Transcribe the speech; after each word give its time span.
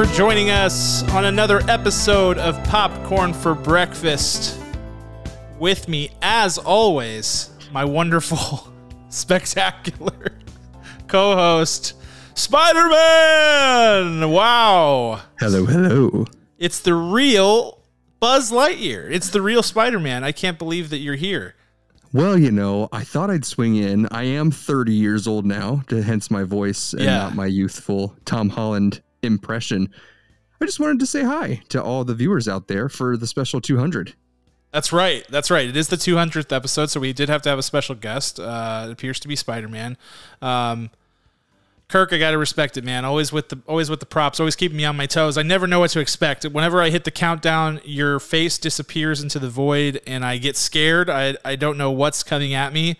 For 0.00 0.06
joining 0.14 0.48
us 0.48 1.02
on 1.10 1.26
another 1.26 1.60
episode 1.68 2.38
of 2.38 2.56
Popcorn 2.64 3.34
for 3.34 3.54
Breakfast. 3.54 4.58
With 5.58 5.88
me, 5.88 6.10
as 6.22 6.56
always, 6.56 7.50
my 7.70 7.84
wonderful, 7.84 8.72
spectacular 9.10 10.32
co 11.06 11.36
host, 11.36 11.96
Spider 12.34 12.88
Man! 12.88 14.30
Wow. 14.30 15.20
Hello, 15.38 15.66
hello. 15.66 16.24
It's 16.56 16.80
the 16.80 16.94
real 16.94 17.82
Buzz 18.20 18.50
Lightyear. 18.50 19.10
It's 19.10 19.28
the 19.28 19.42
real 19.42 19.62
Spider 19.62 20.00
Man. 20.00 20.24
I 20.24 20.32
can't 20.32 20.58
believe 20.58 20.88
that 20.88 21.00
you're 21.00 21.16
here. 21.16 21.56
Well, 22.10 22.38
you 22.38 22.50
know, 22.50 22.88
I 22.90 23.04
thought 23.04 23.28
I'd 23.28 23.44
swing 23.44 23.76
in. 23.76 24.06
I 24.10 24.22
am 24.22 24.50
30 24.50 24.94
years 24.94 25.28
old 25.28 25.44
now, 25.44 25.82
to 25.88 26.02
hence 26.02 26.30
my 26.30 26.42
voice 26.44 26.94
and 26.94 27.02
Yeah. 27.02 27.18
not 27.18 27.34
my 27.34 27.44
youthful 27.44 28.16
Tom 28.24 28.48
Holland 28.48 29.02
impression. 29.22 29.92
I 30.60 30.66
just 30.66 30.80
wanted 30.80 31.00
to 31.00 31.06
say 31.06 31.24
hi 31.24 31.62
to 31.70 31.82
all 31.82 32.04
the 32.04 32.14
viewers 32.14 32.46
out 32.46 32.68
there 32.68 32.88
for 32.88 33.16
the 33.16 33.26
special 33.26 33.60
200. 33.60 34.14
That's 34.72 34.92
right. 34.92 35.26
That's 35.28 35.50
right. 35.50 35.68
It 35.68 35.76
is 35.76 35.88
the 35.88 35.96
200th 35.96 36.54
episode, 36.54 36.90
so 36.90 37.00
we 37.00 37.12
did 37.12 37.28
have 37.28 37.42
to 37.42 37.48
have 37.48 37.58
a 37.58 37.62
special 37.62 37.94
guest. 37.94 38.38
Uh, 38.38 38.86
it 38.88 38.92
appears 38.92 39.18
to 39.20 39.28
be 39.28 39.34
Spider 39.36 39.68
Man. 39.68 39.96
Um, 40.40 40.90
Kirk, 41.88 42.12
I 42.12 42.18
gotta 42.18 42.38
respect 42.38 42.76
it, 42.76 42.84
man. 42.84 43.04
Always 43.04 43.32
with 43.32 43.48
the 43.48 43.60
always 43.66 43.90
with 43.90 43.98
the 43.98 44.06
props, 44.06 44.38
always 44.38 44.54
keeping 44.54 44.76
me 44.76 44.84
on 44.84 44.96
my 44.96 45.06
toes. 45.06 45.36
I 45.36 45.42
never 45.42 45.66
know 45.66 45.80
what 45.80 45.90
to 45.90 45.98
expect. 45.98 46.44
Whenever 46.44 46.80
I 46.80 46.90
hit 46.90 47.02
the 47.02 47.10
countdown, 47.10 47.80
your 47.84 48.20
face 48.20 48.58
disappears 48.58 49.20
into 49.20 49.40
the 49.40 49.50
void, 49.50 50.00
and 50.06 50.24
I 50.24 50.38
get 50.38 50.56
scared. 50.56 51.10
I 51.10 51.36
I 51.44 51.56
don't 51.56 51.76
know 51.76 51.90
what's 51.90 52.22
coming 52.22 52.54
at 52.54 52.72
me. 52.72 52.96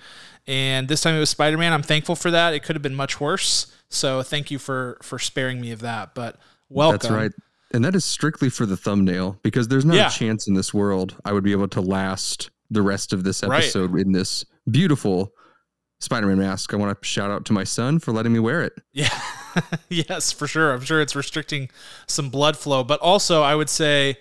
And 0.48 0.88
this 0.88 1.02
time 1.02 1.14
it 1.14 1.20
was 1.20 1.30
Spider 1.30 1.56
Man. 1.56 1.72
I'm 1.72 1.84
thankful 1.84 2.16
for 2.16 2.32
that. 2.32 2.52
It 2.52 2.64
could 2.64 2.74
have 2.74 2.82
been 2.82 2.96
much 2.96 3.20
worse. 3.20 3.72
So 3.91 4.22
thank 4.22 4.50
you 4.50 4.58
for 4.58 4.98
for 5.02 5.19
sparing 5.19 5.60
me 5.60 5.72
of 5.72 5.80
that. 5.80 6.14
But 6.14 6.36
welcome. 6.69 6.98
That's 6.98 7.10
right. 7.10 7.33
And 7.72 7.84
that 7.84 7.94
is 7.94 8.05
strictly 8.05 8.48
for 8.50 8.66
the 8.66 8.77
thumbnail 8.77 9.38
because 9.42 9.69
there's 9.69 9.84
not 9.84 9.97
Yeah. 9.97 10.08
a 10.08 10.10
chance 10.10 10.48
in 10.48 10.55
this 10.55 10.72
world 10.74 11.16
I 11.24 11.32
would 11.32 11.44
be 11.44 11.52
able 11.52 11.69
to 11.69 11.80
last 11.80 12.50
the 12.70 12.82
rest 12.82 13.12
of 13.12 13.24
this 13.24 13.42
Right. 13.42 13.62
episode 13.64 13.97
in 13.98 14.12
this 14.12 14.44
beautiful 14.70 15.32
Spider 16.00 16.27
Man 16.28 16.38
mask. 16.38 16.72
I 16.72 16.77
want 16.77 17.00
to 17.00 17.06
shout 17.06 17.30
out 17.30 17.44
to 17.47 17.52
my 17.52 17.64
son 17.64 17.98
for 17.98 18.12
letting 18.12 18.32
me 18.32 18.38
wear 18.38 18.62
it. 18.62 18.72
Yeah. 18.92 19.08
yes, 19.88 20.32
for 20.32 20.47
sure. 20.47 20.72
I'm 20.72 20.80
sure 20.82 21.00
it's 21.00 21.14
restricting 21.16 21.69
some 22.06 22.30
blood 22.30 22.56
flow, 22.56 22.82
but 22.84 23.00
also 23.00 23.42
I 23.42 23.54
would 23.54 23.69
say, 23.69 24.16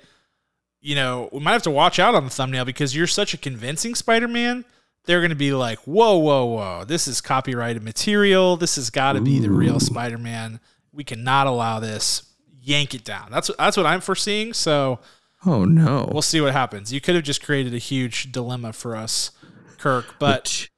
you 0.81 0.95
know, 0.95 1.29
we 1.31 1.39
might 1.39 1.53
have 1.53 1.63
to 1.63 1.71
watch 1.71 1.97
out 1.99 2.15
on 2.15 2.23
the 2.25 2.29
thumbnail 2.29 2.65
because 2.65 2.95
you're 2.95 3.07
such 3.07 3.33
a 3.33 3.37
convincing 3.37 3.95
Spider-Man. 3.95 4.65
They're 5.05 5.19
going 5.21 5.29
to 5.31 5.35
be 5.35 5.53
like, 5.53 5.79
"Whoa, 5.79 6.17
whoa, 6.17 6.45
whoa! 6.45 6.83
This 6.85 7.07
is 7.07 7.21
copyrighted 7.21 7.83
material. 7.83 8.57
This 8.57 8.75
has 8.75 8.89
got 8.89 9.13
to 9.13 9.21
be 9.21 9.39
the 9.39 9.49
real 9.49 9.79
Spider-Man. 9.79 10.59
We 10.91 11.03
cannot 11.03 11.47
allow 11.47 11.79
this. 11.79 12.23
Yank 12.61 12.93
it 12.93 13.03
down." 13.03 13.29
That's 13.31 13.49
that's 13.57 13.77
what 13.77 13.85
I'm 13.85 14.01
foreseeing. 14.01 14.53
So 14.53 14.99
Oh, 15.45 15.63
no. 15.65 16.09
we'll 16.11 16.21
see 16.21 16.41
what 16.41 16.51
happens. 16.51 16.91
You 16.91 16.99
could 17.01 17.15
have 17.15 17.23
just 17.23 17.41
created 17.41 17.73
a 17.73 17.77
huge 17.77 18.31
dilemma 18.31 18.73
for 18.73 18.95
us, 18.95 19.31
Kirk. 19.77 20.15
But 20.19 20.43
Which 20.43 20.71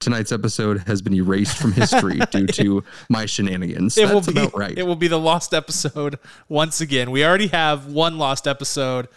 tonight's 0.00 0.32
episode 0.32 0.78
has 0.86 1.02
been 1.02 1.12
erased 1.14 1.58
from 1.58 1.72
history 1.72 2.18
due 2.30 2.46
to 2.46 2.84
my 3.10 3.26
shenanigans. 3.26 3.98
it 3.98 4.08
That's 4.08 4.26
will 4.26 4.32
be 4.32 4.40
about 4.40 4.56
right. 4.58 4.78
it 4.78 4.84
will 4.84 4.96
be 4.96 5.08
the 5.08 5.18
lost 5.18 5.52
episode 5.52 6.18
once 6.48 6.80
again. 6.80 7.10
We 7.10 7.24
already 7.24 7.48
have 7.48 7.86
one 7.86 8.16
lost 8.18 8.46
episode 8.48 9.08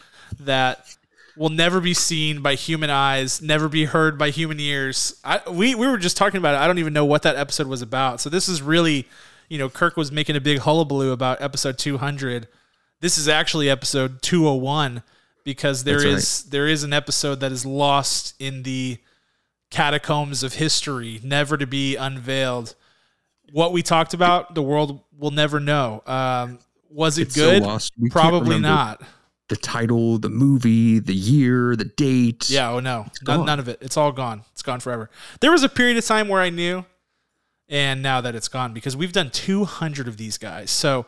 that 0.42 0.96
will 1.36 1.50
never 1.50 1.80
be 1.80 1.94
seen 1.94 2.42
by 2.42 2.56
human 2.56 2.90
eyes, 2.90 3.42
never 3.42 3.70
be 3.70 3.86
heard 3.86 4.18
by 4.18 4.30
human 4.30 4.60
ears. 4.60 5.20
I, 5.24 5.42
we 5.50 5.76
we 5.76 5.88
were 5.88 5.98
just 5.98 6.18
talking 6.18 6.38
about 6.38 6.56
it. 6.56 6.60
I 6.60 6.68
don't 6.68 6.80
even 6.80 6.94
know 6.94 7.06
what 7.06 7.24
that 7.24 7.36
episode 7.36 7.68
was 7.68 7.82
about. 7.82 8.20
So 8.22 8.30
this 8.30 8.50
is 8.50 8.62
really, 8.62 9.08
you 9.50 9.58
know, 9.58 9.70
Kirk 9.70 9.98
was 9.98 10.12
making 10.12 10.36
a 10.36 10.42
big 10.42 10.60
hullabaloo 10.60 11.12
about 11.12 11.42
episode 11.42 11.78
200. 11.78 12.48
This 13.00 13.18
is 13.18 13.28
actually 13.28 13.70
episode 13.70 14.22
201 14.22 15.04
because 15.44 15.84
there 15.84 16.06
is 16.06 16.14
That's 16.16 16.42
there 16.44 16.68
is 16.68 16.84
an 16.84 16.94
episode 16.94 17.40
that 17.40 17.52
is 17.52 17.66
lost 17.66 18.36
in 18.40 18.64
the 18.64 18.98
catacombs 19.70 20.44
of 20.44 20.56
history, 20.56 21.20
never 21.24 21.58
to 21.58 21.66
be 21.66 21.96
unveiled 21.96 22.76
what 23.52 23.72
we 23.72 23.82
talked 23.82 24.14
about, 24.14 24.56
the 24.56 24.62
world 24.62 25.02
will 25.18 25.32
never 25.32 25.60
know. 25.60 26.02
Um, 26.06 26.60
was 26.90 27.18
it 27.18 27.24
It's 27.24 27.36
so 27.36 27.52
good? 27.52 27.64
can't 27.64 28.12
Probably 28.12 28.60
not. 28.60 29.02
The 29.52 29.58
title, 29.58 30.18
the 30.18 30.30
movie, 30.30 31.00
the 31.00 31.14
year, 31.14 31.76
the 31.76 31.84
date. 31.84 32.50
Yeah, 32.50 32.72
oh 32.72 32.80
no, 32.80 33.08
none, 33.28 33.46
none 33.46 33.60
of 33.60 33.68
it. 33.68 33.80
It's 33.82 33.98
all 33.98 34.14
gone. 34.14 34.46
It's 34.54 34.62
gone 34.62 34.80
forever. 34.80 35.10
There 35.42 35.52
was 35.52 35.62
a 35.62 35.68
period 35.68 35.98
of 35.98 36.06
time 36.06 36.30
where 36.30 36.40
I 36.40 36.50
knew, 36.50 36.86
and 37.68 38.02
now 38.02 38.22
that 38.22 38.34
it's 38.34 38.48
gone 38.48 38.74
because 38.74 38.96
we've 38.96 39.12
done 39.12 39.30
200 39.30 40.08
of 40.08 40.16
these 40.16 40.38
guys. 40.38 40.72
So 40.72 41.06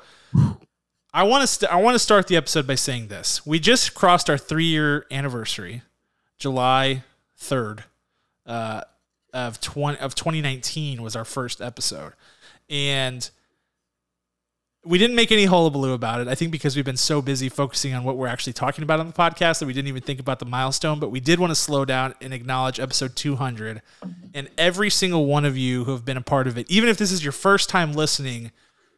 I 1.14 1.24
want 1.24 1.44
to 1.44 1.48
st- 1.48 1.72
I 1.72 1.78
want 1.78 1.96
to 1.96 2.00
start 2.00 2.28
the 2.28 2.36
episode 2.36 2.68
by 2.68 2.76
saying 2.76 3.08
this: 3.08 3.46
we 3.46 3.60
just 3.60 3.94
crossed 3.94 4.30
our 4.30 4.38
three 4.38 4.66
year 4.66 5.06
anniversary, 5.10 5.84
July 6.38 7.04
3rd, 7.40 7.86
uh, 8.46 8.82
of 9.34 9.62
20 9.62 10.00
of 10.00 10.16
2019 10.16 11.02
was 11.02 11.16
our 11.16 11.24
first 11.24 11.62
episode, 11.62 12.12
and 12.70 13.30
we 14.86 14.98
didn't 14.98 15.16
make 15.16 15.32
any 15.32 15.46
hullabaloo 15.46 15.94
about 15.94 16.20
it. 16.20 16.28
I 16.28 16.36
think 16.36 16.52
because 16.52 16.76
we've 16.76 16.84
been 16.84 16.98
so 16.98 17.22
busy 17.22 17.48
focusing 17.48 17.94
on 17.94 18.04
what 18.04 18.18
we're 18.18 18.28
actually 18.28 18.54
talking 18.54 18.84
about 18.84 19.00
on 19.00 19.08
the 19.08 19.14
podcast 19.14 19.60
that 19.60 19.66
we 19.66 19.74
didn't 19.74 19.88
even 19.88 20.02
think 20.02 20.20
about 20.20 20.40
the 20.40 20.46
milestone. 20.46 21.00
But 21.00 21.10
we 21.10 21.22
did 21.22 21.40
want 21.40 21.52
to 21.52 21.56
slow 21.56 21.86
down 21.86 22.14
and 22.20 22.34
acknowledge 22.34 22.80
episode 22.80 23.16
200 23.16 23.82
and 24.34 24.50
every 24.58 24.90
single 24.90 25.26
one 25.26 25.46
of 25.46 25.58
you 25.58 25.86
who 25.86 25.92
have 25.92 26.04
been 26.04 26.18
a 26.18 26.22
part 26.22 26.48
of 26.48 26.58
it. 26.58 26.70
Even 26.70 26.90
if 26.90 26.98
this 26.98 27.12
is 27.12 27.24
your 27.24 27.32
first 27.32 27.70
time 27.70 27.94
listening, 27.94 28.52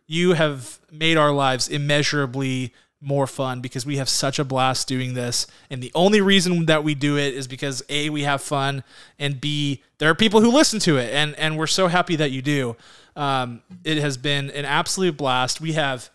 you 0.07 0.34
have 0.34 0.79
made 0.91 1.18
our 1.18 1.31
lives 1.31 1.68
immeasurably 1.68 2.74
more 3.05 3.27
fun 3.27 3.61
because 3.61 3.85
we 3.85 3.97
have 3.97 4.09
such 4.09 4.39
a 4.39 4.43
blast 4.43 4.88
doing 4.88 5.13
this. 5.13 5.47
And 5.69 5.81
the 5.81 5.91
only 5.93 6.21
reason 6.21 6.66
that 6.66 6.83
we 6.83 6.95
do 6.95 7.17
it 7.17 7.33
is 7.33 7.47
because 7.47 7.83
A, 7.89 8.09
we 8.09 8.23
have 8.23 8.41
fun, 8.41 8.83
and 9.19 9.39
B, 9.39 9.83
there 9.99 10.09
are 10.09 10.16
people 10.16 10.41
who 10.41 10.51
listen 10.51 10.79
to 10.81 10.97
it. 10.97 11.13
And, 11.13 11.35
and 11.35 11.57
we're 11.57 11.67
so 11.67 11.88
happy 11.88 12.15
that 12.15 12.31
you 12.31 12.41
do. 12.41 12.75
Um, 13.15 13.61
it 13.83 13.97
has 13.97 14.17
been 14.17 14.49
an 14.51 14.65
absolute 14.65 15.15
blast. 15.15 15.61
We 15.61 15.73
have 15.73 16.09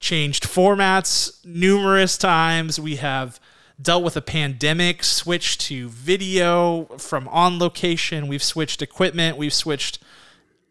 changed 0.00 0.44
formats 0.44 1.44
numerous 1.44 2.16
times. 2.16 2.78
We 2.78 2.96
have 2.96 3.40
dealt 3.80 4.04
with 4.04 4.16
a 4.16 4.22
pandemic, 4.22 5.04
switched 5.04 5.60
to 5.62 5.88
video 5.88 6.84
from 6.98 7.28
on 7.28 7.58
location. 7.58 8.26
We've 8.28 8.42
switched 8.42 8.82
equipment. 8.82 9.36
We've 9.36 9.54
switched 9.54 9.98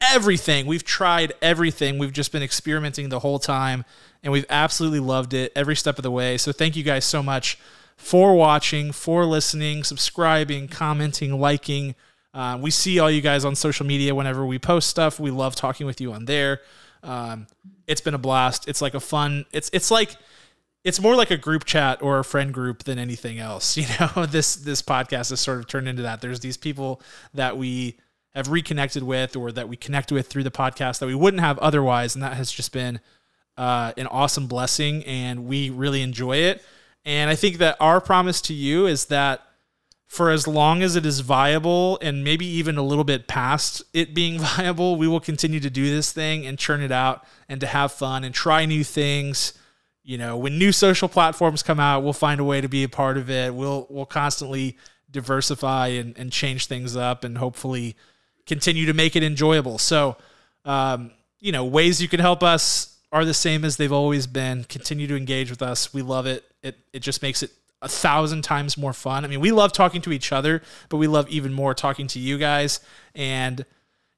everything. 0.01 0.65
We've 0.65 0.83
tried 0.83 1.33
everything. 1.41 1.97
We've 1.97 2.13
just 2.13 2.31
been 2.31 2.43
experimenting 2.43 3.09
the 3.09 3.19
whole 3.19 3.39
time 3.39 3.85
and 4.23 4.31
we've 4.31 4.45
absolutely 4.49 4.99
loved 4.99 5.33
it 5.33 5.51
every 5.55 5.75
step 5.75 5.97
of 5.97 6.03
the 6.03 6.11
way. 6.11 6.37
So 6.37 6.51
thank 6.51 6.75
you 6.75 6.83
guys 6.83 7.05
so 7.05 7.23
much 7.23 7.57
for 7.95 8.35
watching, 8.35 8.91
for 8.91 9.25
listening, 9.25 9.83
subscribing, 9.83 10.67
commenting, 10.67 11.39
liking. 11.39 11.95
Uh, 12.33 12.57
we 12.61 12.69
see 12.69 12.99
all 12.99 13.09
you 13.09 13.21
guys 13.21 13.43
on 13.43 13.55
social 13.55 13.85
media 13.85 14.13
whenever 14.13 14.45
we 14.45 14.59
post 14.59 14.89
stuff. 14.89 15.19
We 15.19 15.31
love 15.31 15.55
talking 15.55 15.87
with 15.87 15.99
you 15.99 16.13
on 16.13 16.25
there. 16.25 16.61
Um, 17.03 17.47
it's 17.87 18.01
been 18.01 18.13
a 18.13 18.19
blast. 18.19 18.67
It's 18.67 18.81
like 18.81 18.93
a 18.93 18.99
fun. 18.99 19.45
It's 19.51 19.69
it's 19.73 19.89
like 19.89 20.15
it's 20.83 20.99
more 20.99 21.15
like 21.15 21.31
a 21.31 21.37
group 21.37 21.65
chat 21.65 22.01
or 22.01 22.19
a 22.19 22.23
friend 22.23 22.53
group 22.53 22.83
than 22.83 22.99
anything 22.99 23.39
else. 23.39 23.77
You 23.77 23.87
know, 23.99 24.25
this 24.25 24.55
this 24.55 24.81
podcast 24.81 25.31
has 25.31 25.41
sort 25.41 25.59
of 25.59 25.67
turned 25.67 25.87
into 25.87 26.03
that. 26.03 26.21
There's 26.21 26.39
these 26.39 26.57
people 26.57 27.01
that 27.33 27.57
we 27.57 27.97
have 28.37 28.49
reconnected 28.49 29.03
with 29.03 29.35
or 29.35 29.51
that 29.51 29.67
we 29.67 29.75
connect 29.75 30.11
with 30.11 30.27
through 30.27 30.43
the 30.43 30.51
podcast 30.51 30.99
that 30.99 31.07
we 31.07 31.15
wouldn't 31.15 31.41
have 31.41 31.57
otherwise, 31.59 32.15
and 32.15 32.23
that 32.23 32.37
has 32.37 32.51
just 32.51 32.71
been 32.71 32.99
uh, 33.57 33.91
an 33.97 34.07
awesome 34.07 34.47
blessing, 34.47 35.03
and 35.05 35.45
we 35.45 35.69
really 35.69 36.01
enjoy 36.01 36.37
it. 36.37 36.63
And 37.03 37.29
I 37.29 37.35
think 37.35 37.57
that 37.57 37.75
our 37.79 37.99
promise 37.99 38.39
to 38.41 38.53
you 38.53 38.85
is 38.85 39.05
that 39.05 39.41
for 40.07 40.29
as 40.29 40.47
long 40.47 40.83
as 40.83 40.95
it 40.95 41.05
is 41.05 41.19
viable 41.19 41.97
and 42.01 42.23
maybe 42.23 42.45
even 42.45 42.77
a 42.77 42.81
little 42.81 43.03
bit 43.03 43.27
past 43.27 43.83
it 43.93 44.13
being 44.13 44.39
viable, 44.57 44.95
we 44.97 45.07
will 45.07 45.19
continue 45.19 45.59
to 45.59 45.69
do 45.69 45.89
this 45.89 46.11
thing 46.11 46.45
and 46.45 46.59
churn 46.59 46.81
it 46.81 46.91
out 46.91 47.25
and 47.49 47.59
to 47.61 47.67
have 47.67 47.91
fun 47.91 48.23
and 48.23 48.35
try 48.35 48.65
new 48.65 48.83
things. 48.83 49.53
You 50.03 50.17
know, 50.17 50.37
when 50.37 50.57
new 50.57 50.71
social 50.71 51.09
platforms 51.09 51.63
come 51.63 51.79
out, 51.79 52.03
we'll 52.03 52.13
find 52.13 52.39
a 52.39 52.43
way 52.43 52.61
to 52.61 52.69
be 52.69 52.83
a 52.83 52.89
part 52.89 53.17
of 53.17 53.29
it. 53.29 53.53
We'll 53.53 53.87
we'll 53.89 54.05
constantly 54.05 54.77
diversify 55.09 55.87
and, 55.87 56.17
and 56.17 56.31
change 56.31 56.67
things 56.67 56.95
up 56.95 57.23
and 57.23 57.37
hopefully 57.37 57.95
continue 58.47 58.85
to 58.87 58.93
make 58.93 59.15
it 59.15 59.23
enjoyable. 59.23 59.77
So, 59.77 60.17
um, 60.65 61.11
you 61.39 61.51
know, 61.51 61.65
ways 61.65 62.01
you 62.01 62.07
can 62.07 62.19
help 62.19 62.41
us 62.41 62.97
are 63.11 63.25
the 63.25 63.33
same 63.33 63.63
as 63.63 63.77
they've 63.77 63.91
always 63.91 64.27
been. 64.27 64.63
Continue 64.63 65.07
to 65.07 65.15
engage 65.15 65.49
with 65.49 65.61
us. 65.61 65.93
We 65.93 66.01
love 66.01 66.25
it. 66.25 66.43
It 66.63 66.77
it 66.93 66.99
just 66.99 67.21
makes 67.21 67.43
it 67.43 67.51
a 67.81 67.87
thousand 67.87 68.41
times 68.41 68.77
more 68.77 68.93
fun. 68.93 69.23
I 69.23 69.27
mean, 69.27 69.39
we 69.39 69.51
love 69.51 69.71
talking 69.71 70.01
to 70.01 70.11
each 70.11 70.31
other, 70.31 70.63
but 70.89 70.97
we 70.97 71.07
love 71.07 71.29
even 71.29 71.53
more 71.53 71.73
talking 71.73 72.07
to 72.07 72.19
you 72.19 72.37
guys. 72.37 72.79
And 73.13 73.65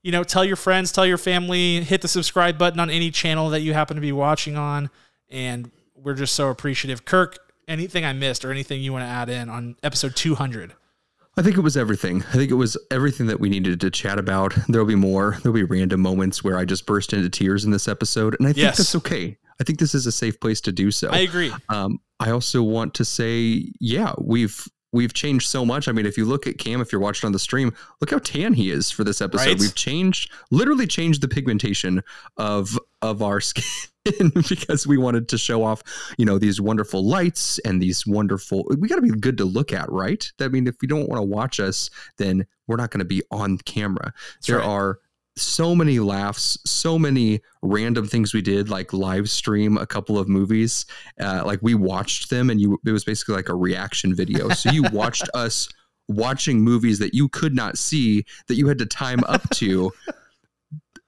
you 0.01 0.11
know, 0.11 0.23
tell 0.23 0.45
your 0.45 0.55
friends, 0.55 0.91
tell 0.91 1.05
your 1.05 1.17
family, 1.17 1.81
hit 1.81 2.01
the 2.01 2.07
subscribe 2.07 2.57
button 2.57 2.79
on 2.79 2.89
any 2.89 3.11
channel 3.11 3.49
that 3.49 3.61
you 3.61 3.73
happen 3.73 3.95
to 3.95 4.01
be 4.01 4.13
watching 4.13 4.55
on. 4.55 4.89
And 5.29 5.71
we're 5.93 6.13
just 6.13 6.35
so 6.35 6.49
appreciative. 6.49 7.03
Kirk, 7.03 7.37
anything 7.67 8.05
I 8.05 8.13
missed 8.13 8.45
or 8.45 8.51
anything 8.51 8.81
you 8.81 8.93
want 8.93 9.03
to 9.03 9.09
add 9.09 9.29
in 9.29 9.49
on 9.49 9.75
episode 9.83 10.15
200? 10.15 10.73
I 11.39 11.41
think 11.41 11.57
it 11.57 11.61
was 11.61 11.77
everything. 11.77 12.21
I 12.29 12.33
think 12.33 12.51
it 12.51 12.55
was 12.55 12.75
everything 12.91 13.27
that 13.27 13.39
we 13.39 13.47
needed 13.49 13.79
to 13.79 13.89
chat 13.89 14.19
about. 14.19 14.53
There'll 14.67 14.85
be 14.85 14.95
more. 14.95 15.37
There'll 15.41 15.53
be 15.55 15.63
random 15.63 16.01
moments 16.01 16.43
where 16.43 16.57
I 16.57 16.65
just 16.65 16.85
burst 16.85 17.13
into 17.13 17.29
tears 17.29 17.63
in 17.63 17.71
this 17.71 17.87
episode, 17.87 18.35
and 18.37 18.45
I 18.45 18.49
think 18.51 18.57
Yes. 18.63 18.77
that's 18.77 18.93
okay. 18.95 19.37
I 19.59 19.63
think 19.63 19.79
this 19.79 19.95
is 19.95 20.05
a 20.05 20.11
safe 20.11 20.37
place 20.41 20.59
to 20.61 20.73
do 20.73 20.91
so. 20.91 21.09
I 21.09 21.19
agree. 21.19 21.53
Um, 21.69 21.99
I 22.19 22.31
also 22.31 22.61
want 22.61 22.93
to 22.95 23.05
say, 23.05 23.71
yeah, 23.79 24.11
we've 24.17 24.67
we've 24.91 25.13
changed 25.13 25.47
so 25.47 25.65
much. 25.65 25.87
I 25.87 25.91
mean, 25.91 26.05
if 26.05 26.17
you 26.17 26.25
look 26.25 26.47
at 26.47 26.57
Cam, 26.57 26.81
if 26.81 26.91
you're 26.91 27.01
watching 27.01 27.27
on 27.27 27.31
the 27.31 27.39
stream, 27.39 27.73
look 28.01 28.11
how 28.11 28.19
tan 28.19 28.53
he 28.53 28.71
is 28.71 28.89
for 28.91 29.03
this 29.03 29.21
episode. 29.21 29.47
Right? 29.47 29.59
We've 29.59 29.75
changed, 29.75 30.31
literally 30.51 30.87
changed 30.87 31.21
the 31.21 31.27
pigmentation 31.27 32.01
of 32.37 32.77
of 33.01 33.21
our 33.21 33.39
skin 33.41 33.63
because 34.49 34.87
we 34.87 34.97
wanted 34.97 35.27
to 35.29 35.37
show 35.37 35.63
off, 35.63 35.83
you 36.17 36.25
know, 36.25 36.37
these 36.37 36.59
wonderful 36.59 37.05
lights 37.05 37.59
and 37.59 37.81
these 37.81 38.05
wonderful. 38.05 38.65
We 38.77 38.87
got 38.87 38.95
to 38.95 39.01
be 39.01 39.09
good 39.09 39.37
to 39.37 39.45
look 39.45 39.73
at, 39.73 39.91
right? 39.91 40.29
I 40.39 40.47
mean, 40.47 40.67
if 40.67 40.75
you 40.81 40.87
don't 40.87 41.09
want 41.09 41.19
to 41.19 41.23
watch 41.23 41.59
us, 41.59 41.89
then 42.17 42.45
we're 42.67 42.77
not 42.77 42.91
going 42.91 42.99
to 42.99 43.05
be 43.05 43.21
on 43.31 43.57
camera. 43.59 44.13
That's 44.35 44.47
there 44.47 44.57
right. 44.57 44.67
are 44.67 44.99
so 45.39 45.75
many 45.75 45.99
laughs, 45.99 46.57
so 46.65 46.99
many 46.99 47.41
random 47.61 48.07
things 48.07 48.33
we 48.33 48.41
did, 48.41 48.69
like 48.69 48.93
live 48.93 49.29
stream 49.29 49.77
a 49.77 49.85
couple 49.85 50.17
of 50.17 50.27
movies. 50.27 50.85
Uh, 51.19 51.43
like 51.45 51.59
we 51.61 51.75
watched 51.75 52.29
them, 52.29 52.49
and 52.49 52.59
you 52.59 52.79
it 52.85 52.91
was 52.91 53.03
basically 53.03 53.35
like 53.35 53.49
a 53.49 53.55
reaction 53.55 54.15
video. 54.15 54.49
So 54.49 54.71
you 54.71 54.83
watched 54.93 55.29
us 55.33 55.69
watching 56.07 56.61
movies 56.61 56.99
that 56.99 57.13
you 57.13 57.29
could 57.29 57.55
not 57.55 57.77
see 57.77 58.25
that 58.47 58.55
you 58.55 58.67
had 58.67 58.79
to 58.79 58.85
time 58.85 59.23
up 59.25 59.47
to. 59.51 59.91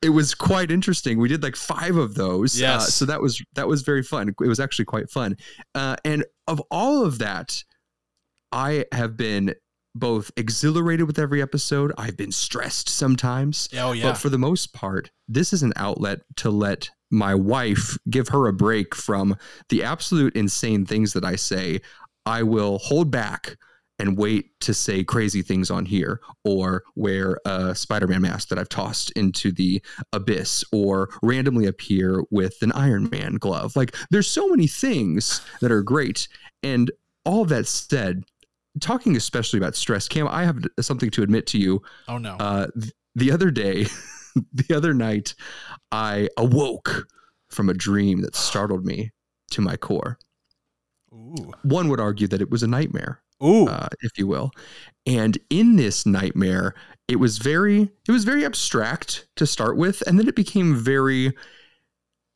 It 0.01 0.09
was 0.09 0.33
quite 0.33 0.71
interesting. 0.71 1.19
We 1.19 1.29
did 1.29 1.43
like 1.43 1.55
five 1.55 1.95
of 1.95 2.15
those. 2.15 2.59
Uh, 2.77 2.79
so 2.79 3.05
that 3.05 3.21
was 3.21 3.43
that 3.53 3.67
was 3.67 3.81
very 3.81 4.03
fun. 4.03 4.29
It 4.29 4.47
was 4.47 4.59
actually 4.59 4.85
quite 4.85 5.09
fun. 5.09 5.37
Uh, 5.75 5.95
and 6.05 6.25
of 6.47 6.61
all 6.71 7.05
of 7.05 7.19
that, 7.19 7.63
I 8.51 8.85
have 8.91 9.15
been 9.15 9.53
both 9.93 10.31
exhilarated 10.37 11.07
with 11.07 11.19
every 11.19 11.41
episode. 11.41 11.91
I've 11.97 12.17
been 12.17 12.31
stressed 12.31 12.89
sometimes. 12.89 13.69
Oh 13.77 13.91
yeah. 13.91 14.09
But 14.09 14.17
for 14.17 14.29
the 14.29 14.37
most 14.37 14.73
part, 14.73 15.11
this 15.27 15.53
is 15.53 15.63
an 15.63 15.73
outlet 15.75 16.21
to 16.37 16.49
let 16.49 16.89
my 17.09 17.35
wife 17.35 17.97
give 18.09 18.29
her 18.29 18.47
a 18.47 18.53
break 18.53 18.95
from 18.95 19.35
the 19.69 19.83
absolute 19.83 20.35
insane 20.35 20.85
things 20.85 21.13
that 21.13 21.25
I 21.25 21.35
say. 21.35 21.81
I 22.25 22.43
will 22.43 22.77
hold 22.77 23.11
back 23.11 23.57
and 23.99 24.17
wait 24.17 24.59
to 24.61 24.73
say 24.73 25.03
crazy 25.03 25.43
things 25.43 25.69
on 25.69 25.85
here 25.85 26.21
or 26.43 26.83
wear 26.95 27.37
a 27.45 27.75
Spider-Man 27.75 28.21
mask 28.21 28.47
that 28.49 28.57
I've 28.57 28.69
tossed 28.69 29.11
into 29.11 29.51
the 29.51 29.81
abyss 30.11 30.63
or 30.71 31.09
randomly 31.21 31.67
appear 31.67 32.23
with 32.31 32.61
an 32.61 32.71
Iron 32.71 33.09
Man 33.11 33.35
glove. 33.35 33.75
Like 33.75 33.95
there's 34.09 34.27
so 34.27 34.47
many 34.47 34.65
things 34.65 35.41
that 35.59 35.71
are 35.71 35.83
great. 35.83 36.27
And 36.63 36.89
all 37.25 37.45
that 37.45 37.67
said, 37.67 38.23
talking 38.79 39.15
especially 39.15 39.57
about 39.57 39.75
stress, 39.75 40.07
Cam, 40.07 40.27
I 40.27 40.45
have 40.45 40.63
something 40.79 41.09
to 41.11 41.23
admit 41.23 41.47
to 41.47 41.57
you. 41.57 41.81
oh 42.07 42.17
no. 42.17 42.35
Uh, 42.39 42.67
th- 42.79 42.93
the 43.15 43.31
other 43.31 43.51
day, 43.51 43.87
the 44.53 44.75
other 44.75 44.93
night, 44.93 45.35
I 45.91 46.29
awoke 46.37 47.07
from 47.49 47.69
a 47.69 47.73
dream 47.73 48.21
that 48.21 48.35
startled 48.47 48.85
me 48.85 49.11
to 49.51 49.61
my 49.61 49.75
core. 49.75 50.17
Ooh. 51.13 51.51
One 51.63 51.89
would 51.89 51.99
argue 51.99 52.27
that 52.27 52.41
it 52.41 52.49
was 52.49 52.63
a 52.63 52.67
nightmare, 52.67 53.21
Ooh. 53.43 53.67
uh, 53.67 53.89
if 54.01 54.17
you 54.17 54.27
will. 54.27 54.51
And 55.05 55.37
in 55.49 55.75
this 55.75 56.05
nightmare, 56.05 56.73
it 57.09 57.17
was 57.17 57.37
very, 57.37 57.89
it 58.07 58.11
was 58.11 58.23
very 58.23 58.45
abstract 58.45 59.27
to 59.35 59.45
start 59.45 59.75
with, 59.75 60.01
and 60.07 60.17
then 60.17 60.27
it 60.27 60.35
became 60.35 60.75
very. 60.75 61.33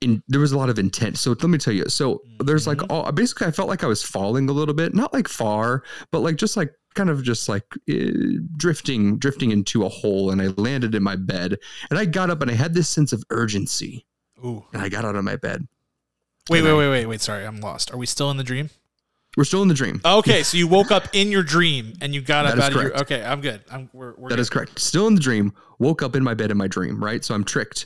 In, 0.02 0.22
there 0.28 0.42
was 0.42 0.52
a 0.52 0.58
lot 0.58 0.70
of 0.70 0.78
intent. 0.78 1.18
So 1.18 1.32
let 1.32 1.44
me 1.44 1.58
tell 1.58 1.74
you. 1.74 1.86
So 1.88 2.22
there's 2.42 2.68
like 2.68 2.80
Mhm. 2.80 2.88
all 2.90 3.12
basically, 3.12 3.48
I 3.48 3.52
felt 3.52 3.70
like 3.70 3.84
I 3.84 3.88
was 3.88 4.04
falling 4.04 4.50
a 4.50 4.52
little 4.52 4.74
bit, 4.74 4.94
not 4.94 5.14
like 5.14 5.28
far, 5.28 5.84
but 6.12 6.20
like 6.20 6.36
just 6.36 6.58
like 6.58 6.72
kind 6.96 7.10
of 7.10 7.24
just 7.24 7.48
like 7.50 7.64
eh, 7.90 8.12
drifting, 8.58 9.18
drifting 9.18 9.52
into 9.52 9.86
a 9.86 9.90
hole. 9.90 10.32
And 10.32 10.42
I 10.42 10.48
landed 10.58 10.96
in 10.96 11.02
my 11.04 11.16
bed, 11.16 11.58
and 11.90 11.98
I 11.98 12.06
got 12.06 12.30
up, 12.30 12.42
and 12.42 12.52
I 12.52 12.56
had 12.56 12.74
this 12.74 12.90
sense 12.90 13.14
of 13.14 13.24
urgency, 13.30 14.06
Ooh. 14.44 14.66
and 14.74 14.82
I 14.82 14.90
got 14.90 15.06
out 15.06 15.16
of 15.16 15.24
my 15.24 15.38
bed. 15.38 15.68
Wait, 16.50 16.62
wait, 16.62 16.72
I- 16.72 16.78
wait, 16.78 16.90
wait, 16.90 17.06
wait. 17.08 17.22
Sorry, 17.22 17.46
I'm 17.46 17.60
lost. 17.62 17.92
Are 17.92 17.98
we 17.98 18.06
still 18.06 18.30
in 18.32 18.38
the 18.38 18.44
dream? 18.44 18.70
We're 19.38 19.44
still 19.46 19.62
in 19.62 19.68
the 19.68 19.74
dream. 19.74 20.00
Okay, 20.06 20.44
so 20.44 20.56
you 20.58 20.66
woke 20.68 20.92
up 20.92 21.08
in 21.14 21.30
your 21.30 21.44
dream 21.44 21.94
and 22.00 22.14
you 22.16 22.22
got 22.22 22.46
up 22.46 22.52
That 22.56 22.58
is 22.60 22.64
out 22.64 22.72
of 22.76 22.82
your. 22.82 22.92
correct. 22.92 23.02
Okay, 23.12 23.26
I'm 23.26 23.42
good. 23.42 23.62
I'm 23.70 23.90
we're, 23.92 24.14
we're 24.16 24.30
That 24.30 24.36
good. 24.36 24.40
is 24.42 24.50
correct. 24.50 24.80
Still 24.80 25.08
in 25.08 25.16
the 25.16 25.20
dream. 25.22 25.52
Woke 25.80 26.02
up 26.04 26.16
in 26.16 26.24
my 26.24 26.34
bed 26.34 26.52
in 26.52 26.58
my 26.58 26.68
dream, 26.68 27.04
right? 27.04 27.26
So 27.26 27.36
I'm 27.36 27.44
tricked. 27.44 27.86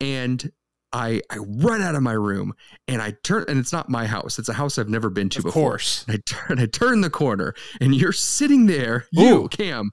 And 0.00 0.50
I 0.92 1.20
I 1.30 1.36
run 1.38 1.82
out 1.82 1.94
of 1.94 2.02
my 2.02 2.12
room 2.14 2.54
and 2.86 3.02
I 3.02 3.12
turn 3.22 3.44
and 3.48 3.58
it's 3.58 3.72
not 3.72 3.88
my 3.90 4.06
house. 4.06 4.38
It's 4.38 4.48
a 4.48 4.54
house 4.54 4.78
I've 4.78 4.88
never 4.88 5.10
been 5.10 5.28
to 5.30 5.38
Of 5.40 5.44
before. 5.44 5.62
course. 5.70 6.04
And 6.08 6.16
I 6.16 6.20
turn 6.24 6.58
I 6.58 6.66
turn 6.66 7.00
the 7.02 7.10
corner 7.10 7.54
and 7.80 7.94
you're 7.94 8.12
sitting 8.12 8.66
there, 8.66 9.06
you, 9.12 9.42
Ooh. 9.44 9.48
Cam, 9.48 9.90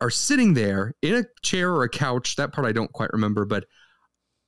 are 0.00 0.10
sitting 0.10 0.54
there 0.54 0.94
in 1.02 1.14
a 1.14 1.24
chair 1.42 1.70
or 1.72 1.84
a 1.84 1.88
couch. 1.88 2.36
That 2.36 2.52
part 2.52 2.66
I 2.66 2.72
don't 2.72 2.92
quite 2.92 3.12
remember, 3.12 3.44
but 3.44 3.64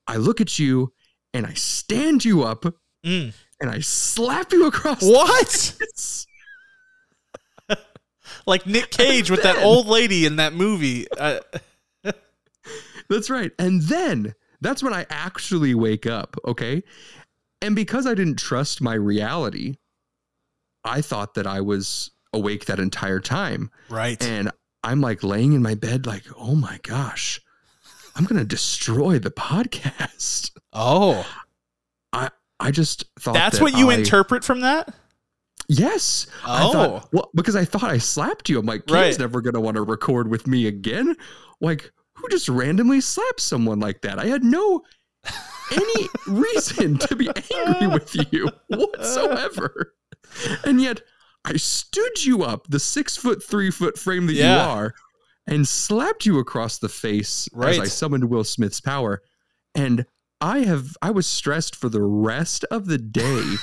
I 0.09 0.17
look 0.17 0.41
at 0.41 0.59
you 0.59 0.93
and 1.35 1.47
I 1.47 1.55
stand 1.55 2.25
you 2.25 2.43
up 2.43 2.65
Mm. 3.05 3.33
and 3.63 3.71
I 3.71 3.81
slap 3.81 4.53
you 4.53 4.67
across 4.67 5.03
What? 5.03 5.49
the 5.49 5.87
face. 5.87 6.27
Like 8.47 8.67
Nick 8.67 8.91
Cage 8.91 9.31
with 9.31 9.43
that 9.43 9.63
old 9.63 9.87
lady 9.87 10.25
in 10.27 10.37
that 10.37 10.53
movie. 10.53 11.07
Uh, 11.11 11.41
That's 13.09 13.29
right. 13.31 13.53
And 13.59 13.83
then 13.83 14.35
that's 14.61 14.83
when 14.83 14.93
I 14.95 15.07
actually 15.11 15.75
wake 15.75 16.07
up, 16.07 16.37
okay? 16.47 16.83
And 17.63 17.75
because 17.77 18.07
I 18.07 18.15
didn't 18.15 18.39
trust 18.39 18.81
my 18.81 18.95
reality, 18.95 19.77
I 20.85 21.01
thought 21.03 21.35
that 21.35 21.47
I 21.47 21.61
was 21.61 22.11
awake 22.33 22.67
that 22.67 22.79
entire 22.79 23.21
time. 23.21 23.71
right. 23.89 24.23
And 24.25 24.51
I'm 24.83 25.01
like 25.03 25.23
laying 25.23 25.53
in 25.53 25.63
my 25.63 25.75
bed, 25.75 26.07
like, 26.07 26.25
oh 26.39 26.55
my 26.55 26.79
gosh, 26.83 27.39
I'm 28.17 28.25
going 28.25 28.39
to 28.39 28.47
destroy 28.47 29.19
the 29.19 29.31
podcast. 29.31 30.53
oh, 30.73 31.27
I 32.13 32.31
I 32.59 32.71
just 32.71 33.05
thought 33.19 33.35
that's 33.35 33.59
that 33.59 33.63
what 33.63 33.75
you 33.77 33.91
I- 33.91 33.95
interpret 33.97 34.43
from 34.45 34.61
that. 34.61 34.95
Yes. 35.69 36.27
I 36.45 36.65
Oh. 36.67 36.73
thought, 36.73 37.09
well, 37.13 37.31
because 37.35 37.55
I 37.57 37.65
thought 37.65 37.85
I 37.85 37.99
slapped 37.99 38.49
you. 38.49 38.59
I'm 38.59 38.67
like, 38.67 38.83
Right. 38.91 39.05
Kim's 39.05 39.19
never 39.21 39.41
going 39.41 39.55
to 39.55 39.61
want 39.61 39.77
to 39.77 39.83
record 39.83 40.29
with 40.29 40.47
me 40.47 40.67
again. 40.67 41.15
Like, 41.61 41.93
who 42.21 42.29
just 42.31 42.49
randomly 42.49 43.01
slaps 43.01 43.43
someone 43.43 43.81
like 43.81 44.03
that? 44.03 44.19
I 44.19 44.27
had 44.27 44.43
no 44.45 44.83
any 45.73 46.09
reason 46.27 46.99
to 46.99 47.15
be 47.17 47.29
angry 47.57 47.87
with 47.87 48.17
you 48.33 48.49
whatsoever. 48.69 49.95
And 50.65 50.81
yet 50.81 51.01
I 51.45 51.57
stood 51.57 52.25
you 52.25 52.43
up, 52.43 52.67
the 52.69 52.81
six 52.81 53.17
foot, 53.17 53.43
three 53.43 53.71
foot 53.71 53.99
frame 53.99 54.27
that 54.27 54.35
Yeah. 54.35 54.55
you 54.65 54.71
are, 54.71 54.95
and 55.47 55.67
slapped 55.67 56.27
you 56.27 56.39
across 56.39 56.79
the 56.79 56.89
face 56.89 57.49
as 57.63 57.79
I 57.79 57.85
summoned 57.85 58.25
Will 58.31 58.45
Smith's 58.45 58.81
power. 58.81 59.23
And 59.75 60.07
I 60.41 60.61
have 60.61 60.97
I 61.03 61.11
was 61.11 61.27
stressed 61.27 61.77
for 61.77 61.89
the 61.89 62.03
rest 62.03 62.65
of 62.71 62.87
the 62.87 62.99
day. 62.99 63.55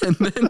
and 0.06 0.16
then 0.16 0.48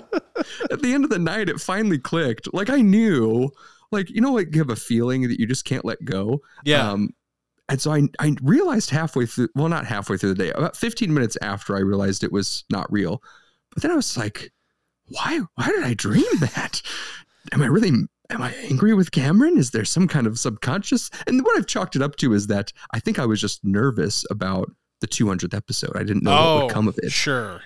at 0.70 0.82
the 0.82 0.92
end 0.92 1.04
of 1.04 1.10
the 1.10 1.18
night 1.18 1.48
it 1.48 1.60
finally 1.60 1.98
clicked. 1.98 2.52
Like 2.52 2.70
I 2.70 2.80
knew, 2.80 3.50
like 3.90 4.10
you 4.10 4.20
know, 4.20 4.32
like 4.32 4.54
you 4.54 4.60
have 4.60 4.70
a 4.70 4.76
feeling 4.76 5.22
that 5.28 5.40
you 5.40 5.46
just 5.46 5.64
can't 5.64 5.84
let 5.84 6.04
go. 6.04 6.40
Yeah. 6.64 6.90
Um, 6.90 7.10
and 7.70 7.80
so 7.80 7.92
I, 7.92 8.02
I 8.18 8.34
realized 8.42 8.90
halfway 8.90 9.26
through, 9.26 9.48
well, 9.54 9.68
not 9.68 9.86
halfway 9.86 10.16
through 10.16 10.34
the 10.34 10.42
day, 10.42 10.50
about 10.50 10.76
15 10.76 11.14
minutes 11.14 11.38
after 11.40 11.76
I 11.76 11.80
realized 11.80 12.24
it 12.24 12.32
was 12.32 12.64
not 12.68 12.90
real. 12.92 13.22
But 13.72 13.82
then 13.82 13.92
I 13.92 13.96
was 13.96 14.16
like, 14.16 14.50
why, 15.06 15.40
why 15.54 15.66
did 15.68 15.84
I 15.84 15.94
dream 15.94 16.24
that? 16.40 16.82
Am 17.52 17.62
I 17.62 17.66
really, 17.66 17.90
am 18.28 18.42
I 18.42 18.52
angry 18.68 18.92
with 18.92 19.12
Cameron? 19.12 19.56
Is 19.56 19.70
there 19.70 19.84
some 19.84 20.08
kind 20.08 20.26
of 20.26 20.36
subconscious? 20.36 21.10
And 21.28 21.44
what 21.44 21.56
I've 21.56 21.68
chalked 21.68 21.94
it 21.94 22.02
up 22.02 22.16
to 22.16 22.32
is 22.32 22.48
that 22.48 22.72
I 22.92 22.98
think 22.98 23.20
I 23.20 23.26
was 23.26 23.40
just 23.40 23.64
nervous 23.64 24.26
about 24.30 24.72
the 25.00 25.06
200th 25.06 25.54
episode. 25.54 25.96
I 25.96 26.02
didn't 26.02 26.24
know 26.24 26.32
what 26.32 26.40
oh, 26.40 26.64
would 26.64 26.74
come 26.74 26.88
of 26.88 26.98
it. 26.98 27.12
sure. 27.12 27.60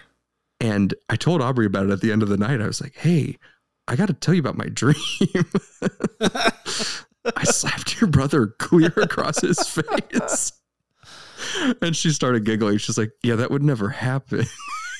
And 0.60 0.94
I 1.08 1.16
told 1.16 1.40
Aubrey 1.40 1.66
about 1.66 1.86
it 1.86 1.92
at 1.92 2.02
the 2.02 2.12
end 2.12 2.22
of 2.22 2.28
the 2.28 2.36
night. 2.36 2.60
I 2.60 2.66
was 2.66 2.80
like, 2.80 2.94
hey, 2.94 3.38
I 3.86 3.96
got 3.96 4.06
to 4.06 4.14
tell 4.14 4.34
you 4.34 4.40
about 4.40 4.56
my 4.56 4.66
dream. 4.66 4.94
I 7.36 7.44
slapped 7.44 8.00
your 8.00 8.08
brother 8.08 8.48
clear 8.58 8.92
across 8.96 9.40
his 9.40 9.58
face. 9.66 10.52
And 11.82 11.94
she 11.94 12.10
started 12.10 12.44
giggling. 12.44 12.78
She's 12.78 12.98
like, 12.98 13.12
yeah, 13.22 13.36
that 13.36 13.50
would 13.50 13.62
never 13.62 13.90
happen. 13.90 14.44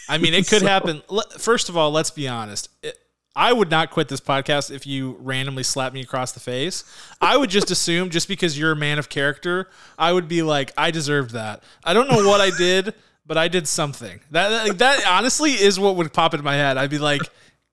I 0.09 0.19
mean, 0.19 0.35
it 0.35 0.47
could 0.49 0.61
So- 0.61 0.67
happen. 0.67 1.03
First 1.39 1.69
of 1.69 1.77
all, 1.77 1.91
let's 1.91 2.11
be 2.11 2.29
honest. 2.29 2.69
It, 2.83 2.99
I 3.37 3.53
would 3.53 3.69
not 3.71 3.91
quit 3.91 4.09
this 4.09 4.21
podcast 4.21 4.71
if 4.71 4.87
you 4.87 5.17
randomly 5.19 5.65
slapped 5.65 5.93
me 5.93 6.01
across 6.03 6.31
the 6.33 6.39
face. 6.41 6.85
I 7.21 7.37
would 7.37 7.51
just 7.51 7.71
assume, 7.73 8.11
just 8.11 8.29
because 8.29 8.57
you're 8.57 8.71
a 8.73 8.77
man 8.77 8.99
of 9.01 9.09
character, 9.09 9.71
I 9.99 10.13
would 10.13 10.29
be 10.29 10.43
like, 10.43 10.73
I 10.79 10.93
deserved 10.93 11.33
that. 11.33 11.63
I 11.83 11.95
don't 11.95 12.09
know 12.09 12.29
what 12.29 12.41
I 12.41 12.57
did, 12.57 12.95
but 13.27 13.37
I 13.37 13.49
did 13.49 13.67
something. 13.67 14.21
That 14.31 14.51
that, 14.67 14.79
that 14.79 15.07
honestly 15.09 15.51
is 15.53 15.81
what 15.81 15.97
would 15.97 16.13
pop 16.13 16.33
into 16.33 16.45
my 16.45 16.55
head. 16.55 16.77
I'd 16.77 16.91
be 16.91 16.99
like, 16.99 17.23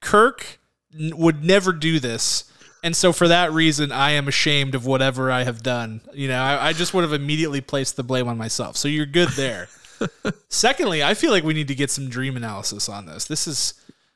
Kirk 0.00 0.58
would 0.94 1.44
never 1.44 1.72
do 1.72 2.00
this. 2.00 2.44
And 2.82 2.96
so 2.96 3.12
for 3.12 3.28
that 3.28 3.52
reason, 3.52 3.92
I 3.92 4.10
am 4.12 4.26
ashamed 4.26 4.74
of 4.74 4.86
whatever 4.86 5.30
I 5.30 5.44
have 5.44 5.62
done. 5.62 6.00
You 6.12 6.28
know, 6.28 6.40
I, 6.40 6.68
I 6.68 6.72
just 6.72 6.92
would 6.94 7.02
have 7.02 7.12
immediately 7.12 7.60
placed 7.60 7.96
the 7.96 8.02
blame 8.02 8.26
on 8.26 8.36
myself. 8.36 8.76
So 8.76 8.88
you're 8.88 9.06
good 9.06 9.28
there. 9.30 9.68
Secondly, 10.48 11.02
I 11.02 11.14
feel 11.14 11.30
like 11.30 11.44
we 11.44 11.54
need 11.54 11.68
to 11.68 11.74
get 11.76 11.90
some 11.90 12.08
dream 12.08 12.36
analysis 12.36 12.88
on 12.88 13.06
this. 13.06 13.24
This 13.26 13.46
is 13.46 13.74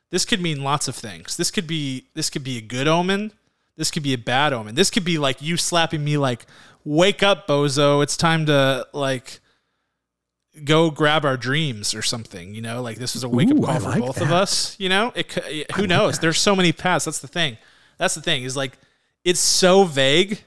this 0.09 0.25
could 0.25 0.41
mean 0.41 0.63
lots 0.63 0.87
of 0.87 0.95
things. 0.95 1.37
This 1.37 1.51
could 1.51 1.67
be 1.67 2.07
this 2.13 2.29
could 2.29 2.43
be 2.43 2.57
a 2.57 2.61
good 2.61 2.87
omen. 2.87 3.31
This 3.77 3.91
could 3.91 4.03
be 4.03 4.13
a 4.13 4.17
bad 4.17 4.53
omen. 4.53 4.75
This 4.75 4.89
could 4.89 5.05
be 5.05 5.17
like 5.17 5.41
you 5.41 5.55
slapping 5.55 6.03
me 6.03 6.17
like, 6.17 6.45
"Wake 6.83 7.23
up, 7.23 7.47
bozo! 7.47 8.01
It's 8.03 8.17
time 8.17 8.45
to 8.47 8.87
like 8.93 9.39
go 10.63 10.89
grab 10.91 11.25
our 11.25 11.37
dreams 11.37 11.93
or 11.95 12.01
something. 12.01 12.53
You 12.55 12.61
know, 12.61 12.81
like 12.81 12.97
this 12.97 13.13
was 13.13 13.23
a 13.23 13.29
wake 13.29 13.51
up 13.51 13.61
call 13.63 13.79
for 13.79 13.89
like 13.89 14.01
both 14.01 14.21
of 14.21 14.31
us. 14.31 14.75
You 14.79 14.89
know, 14.89 15.11
it. 15.15 15.71
Who 15.75 15.87
knows? 15.87 16.19
There's 16.19 16.39
so 16.39 16.55
many 16.55 16.71
paths. 16.71 17.05
That's 17.05 17.19
the 17.19 17.27
thing. 17.27 17.57
That's 17.97 18.15
the 18.15 18.21
thing. 18.21 18.43
Is 18.43 18.55
like 18.57 18.77
it's 19.23 19.39
so 19.39 19.83
vague 19.83 20.43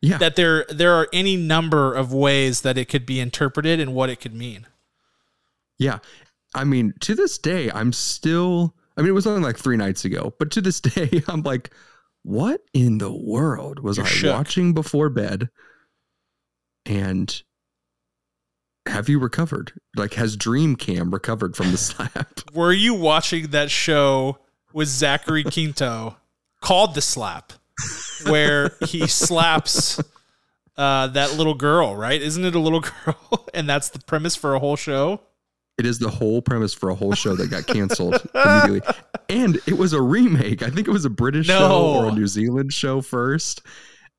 Yeah. 0.00 0.18
that 0.18 0.36
there 0.36 0.64
there 0.68 0.92
are 0.94 1.08
any 1.12 1.36
number 1.36 1.94
of 1.94 2.12
ways 2.12 2.62
that 2.62 2.76
it 2.78 2.86
could 2.86 3.06
be 3.06 3.20
interpreted 3.20 3.78
and 3.80 3.94
what 3.94 4.10
it 4.10 4.20
could 4.20 4.34
mean. 4.34 4.66
Yeah. 5.78 5.98
I 6.54 6.64
mean, 6.64 6.92
to 7.00 7.14
this 7.14 7.38
day, 7.38 7.70
I'm 7.70 7.92
still, 7.94 8.74
I 8.96 9.00
mean, 9.00 9.08
it 9.08 9.14
was 9.14 9.26
only 9.26 9.40
like 9.42 9.56
three 9.56 9.76
nights 9.78 10.04
ago, 10.04 10.34
but 10.38 10.50
to 10.52 10.60
this 10.60 10.80
day, 10.80 11.22
I'm 11.28 11.42
like, 11.42 11.70
what 12.24 12.60
in 12.74 12.98
the 12.98 13.10
world 13.12 13.78
was 13.80 13.96
You're 13.96 14.06
I 14.06 14.08
shook. 14.10 14.36
watching 14.36 14.74
before 14.74 15.08
bed? 15.08 15.48
And 16.86 17.42
have 18.86 19.08
you 19.08 19.18
recovered? 19.18 19.72
Like, 19.96 20.14
has 20.14 20.36
Dream 20.36 20.76
Cam 20.76 21.10
recovered 21.10 21.56
from 21.56 21.70
the 21.70 21.78
slap? 21.78 22.40
Were 22.52 22.72
you 22.72 22.94
watching 22.94 23.48
that 23.48 23.70
show 23.70 24.38
with 24.72 24.88
Zachary 24.88 25.44
Quinto 25.44 26.16
called 26.60 26.94
The 26.94 27.02
Slap, 27.02 27.52
where 28.26 28.72
he 28.86 29.06
slaps 29.06 30.00
uh, 30.76 31.06
that 31.08 31.34
little 31.34 31.54
girl, 31.54 31.94
right? 31.94 32.20
Isn't 32.20 32.44
it 32.44 32.54
a 32.54 32.58
little 32.58 32.80
girl? 33.04 33.46
and 33.54 33.68
that's 33.68 33.90
the 33.90 33.98
premise 34.00 34.36
for 34.36 34.54
a 34.54 34.58
whole 34.58 34.76
show. 34.76 35.20
It 35.78 35.86
is 35.86 35.98
the 35.98 36.10
whole 36.10 36.42
premise 36.42 36.74
for 36.74 36.90
a 36.90 36.94
whole 36.94 37.14
show 37.14 37.34
that 37.34 37.50
got 37.50 37.66
canceled 37.66 38.20
immediately. 38.34 38.82
And 39.30 39.58
it 39.66 39.78
was 39.78 39.94
a 39.94 40.02
remake. 40.02 40.62
I 40.62 40.68
think 40.68 40.86
it 40.86 40.90
was 40.90 41.06
a 41.06 41.10
British 41.10 41.46
show 41.46 41.94
or 41.94 42.08
a 42.08 42.12
New 42.12 42.26
Zealand 42.26 42.72
show 42.74 43.00
first. 43.00 43.62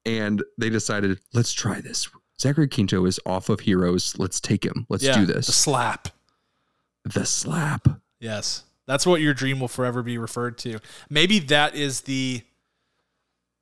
And 0.03 0.43
they 0.57 0.69
decided, 0.71 1.19
let's 1.33 1.53
try 1.53 1.79
this. 1.79 2.09
Zachary 2.43 2.67
Quinto 2.67 3.05
is 3.05 3.21
off 3.25 3.47
of 3.47 3.61
Heroes. 3.61 4.19
Let's 4.19 4.41
take 4.41 4.65
him. 4.65 4.85
Let's 4.89 5.05
yeah, 5.05 5.17
do 5.17 5.25
this. 5.25 5.47
The 5.47 5.53
slap. 5.53 6.09
The 7.05 7.25
slap. 7.25 7.87
Yes. 8.19 8.63
That's 8.85 9.05
what 9.05 9.21
your 9.21 9.33
dream 9.33 9.61
will 9.61 9.69
forever 9.69 10.03
be 10.03 10.17
referred 10.17 10.57
to. 10.59 10.79
Maybe 11.09 11.39
that 11.39 11.73
is 11.73 12.01
the 12.01 12.41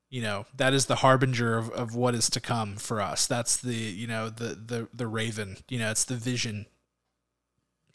you 0.10 0.22
know, 0.22 0.46
that 0.58 0.74
is 0.74 0.88
the 0.88 0.96
harbinger 0.96 1.58
of, 1.58 1.70
of 1.70 1.96
what 1.96 2.14
is 2.16 2.30
to 2.32 2.42
come 2.42 2.76
for 2.76 3.00
us. 3.00 3.28
That's 3.28 3.56
the, 3.56 3.74
you 3.74 4.08
know, 4.08 4.30
the 4.30 4.56
the 4.56 4.88
the 4.94 5.08
raven, 5.08 5.58
you 5.70 5.80
know, 5.80 5.92
it's 5.92 6.04
the 6.04 6.16
vision. 6.16 6.66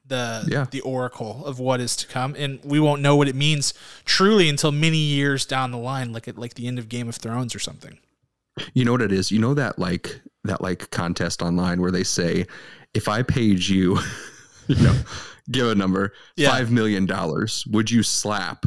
The 0.06 0.46
Yeah. 0.48 0.66
the 0.70 0.80
oracle 0.82 1.44
of 1.44 1.58
what 1.58 1.80
is 1.80 1.96
to 1.96 2.06
come. 2.06 2.36
And 2.38 2.60
we 2.64 2.78
won't 2.78 3.02
know 3.02 3.16
what 3.16 3.26
it 3.26 3.34
means 3.34 3.74
truly 4.04 4.48
until 4.48 4.70
many 4.70 4.98
years 4.98 5.44
down 5.44 5.72
the 5.72 5.78
line, 5.78 6.12
like 6.12 6.28
at 6.28 6.38
like 6.38 6.54
the 6.54 6.68
end 6.68 6.78
of 6.78 6.88
Game 6.88 7.08
of 7.08 7.16
Thrones 7.16 7.56
or 7.56 7.58
something. 7.58 7.98
You 8.72 8.84
know 8.84 8.92
what 8.92 9.02
it 9.02 9.12
is? 9.12 9.32
You 9.32 9.40
know 9.40 9.52
that 9.54 9.78
like 9.78 10.20
that 10.46 10.60
like 10.60 10.90
contest 10.90 11.42
online 11.42 11.80
where 11.80 11.90
they 11.90 12.04
say, 12.04 12.46
if 12.94 13.08
I 13.08 13.22
paid 13.22 13.66
you, 13.66 13.98
you 14.68 14.76
know, 14.76 14.94
give 15.50 15.68
a 15.68 15.74
number, 15.74 16.12
Yeah. 16.36 16.50
five 16.50 16.70
million 16.70 17.06
dollars, 17.06 17.64
would 17.70 17.90
you 17.90 18.02
slap 18.02 18.64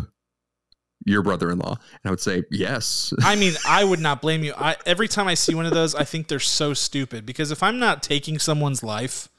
your 1.05 1.23
brother-in-law? 1.23 1.71
And 1.71 1.99
I 2.05 2.09
would 2.09 2.19
say 2.19 2.43
yes. 2.51 3.13
I 3.23 3.35
mean, 3.35 3.53
I 3.67 3.83
would 3.83 3.99
not 3.99 4.21
blame 4.21 4.43
you. 4.43 4.53
I 4.57 4.75
every 4.85 5.07
time 5.07 5.27
I 5.27 5.33
see 5.33 5.55
one 5.55 5.65
of 5.65 5.73
those, 5.73 5.95
I 5.95 6.03
think 6.03 6.27
they're 6.27 6.39
so 6.39 6.73
stupid 6.73 7.25
because 7.25 7.51
if 7.51 7.63
I'm 7.63 7.79
not 7.79 8.03
taking 8.03 8.37
someone's 8.39 8.83
life 8.83 9.29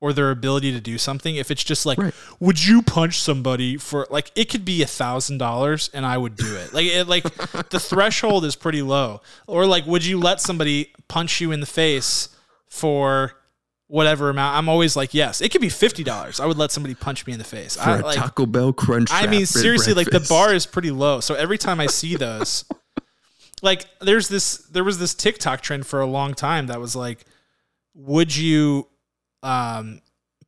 or 0.00 0.12
their 0.12 0.30
ability 0.30 0.70
to 0.72 0.80
do 0.80 0.96
something, 0.96 1.36
if 1.36 1.50
it's 1.50 1.64
just 1.64 1.84
like, 1.84 1.98
Right. 1.98 2.14
would 2.38 2.64
you 2.64 2.82
punch 2.82 3.20
somebody 3.20 3.76
for 3.76 4.06
like 4.10 4.30
it 4.36 4.48
could 4.48 4.64
be 4.64 4.80
a 4.82 4.86
thousand 4.86 5.38
dollars 5.38 5.90
and 5.92 6.06
I 6.06 6.16
would 6.16 6.36
do 6.36 6.54
it. 6.56 6.72
Like 6.72 6.86
it, 6.86 7.08
like 7.08 7.22
the 7.70 7.80
threshold 7.80 8.44
is 8.44 8.54
pretty 8.54 8.82
low. 8.82 9.20
Or 9.46 9.66
like, 9.66 9.86
would 9.86 10.04
you 10.04 10.18
let 10.20 10.40
somebody 10.40 10.92
punch 11.08 11.40
you 11.40 11.50
in 11.50 11.60
the 11.60 11.66
face 11.66 12.28
for 12.68 13.32
whatever 13.88 14.30
amount? 14.30 14.56
I'm 14.56 14.68
always 14.68 14.94
like, 14.94 15.14
yes. 15.14 15.40
It 15.40 15.50
could 15.50 15.60
be 15.60 15.68
fifty 15.68 16.04
dollars. 16.04 16.38
I 16.38 16.46
would 16.46 16.58
let 16.58 16.70
somebody 16.70 16.94
punch 16.94 17.26
me 17.26 17.32
in 17.32 17.38
the 17.40 17.44
face. 17.44 17.74
For 17.76 17.90
I, 17.90 17.98
a 17.98 18.02
like, 18.02 18.16
Taco 18.16 18.46
Bell 18.46 18.72
crunch. 18.72 19.10
I 19.12 19.26
mean, 19.26 19.46
seriously, 19.46 19.94
like 19.94 20.10
the 20.10 20.20
bar 20.28 20.54
is 20.54 20.64
pretty 20.64 20.92
low. 20.92 21.18
So 21.18 21.34
every 21.34 21.58
time 21.58 21.80
I 21.80 21.86
see 21.86 22.14
those, 22.14 22.64
like 23.62 23.86
there's 24.00 24.28
this, 24.28 24.58
there 24.58 24.84
was 24.84 25.00
this 25.00 25.12
TikTok 25.12 25.60
trend 25.60 25.86
for 25.86 26.00
a 26.00 26.06
long 26.06 26.34
time 26.34 26.68
that 26.68 26.78
was 26.80 26.94
like, 26.94 27.24
would 27.94 28.36
you, 28.36 28.86
um, 29.42 30.00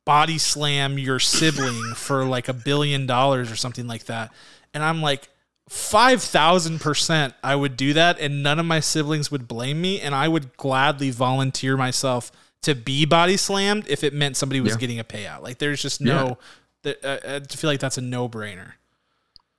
body 0.05 0.37
slam 0.37 0.97
your 0.97 1.19
sibling 1.19 1.93
for 1.95 2.25
like 2.25 2.47
a 2.47 2.53
billion 2.53 3.05
dollars 3.05 3.51
or 3.51 3.55
something 3.55 3.87
like 3.87 4.05
that? 4.05 4.31
And 4.73 4.83
I'm 4.83 5.01
like, 5.01 5.29
five 5.69 6.21
thousand 6.21 6.79
percent, 6.81 7.33
I 7.43 7.55
would 7.55 7.77
do 7.77 7.93
that, 7.93 8.19
and 8.19 8.43
none 8.43 8.59
of 8.59 8.65
my 8.65 8.79
siblings 8.79 9.31
would 9.31 9.47
blame 9.47 9.81
me, 9.81 10.01
and 10.01 10.13
I 10.15 10.27
would 10.27 10.55
gladly 10.57 11.11
volunteer 11.11 11.77
myself 11.77 12.31
to 12.63 12.75
be 12.75 13.05
body 13.05 13.37
slammed 13.37 13.87
if 13.87 14.03
it 14.03 14.13
meant 14.13 14.37
somebody 14.37 14.61
was 14.61 14.73
Yeah. 14.73 14.77
getting 14.79 14.99
a 14.99 15.03
payout. 15.03 15.41
Like, 15.41 15.57
there's 15.57 15.81
just 15.81 15.99
no. 16.01 16.37
that 16.83 17.03
uh, 17.05 17.39
I 17.51 17.55
feel 17.55 17.69
like 17.69 17.79
that's 17.79 17.97
a 17.97 18.01
no 18.01 18.27
brainer. 18.29 18.73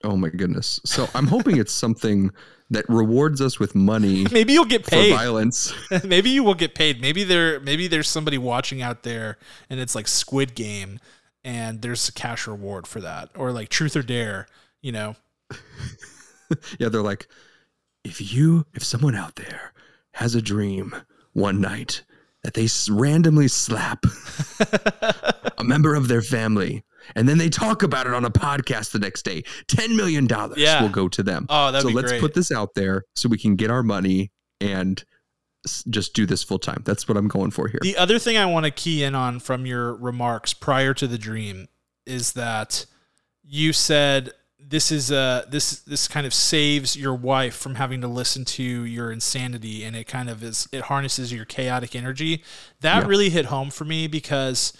Oh 0.04 0.16
my 0.16 0.28
goodness. 0.28 0.80
So 0.84 1.08
I'm 1.14 1.26
hoping 1.28 1.58
it's 1.58 1.72
something 1.72 2.30
that 2.72 2.88
rewards 2.88 3.40
us 3.40 3.58
with 3.58 3.74
money 3.74 4.26
Maybe 4.32 4.54
you'll 4.54 4.64
get 4.64 4.86
paid 4.86 5.10
for 5.10 5.16
violence. 5.16 5.72
maybe 6.04 6.30
you 6.30 6.42
will 6.42 6.54
get 6.54 6.74
paid. 6.74 7.00
Maybe 7.00 7.22
there 7.22 7.60
maybe 7.60 7.86
there's 7.86 8.08
somebody 8.08 8.38
watching 8.38 8.82
out 8.82 9.02
there 9.02 9.38
and 9.70 9.78
it's 9.78 9.94
like 9.94 10.08
Squid 10.08 10.54
Game 10.54 10.98
and 11.44 11.82
there's 11.82 12.08
a 12.08 12.12
cash 12.12 12.46
reward 12.46 12.86
for 12.86 13.00
that. 13.00 13.30
Or 13.36 13.52
like 13.52 13.68
Truth 13.68 13.96
or 13.96 14.02
Dare, 14.02 14.46
you 14.80 14.92
know. 14.92 15.16
yeah, 16.78 16.88
they're 16.88 17.02
like, 17.02 17.28
if 18.04 18.34
you, 18.34 18.66
if 18.74 18.84
someone 18.84 19.14
out 19.14 19.36
there 19.36 19.72
has 20.14 20.34
a 20.34 20.42
dream 20.42 20.94
one 21.32 21.60
night 21.60 22.02
that 22.42 22.54
they 22.54 22.68
randomly 22.90 23.48
slap 23.48 24.04
a 25.58 25.64
member 25.64 25.94
of 25.94 26.08
their 26.08 26.22
family, 26.22 26.84
and 27.14 27.28
then 27.28 27.38
they 27.38 27.48
talk 27.48 27.82
about 27.82 28.06
it 28.06 28.14
on 28.14 28.24
a 28.24 28.30
podcast 28.30 28.92
the 28.92 28.98
next 28.98 29.22
day, 29.24 29.42
ten 29.68 29.96
million 29.96 30.26
dollars 30.26 30.58
Yeah. 30.58 30.82
will 30.82 30.88
go 30.88 31.08
to 31.08 31.22
them. 31.22 31.46
Oh, 31.48 31.70
that'd 31.72 31.88
so 31.88 31.94
let's 31.94 32.10
great. 32.10 32.20
put 32.20 32.34
this 32.34 32.50
out 32.52 32.74
there 32.74 33.04
so 33.16 33.28
we 33.28 33.38
can 33.38 33.56
get 33.56 33.70
our 33.70 33.82
money 33.82 34.30
and 34.60 35.02
just 35.90 36.14
do 36.14 36.26
this 36.26 36.42
full 36.42 36.58
time. 36.58 36.82
That's 36.84 37.06
what 37.08 37.16
I'm 37.16 37.28
going 37.28 37.52
for 37.52 37.68
here. 37.68 37.78
The 37.82 37.96
other 37.96 38.18
thing 38.18 38.36
I 38.36 38.46
want 38.46 38.64
to 38.66 38.70
key 38.72 39.04
in 39.04 39.14
on 39.14 39.38
from 39.38 39.64
your 39.66 39.94
remarks 39.94 40.52
prior 40.54 40.92
to 40.94 41.06
the 41.06 41.18
dream 41.18 41.68
is 42.04 42.32
that 42.32 42.84
you 43.44 43.72
said 43.72 44.32
this 44.64 44.90
is 44.92 45.10
uh 45.12 45.44
this 45.50 45.80
this 45.80 46.06
kind 46.08 46.24
of 46.26 46.32
saves 46.32 46.96
your 46.96 47.14
wife 47.14 47.54
from 47.56 47.74
having 47.74 48.00
to 48.00 48.08
listen 48.08 48.44
to 48.44 48.62
your 48.62 49.10
insanity 49.12 49.84
and 49.84 49.94
it 49.96 50.04
kind 50.06 50.30
of 50.30 50.42
is 50.42 50.68
it 50.72 50.82
harnesses 50.82 51.32
your 51.32 51.44
chaotic 51.44 51.94
energy. 51.94 52.42
That 52.80 53.02
Yeah. 53.02 53.08
really 53.08 53.28
hit 53.30 53.46
home 53.46 53.70
for 53.70 53.84
me 53.84 54.06
because 54.06 54.72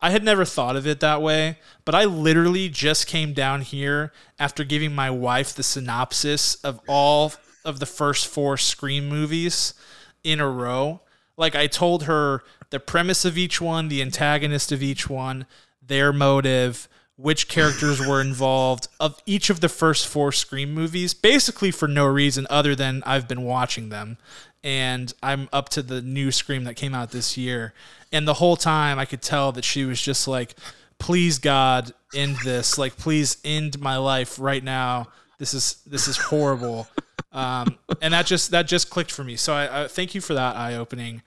I 0.00 0.10
had 0.10 0.22
never 0.22 0.44
thought 0.44 0.76
of 0.76 0.86
it 0.86 1.00
that 1.00 1.22
way, 1.22 1.58
but 1.84 1.94
I 1.94 2.04
literally 2.04 2.68
just 2.68 3.06
came 3.06 3.32
down 3.32 3.62
here 3.62 4.12
after 4.38 4.62
giving 4.62 4.94
my 4.94 5.10
wife 5.10 5.54
the 5.54 5.62
synopsis 5.62 6.56
of 6.56 6.80
all 6.86 7.32
of 7.64 7.80
the 7.80 7.86
first 7.86 8.26
four 8.26 8.56
Scream 8.56 9.08
movies 9.08 9.74
in 10.22 10.38
a 10.38 10.48
row. 10.48 11.00
Like 11.36 11.54
I 11.54 11.66
told 11.66 12.04
her 12.04 12.42
the 12.70 12.80
premise 12.80 13.24
of 13.24 13.38
each 13.38 13.60
one, 13.60 13.88
the 13.88 14.02
antagonist 14.02 14.70
of 14.70 14.82
each 14.82 15.08
one, 15.08 15.46
their 15.82 16.12
motive, 16.12 16.88
which 17.16 17.48
characters 17.48 17.98
were 17.98 18.20
involved 18.20 18.88
of 19.00 19.18
each 19.24 19.48
of 19.48 19.60
the 19.60 19.68
first 19.68 20.06
four 20.06 20.30
Scream 20.32 20.74
movies, 20.74 21.14
basically 21.14 21.70
for 21.70 21.88
no 21.88 22.04
reason 22.04 22.46
other 22.50 22.74
than 22.74 23.02
I've 23.06 23.26
been 23.26 23.42
watching 23.42 23.88
them. 23.88 24.18
And 24.66 25.14
I'm 25.22 25.48
up 25.52 25.68
to 25.70 25.82
the 25.82 26.02
new 26.02 26.32
Scream 26.32 26.64
that 26.64 26.74
came 26.74 26.92
out 26.92 27.12
this 27.12 27.36
year. 27.36 27.72
And 28.10 28.26
the 28.26 28.34
whole 28.34 28.56
time 28.56 28.98
I 28.98 29.04
could 29.04 29.22
tell 29.22 29.52
that 29.52 29.64
she 29.64 29.84
was 29.84 30.02
just 30.02 30.26
like, 30.26 30.56
please 30.98 31.38
God, 31.38 31.92
end 32.12 32.36
this. 32.42 32.76
Like, 32.76 32.96
please 32.96 33.36
end 33.44 33.78
my 33.78 33.96
life 33.96 34.40
right 34.40 34.64
now. 34.64 35.06
This 35.38 35.54
is 35.54 35.76
this 35.86 36.08
is 36.08 36.16
horrible. 36.16 36.88
Um, 37.30 37.78
and 38.02 38.12
that 38.12 38.26
just 38.26 38.50
that 38.50 38.66
just 38.66 38.90
clicked 38.90 39.12
for 39.12 39.22
me. 39.22 39.36
So 39.36 39.54
I, 39.54 39.84
I 39.84 39.88
thank 39.88 40.16
you 40.16 40.20
for 40.20 40.34
that 40.34 40.56
eye 40.56 40.74
opening 40.74 41.22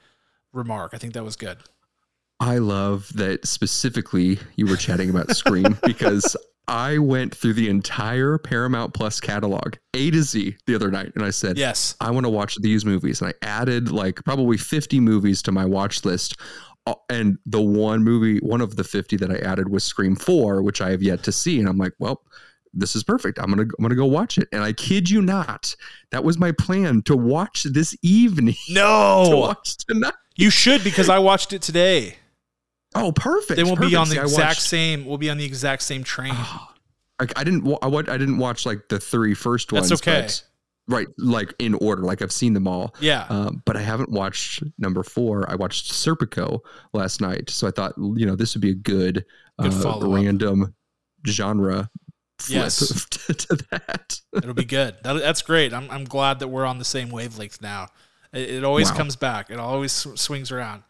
remark. 0.52 0.92
I 0.94 0.98
think 0.98 1.14
that 1.14 1.24
was 1.24 1.38
good. 1.38 1.60
I 2.42 2.58
love 2.58 3.10
that 3.16 3.48
specifically 3.48 4.40
you 4.58 4.66
were 4.66 4.76
chatting 4.76 5.10
about 5.10 5.34
Scream 5.34 5.78
because 5.86 6.36
I 6.70 7.00
went 7.00 7.34
through 7.36 7.54
the 7.54 7.68
entire 7.68 8.38
Paramount 8.38 8.94
Plus 8.94 9.20
catalog, 9.20 9.76
A 9.96 10.12
to 10.12 10.22
Z, 10.22 10.56
the 10.68 10.76
other 10.76 10.92
night, 10.92 11.12
and 11.16 11.26
I 11.26 11.32
said, 11.32 11.58
Yes. 11.58 11.96
I 12.00 12.12
want 12.12 12.26
to 12.26 12.30
watch 12.30 12.56
these 12.62 12.86
movies. 12.86 13.22
And 13.22 13.30
I 13.32 13.46
added 13.46 13.92
like 13.92 14.24
probably 14.24 14.56
50 14.58 15.00
movies 15.00 15.42
to 15.44 15.52
my 15.52 15.66
watch 15.66 16.06
list. 16.06 16.36
Uh, 16.86 16.94
And 17.10 17.38
the 17.46 17.62
one 17.62 18.04
movie, 18.04 18.38
one 18.40 18.62
of 18.62 18.76
the 18.76 18.84
50 18.84 19.18
that 19.18 19.32
I 19.32 19.38
added 19.40 19.70
was 19.70 19.84
Scream 19.84 20.16
4, 20.16 20.62
which 20.62 20.80
I 20.80 20.92
have 20.92 21.02
yet 21.02 21.24
to 21.24 21.32
see. 21.32 21.60
And 21.60 21.68
I'm 21.68 21.78
like, 21.78 21.94
well, 21.98 22.22
this 22.72 22.96
is 22.96 23.04
perfect. 23.04 23.40
I'm 23.40 23.50
gonna 23.50 23.64
I'm 23.64 23.82
gonna 23.82 23.96
go 23.96 24.06
watch 24.06 24.38
it. 24.38 24.48
And 24.52 24.64
I 24.64 24.72
kid 24.74 25.10
you 25.10 25.24
not, 25.24 25.76
that 26.12 26.24
was 26.24 26.38
my 26.38 26.52
plan 26.52 27.02
to 27.04 27.18
watch 27.18 27.64
this 27.64 27.96
evening. 28.04 28.54
to 28.68 28.74
No, 28.76 29.30
watch 29.38 29.76
tonight. 29.88 30.14
you 30.36 30.52
should 30.52 30.84
because 30.84 31.10
I 31.10 31.18
watched 31.18 31.52
it 31.52 31.64
today. 31.64 32.18
Oh, 32.96 33.12
perfect. 33.12 33.56
They 33.58 33.64
will 33.64 33.76
be 33.76 33.94
perfect. 33.94 33.96
on 33.98 34.10
the 34.10 34.16
See, 34.16 34.22
exact 34.22 34.48
watched- 34.48 34.62
same. 34.62 35.06
We'll 35.06 35.18
be 35.18 35.30
on 35.30 35.38
the 35.38 35.46
exact 35.46 35.84
same 35.84 36.04
train. 36.04 36.36
Like 37.20 37.38
I 37.38 37.44
didn't 37.44 37.68
I, 37.82 37.88
I 37.88 38.02
didn't 38.18 38.38
watch 38.38 38.66
like 38.66 38.88
the 38.90 39.00
three 39.00 39.34
first 39.34 39.72
ones. 39.74 39.90
That's 39.90 40.02
okay. 40.02 40.22
but 40.22 40.44
right, 40.88 41.08
like 41.18 41.54
in 41.60 41.74
order. 41.76 42.02
Like 42.02 42.22
I've 42.22 42.32
seen 42.32 42.54
them 42.54 42.68
all. 42.68 42.96
Yeah. 43.02 43.26
Um, 43.30 43.62
but 43.66 43.76
I 43.76 43.82
haven't 43.82 44.10
watched 44.10 44.64
number 44.78 45.04
four. 45.04 45.50
I 45.52 45.56
watched 45.56 45.92
Serpico 45.92 46.62
last 46.94 47.20
night, 47.22 47.50
so 47.50 47.68
I 47.68 47.72
thought 47.72 47.94
you 47.98 48.26
know 48.26 48.36
this 48.36 48.56
would 48.56 48.62
be 48.62 48.72
a 48.72 48.76
good, 48.76 49.26
Good 49.62 49.86
uh, 49.86 50.00
random 50.02 50.74
genre 51.28 51.90
flip 52.40 52.56
Yes. 52.56 53.06
to, 53.10 53.34
to 53.34 53.56
that. 53.72 54.20
It'll 54.34 54.54
be 54.54 54.64
good. 54.66 54.96
That, 55.04 55.14
that's 55.20 55.42
great. 55.42 55.74
I'm, 55.74 55.92
I'm 55.92 56.06
glad 56.06 56.40
that 56.40 56.48
we're 56.48 56.66
on 56.66 56.80
the 56.80 56.86
same 56.86 57.10
wavelength 57.10 57.62
now. 57.62 57.90
It, 58.32 58.50
it 58.50 58.64
always 58.64 58.90
Wow. 58.92 58.98
comes 58.98 59.16
back. 59.18 59.50
It 59.52 59.60
always 59.60 59.92
sw- 59.92 60.18
swings 60.18 60.50
around. 60.52 60.84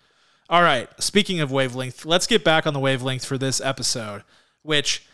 All 0.49 0.63
right. 0.63 0.89
Speaking 1.01 1.41
of 1.41 1.51
wavelength, 1.51 2.05
let's 2.05 2.25
get 2.25 2.43
back 2.43 2.65
on 2.65 2.73
the 2.73 2.79
wavelength 2.79 3.23
for 3.23 3.37
this 3.37 3.61
episode. 3.61 4.23
Which, 4.63 5.05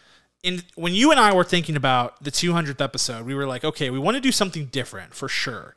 in 0.44 0.64
when 0.76 0.94
you 0.94 1.12
and 1.12 1.20
I 1.20 1.34
were 1.34 1.44
thinking 1.44 1.76
about 1.76 2.24
the 2.24 2.32
200th 2.32 2.82
episode, 2.82 3.26
we 3.26 3.36
were 3.36 3.46
like, 3.46 3.64
okay, 3.64 3.90
we 3.90 4.00
want 4.00 4.16
to 4.16 4.22
do 4.22 4.32
something 4.32 4.68
different 4.68 5.14
for 5.14 5.28
sure, 5.28 5.76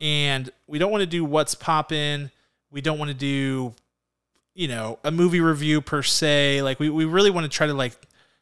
and 0.00 0.50
we 0.66 0.78
don't 0.78 0.90
want 0.90 1.02
to 1.02 1.06
do 1.06 1.24
what's 1.24 1.54
poppin'. 1.54 2.30
We 2.70 2.80
don't 2.80 2.98
want 2.98 3.10
to 3.10 3.16
do, 3.16 3.74
you 4.54 4.68
know, 4.68 5.00
a 5.02 5.10
movie 5.10 5.40
review 5.40 5.80
per 5.80 6.02
se. 6.02 6.62
Like 6.62 6.78
we, 6.78 6.88
we 6.88 7.04
really 7.04 7.30
want 7.30 7.44
to 7.44 7.54
try 7.54 7.66
to 7.66 7.74
like 7.74 7.96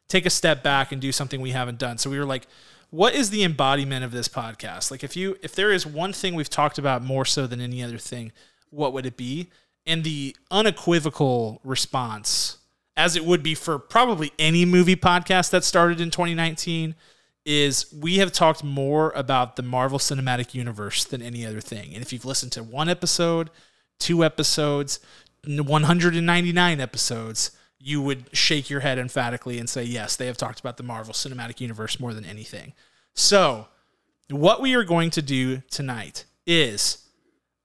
take 0.07 0.25
a 0.25 0.29
step 0.29 0.61
back 0.61 0.91
and 0.91 1.01
do 1.01 1.11
something 1.11 1.41
we 1.41 1.51
haven't 1.51 1.79
done. 1.79 1.97
So 1.97 2.09
we 2.09 2.19
were 2.19 2.25
like, 2.25 2.47
what 2.91 3.15
is 3.15 3.31
the 3.31 3.43
embodiment 3.43 4.05
of 4.05 4.11
this 4.11 4.27
podcast? 4.27 4.91
Like 4.91 5.03
if 5.03 5.17
you 5.17 5.37
if 5.41 5.55
there 5.55 5.71
is 5.71 5.85
one 5.85 6.13
thing 6.13 6.35
we've 6.35 6.49
talked 6.49 6.77
about 6.77 7.01
more 7.01 7.25
so 7.25 7.47
than 7.47 7.59
any 7.59 7.83
other 7.83 7.97
thing, 7.97 8.31
what 8.69 8.93
would 8.93 9.07
it 9.07 9.17
be? 9.17 9.49
And 9.89 10.03
the 10.03 10.35
unequivocal 10.51 11.61
response, 11.63 12.59
as 12.95 13.15
it 13.15 13.25
would 13.25 13.41
be 13.41 13.55
for 13.55 13.79
probably 13.79 14.31
any 14.37 14.63
movie 14.63 14.95
podcast 14.95 15.49
that 15.49 15.63
started 15.63 15.99
in 15.99 16.11
2019, 16.11 16.93
is 17.43 17.91
we 17.91 18.19
have 18.19 18.31
talked 18.31 18.63
more 18.63 19.11
about 19.15 19.55
the 19.55 19.63
Marvel 19.63 19.97
Cinematic 19.97 20.53
Universe 20.53 21.05
than 21.05 21.23
any 21.23 21.43
other 21.43 21.59
thing. 21.59 21.95
And 21.95 22.03
if 22.03 22.13
you've 22.13 22.23
listened 22.23 22.51
to 22.51 22.61
one 22.61 22.87
episode, 22.87 23.49
two 23.97 24.23
episodes, 24.23 24.99
199 25.47 26.79
episodes, 26.79 27.51
you 27.79 27.99
would 27.99 28.29
shake 28.31 28.69
your 28.69 28.81
head 28.81 28.99
emphatically 28.99 29.57
and 29.57 29.67
say, 29.67 29.83
yes, 29.83 30.15
they 30.15 30.27
have 30.27 30.37
talked 30.37 30.59
about 30.59 30.77
the 30.77 30.83
Marvel 30.83 31.15
Cinematic 31.15 31.59
Universe 31.59 31.99
more 31.99 32.13
than 32.13 32.25
anything. 32.25 32.73
So, 33.15 33.69
what 34.29 34.61
we 34.61 34.75
are 34.75 34.83
going 34.83 35.09
to 35.11 35.23
do 35.23 35.63
tonight 35.71 36.25
is 36.45 37.07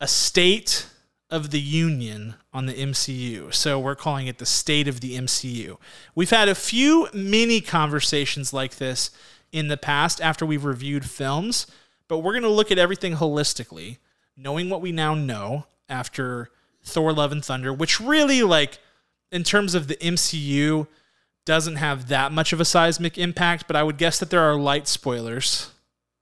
a 0.00 0.08
state 0.08 0.86
of 1.30 1.50
the 1.50 1.60
union 1.60 2.34
on 2.52 2.66
the 2.66 2.74
MCU. 2.74 3.52
So, 3.52 3.78
we're 3.78 3.94
calling 3.94 4.26
it 4.26 4.38
the 4.38 4.46
state 4.46 4.88
of 4.88 5.00
the 5.00 5.16
MCU. 5.16 5.78
We've 6.14 6.30
had 6.30 6.48
a 6.48 6.54
few 6.54 7.08
mini 7.12 7.60
conversations 7.60 8.52
like 8.52 8.76
this 8.76 9.10
in 9.52 9.68
the 9.68 9.76
past 9.76 10.20
after 10.20 10.44
we've 10.44 10.64
reviewed 10.64 11.08
films, 11.08 11.66
but 12.08 12.18
we're 12.18 12.32
going 12.32 12.42
to 12.42 12.48
look 12.48 12.70
at 12.70 12.78
everything 12.78 13.14
holistically, 13.16 13.98
knowing 14.36 14.68
what 14.68 14.80
we 14.80 14.92
now 14.92 15.14
know 15.14 15.66
after 15.88 16.50
Thor 16.82 17.12
Love 17.12 17.32
and 17.32 17.44
Thunder, 17.44 17.72
which 17.72 18.00
really, 18.00 18.42
like, 18.42 18.78
in 19.32 19.42
terms 19.42 19.74
of 19.74 19.88
the 19.88 19.96
MCU, 19.96 20.86
doesn't 21.44 21.76
have 21.76 22.08
that 22.08 22.32
much 22.32 22.52
of 22.52 22.60
a 22.60 22.64
seismic 22.64 23.18
impact, 23.18 23.66
but 23.66 23.76
I 23.76 23.82
would 23.82 23.98
guess 23.98 24.18
that 24.18 24.30
there 24.30 24.40
are 24.40 24.56
light 24.56 24.88
spoilers. 24.88 25.70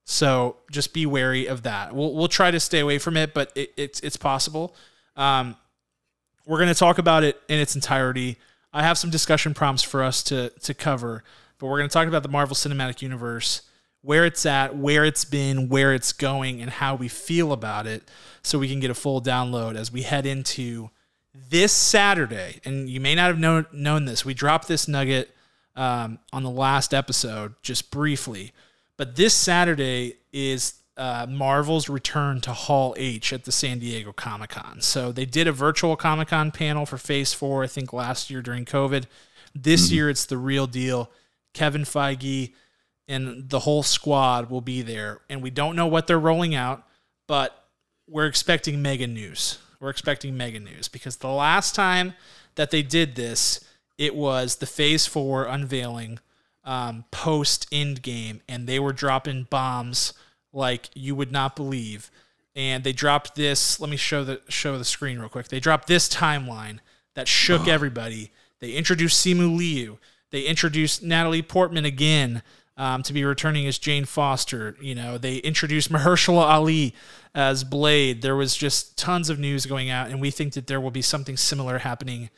So 0.04 0.56
just 0.70 0.92
be 0.92 1.06
wary 1.06 1.46
of 1.46 1.62
that. 1.62 1.94
We'll, 1.94 2.12
we'll 2.14 2.28
try 2.28 2.50
to 2.50 2.58
stay 2.58 2.80
away 2.80 2.98
from 2.98 3.16
it, 3.16 3.32
but 3.32 3.52
it, 3.54 3.72
it's, 3.76 4.00
it's 4.00 4.16
possible. 4.16 4.74
Um, 5.16 5.56
we're 6.46 6.58
going 6.58 6.68
to 6.68 6.74
talk 6.74 6.98
about 6.98 7.24
it 7.24 7.40
in 7.48 7.58
its 7.58 7.74
entirety. 7.74 8.38
I 8.72 8.82
have 8.82 8.98
some 8.98 9.10
discussion 9.10 9.54
prompts 9.54 9.82
for 9.82 10.02
us 10.02 10.22
to, 10.24 10.50
to 10.50 10.74
cover, 10.74 11.24
but 11.58 11.66
we're 11.66 11.78
going 11.78 11.88
to 11.88 11.92
talk 11.92 12.08
about 12.08 12.22
the 12.22 12.28
Marvel 12.28 12.56
Cinematic 12.56 13.02
Universe, 13.02 13.62
where 14.00 14.24
it's 14.24 14.44
at, 14.46 14.76
where 14.76 15.04
it's 15.04 15.24
been, 15.24 15.68
where 15.68 15.94
it's 15.94 16.12
going, 16.12 16.60
and 16.60 16.70
how 16.70 16.94
we 16.94 17.08
feel 17.08 17.52
about 17.52 17.86
it 17.86 18.02
so 18.42 18.58
we 18.58 18.68
can 18.68 18.80
get 18.80 18.90
a 18.90 18.94
full 18.94 19.20
download 19.20 19.76
as 19.76 19.92
we 19.92 20.02
head 20.02 20.26
into 20.26 20.90
this 21.34 21.72
Saturday, 21.72 22.60
and 22.64 22.90
you 22.90 23.00
may 23.00 23.14
not 23.14 23.28
have 23.28 23.38
known 23.38 23.66
known 23.72 24.04
this. 24.04 24.24
We 24.24 24.34
dropped 24.34 24.68
this 24.68 24.86
nugget 24.86 25.34
um, 25.76 26.18
on 26.32 26.42
the 26.42 26.50
last 26.50 26.92
episode 26.92 27.54
just 27.62 27.90
briefly, 27.90 28.52
but 28.96 29.16
this 29.16 29.32
Saturday 29.32 30.16
is 30.32 30.74
uh, 31.02 31.26
Marvel's 31.28 31.88
return 31.88 32.40
to 32.40 32.52
Hall 32.52 32.94
H 32.96 33.32
at 33.32 33.42
the 33.42 33.50
San 33.50 33.80
Diego 33.80 34.12
Comic 34.12 34.50
Con. 34.50 34.80
So 34.80 35.10
they 35.10 35.24
did 35.24 35.48
a 35.48 35.52
virtual 35.52 35.96
Comic 35.96 36.28
Con 36.28 36.52
panel 36.52 36.86
for 36.86 36.96
Phase 36.96 37.32
Four, 37.32 37.64
I 37.64 37.66
think 37.66 37.92
last 37.92 38.30
year 38.30 38.40
during 38.40 38.64
COVID. 38.64 39.06
This 39.52 39.90
year 39.90 40.08
it's 40.08 40.26
the 40.26 40.38
real 40.38 40.68
deal. 40.68 41.10
Kevin 41.54 41.82
Feige 41.82 42.52
and 43.08 43.50
the 43.50 43.58
whole 43.58 43.82
squad 43.82 44.48
will 44.48 44.60
be 44.60 44.80
there, 44.80 45.22
and 45.28 45.42
we 45.42 45.50
don't 45.50 45.74
know 45.74 45.88
what 45.88 46.06
they're 46.06 46.20
rolling 46.20 46.54
out, 46.54 46.86
but 47.26 47.66
we're 48.08 48.28
expecting 48.28 48.80
mega 48.80 49.08
news. 49.08 49.58
We're 49.80 49.90
expecting 49.90 50.36
mega 50.36 50.60
news 50.60 50.86
because 50.86 51.16
the 51.16 51.26
last 51.26 51.74
time 51.74 52.14
that 52.54 52.70
they 52.70 52.82
did 52.82 53.16
this, 53.16 53.58
it 53.98 54.14
was 54.14 54.56
the 54.56 54.66
Phase 54.66 55.08
Four 55.08 55.46
unveiling 55.46 56.20
um, 56.62 57.06
post 57.10 57.68
Endgame, 57.72 58.38
and 58.48 58.68
they 58.68 58.78
were 58.78 58.92
dropping 58.92 59.48
bombs 59.50 60.12
like 60.52 60.90
you 60.94 61.14
would 61.14 61.32
not 61.32 61.56
believe. 61.56 62.10
And 62.54 62.84
they 62.84 62.92
dropped 62.92 63.34
this. 63.34 63.80
Let 63.80 63.90
me 63.90 63.96
show 63.96 64.24
the 64.24 64.40
show 64.48 64.76
the 64.76 64.84
screen 64.84 65.18
real 65.18 65.28
quick. 65.28 65.48
They 65.48 65.60
dropped 65.60 65.86
this 65.88 66.08
timeline 66.08 66.80
that 67.14 67.28
shook 67.28 67.66
everybody. 67.66 68.30
They 68.60 68.72
introduced 68.72 69.24
Simu 69.24 69.56
Liu. 69.56 69.98
They 70.30 70.42
introduced 70.42 71.02
Natalie 71.02 71.42
Portman 71.42 71.84
again 71.84 72.42
um, 72.76 73.02
to 73.02 73.12
be 73.12 73.24
returning 73.24 73.66
as 73.66 73.78
Jane 73.78 74.04
Foster. 74.04 74.76
You 74.80 74.94
know, 74.94 75.18
they 75.18 75.36
introduced 75.38 75.90
Mahershala 75.90 76.42
Ali 76.42 76.94
as 77.34 77.64
Blade. 77.64 78.22
There 78.22 78.36
was 78.36 78.56
just 78.56 78.96
tons 78.96 79.30
of 79.30 79.38
news 79.38 79.66
going 79.66 79.90
out, 79.90 80.10
and 80.10 80.20
we 80.20 80.30
think 80.30 80.54
that 80.54 80.66
there 80.66 80.80
will 80.80 80.90
be 80.90 81.02
something 81.02 81.36
similar 81.36 81.78
happening 81.78 82.30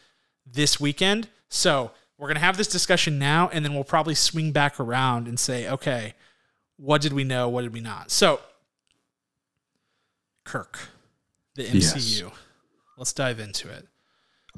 this 0.46 0.81
weekend. 0.81 1.29
So 1.48 1.92
we're 2.18 2.29
gonna 2.29 2.40
have 2.40 2.57
this 2.57 2.68
discussion 2.68 3.18
now, 3.18 3.48
and 3.53 3.64
then 3.64 3.74
we'll 3.74 3.85
probably 3.85 4.14
swing 4.14 4.53
back 4.53 4.79
around 4.81 5.29
and 5.29 5.38
say, 5.38 5.68
okay, 5.68 6.14
what 6.76 7.00
did 7.00 7.12
we 7.12 7.24
know? 7.24 7.48
What 7.48 7.62
did 7.62 7.72
we 7.72 7.80
not? 7.80 8.10
So, 8.10 8.40
Kirk, 10.44 10.78
the 11.54 11.64
MCU. 11.64 12.20
Yes. 12.20 12.30
Let's 12.96 13.12
dive 13.12 13.40
into 13.40 13.68
it 13.70 13.88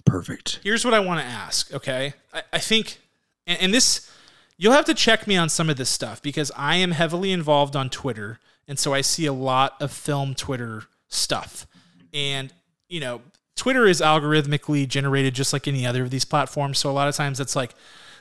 Perfect. 0.05 0.61
here's 0.63 0.85
what 0.85 0.95
I 0.95 1.01
want 1.01 1.21
to 1.21 1.27
ask. 1.27 1.73
Okay, 1.73 2.15
I, 2.33 2.43
I 2.55 2.59
think, 2.59 2.99
and, 3.47 3.59
and 3.61 3.75
this, 3.75 4.11
you'll 4.57 4.73
have 4.73 4.85
to 4.87 4.95
check 4.95 5.27
me 5.27 5.37
on 5.37 5.49
some 5.49 5.71
of 5.71 5.77
this 5.77 5.89
stuff 5.89 6.23
because 6.23 6.53
I 6.57 6.77
am 6.77 6.93
heavily 6.93 7.33
involved 7.33 7.75
on 7.77 7.89
Twitter, 7.89 8.39
and 8.69 8.79
so 8.79 8.93
I 8.93 9.01
see 9.01 9.27
a 9.27 9.33
lot 9.33 9.75
of 9.81 9.91
film 9.91 10.35
Twitter 10.35 10.85
stuff, 11.09 11.67
and 12.13 12.53
you 12.89 13.01
know, 13.01 13.23
Twitter 13.57 13.87
is 13.87 14.01
algorithmically 14.01 14.87
generated 14.87 15.35
just 15.35 15.53
like 15.53 15.67
any 15.67 15.87
other 15.87 16.03
of 16.03 16.11
these 16.11 16.25
platforms. 16.25 16.79
So 16.79 16.91
a 16.91 16.93
lot 16.93 17.09
of 17.09 17.17
times 17.17 17.41
it's 17.41 17.57
like 17.57 17.75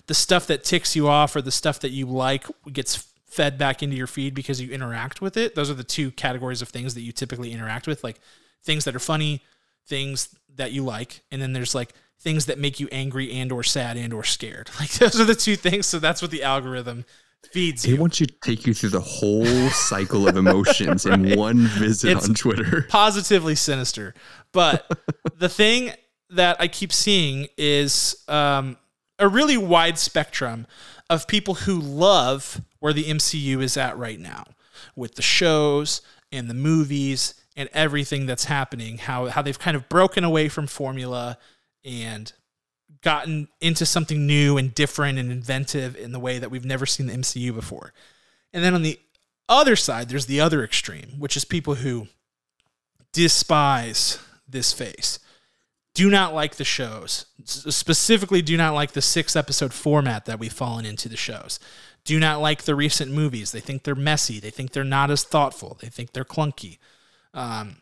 the 0.07 0.13
stuff 0.13 0.47
that 0.47 0.63
ticks 0.63 0.95
you 0.95 1.07
off 1.07 1.35
or 1.35 1.41
the 1.41 1.51
stuff 1.51 1.79
that 1.81 1.89
you 1.89 2.07
like 2.07 2.45
gets 2.71 3.07
fed 3.35 3.57
back 3.57 3.83
into 3.83 3.95
your 3.95 4.07
feed 4.07 4.33
because 4.33 4.61
you 4.61 4.71
interact 4.71 5.21
with 5.21 5.35
it. 5.37 5.55
Those 5.55 5.69
are 5.69 5.73
the 5.75 5.83
two 5.83 6.11
categories 6.11 6.61
of 6.61 6.69
things 6.69 6.93
that 6.95 7.01
you 7.01 7.11
typically 7.11 7.51
interact 7.51 7.85
with, 7.87 8.03
like 8.03 8.19
things 8.63 8.85
that 8.85 8.95
are 8.95 8.99
funny, 8.99 9.43
things 9.87 10.35
that 10.55 10.71
you 10.71 10.83
like, 10.83 11.21
and 11.31 11.41
then 11.41 11.53
there's 11.53 11.75
like 11.75 11.93
things 12.19 12.45
that 12.45 12.57
make 12.57 12.79
you 12.79 12.87
angry 12.91 13.31
and 13.33 13.51
or 13.51 13.61
sad 13.63 13.97
and 13.97 14.13
or 14.13 14.23
scared. 14.23 14.69
Like 14.79 14.91
those 14.93 15.19
are 15.19 15.25
the 15.25 15.35
two 15.35 15.55
things. 15.55 15.85
So 15.85 15.99
that's 15.99 16.21
what 16.21 16.31
the 16.31 16.43
algorithm 16.43 17.05
feeds 17.51 17.83
He 17.83 17.91
you. 17.91 17.97
wants 17.97 18.19
you 18.19 18.25
to 18.25 18.33
take 18.41 18.65
you 18.65 18.73
through 18.73 18.89
the 18.89 18.99
whole 19.01 19.45
cycle 19.69 20.27
of 20.27 20.35
emotions 20.37 21.05
in 21.05 21.35
one 21.37 21.67
visit 21.67 22.11
It's- 22.11 22.27
on 22.27 22.33
Twitter. 22.35 22.83
positively 22.89 23.55
sinister. 23.55 24.13
But 24.53 24.89
the 25.37 25.49
thing 25.49 25.91
that 26.29 26.55
I 26.59 26.67
keep 26.69 26.91
seeing 26.93 27.47
is 27.57 28.23
um, 28.27 28.77
a 29.19 29.27
really 29.27 29.57
wide 29.57 29.99
spectrum 29.99 30.65
of 31.09 31.27
people 31.27 31.53
who 31.53 31.79
love 31.79 32.61
where 32.85 32.93
the 32.93 33.05
MCU 33.05 33.63
is 33.63 33.77
at 33.77 33.97
right 33.97 34.19
now 34.19 34.43
with 34.95 35.15
the 35.15 35.21
shows 35.23 36.03
and 36.31 36.47
the 36.47 36.53
movies 36.53 37.33
and 37.55 37.67
everything 37.73 38.27
that's 38.27 38.45
happening, 38.45 38.99
how, 38.99 39.25
how 39.25 39.41
they've 39.41 39.57
kind 39.57 39.75
of 39.75 39.89
broken 39.89 40.23
away 40.23 40.47
from 40.47 40.67
formula 40.67 41.39
and 41.83 42.31
gotten 43.01 43.47
into 43.59 43.87
something 43.87 44.27
new 44.27 44.59
and 44.59 44.75
different 44.75 45.17
and 45.17 45.31
inventive 45.31 45.95
in 45.95 46.11
the 46.11 46.19
way 46.19 46.37
that 46.37 46.51
we've 46.51 46.63
never 46.63 46.85
seen 46.85 47.07
the 47.07 47.13
MCU 47.13 47.55
before. 47.55 47.91
And 48.53 48.63
then 48.63 48.75
on 48.75 48.83
the 48.83 48.99
other 49.49 49.75
side, 49.75 50.07
there's 50.07 50.27
the 50.27 50.39
other 50.39 50.63
extreme, 50.63 51.13
which 51.17 51.35
is 51.35 51.43
people 51.43 51.73
who 51.73 52.07
despise 53.13 54.19
this 54.47 54.73
face, 54.73 55.17
do 55.95 56.11
not 56.11 56.35
like 56.35 56.57
the 56.57 56.63
shows, 56.63 57.25
specifically, 57.45 58.43
do 58.43 58.55
not 58.57 58.75
like 58.75 58.91
the 58.91 59.01
six 59.01 59.35
episode 59.35 59.73
format 59.73 60.25
that 60.25 60.37
we've 60.37 60.53
fallen 60.53 60.85
into 60.85 61.09
the 61.09 61.17
shows. 61.17 61.59
Do 62.05 62.19
not 62.19 62.39
like 62.39 62.63
the 62.63 62.75
recent 62.75 63.11
movies. 63.11 63.51
They 63.51 63.59
think 63.59 63.83
they're 63.83 63.95
messy. 63.95 64.39
They 64.39 64.51
think 64.51 64.71
they're 64.71 64.83
not 64.83 65.11
as 65.11 65.23
thoughtful. 65.23 65.77
They 65.81 65.87
think 65.87 66.13
they're 66.13 66.23
clunky. 66.23 66.77
Um, 67.33 67.77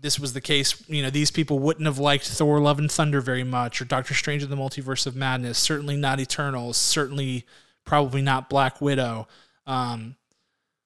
this 0.00 0.18
was 0.18 0.32
the 0.32 0.40
case, 0.40 0.86
you 0.88 1.02
know, 1.02 1.10
these 1.10 1.30
people 1.30 1.58
wouldn't 1.58 1.86
have 1.86 1.98
liked 1.98 2.26
Thor 2.26 2.60
Love 2.60 2.78
and 2.78 2.90
Thunder 2.90 3.20
very 3.20 3.44
much, 3.44 3.80
or 3.80 3.84
Doctor 3.86 4.12
Strange 4.12 4.42
in 4.42 4.50
the 4.50 4.56
Multiverse 4.56 5.06
of 5.06 5.16
Madness, 5.16 5.58
certainly 5.58 5.96
not 5.96 6.20
Eternals, 6.20 6.76
certainly 6.76 7.46
probably 7.84 8.20
not 8.20 8.50
Black 8.50 8.80
Widow. 8.80 9.28
Um, 9.66 10.16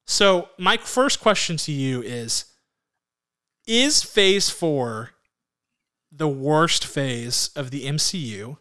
So, 0.05 0.49
my 0.57 0.77
first 0.77 1.19
question 1.19 1.57
to 1.57 1.71
you 1.71 2.01
is 2.01 2.45
Is 3.67 4.03
phase 4.03 4.49
four 4.49 5.11
the 6.11 6.27
worst 6.27 6.85
phase 6.85 7.49
of 7.55 7.71
the 7.71 7.85
MCU 7.85 8.57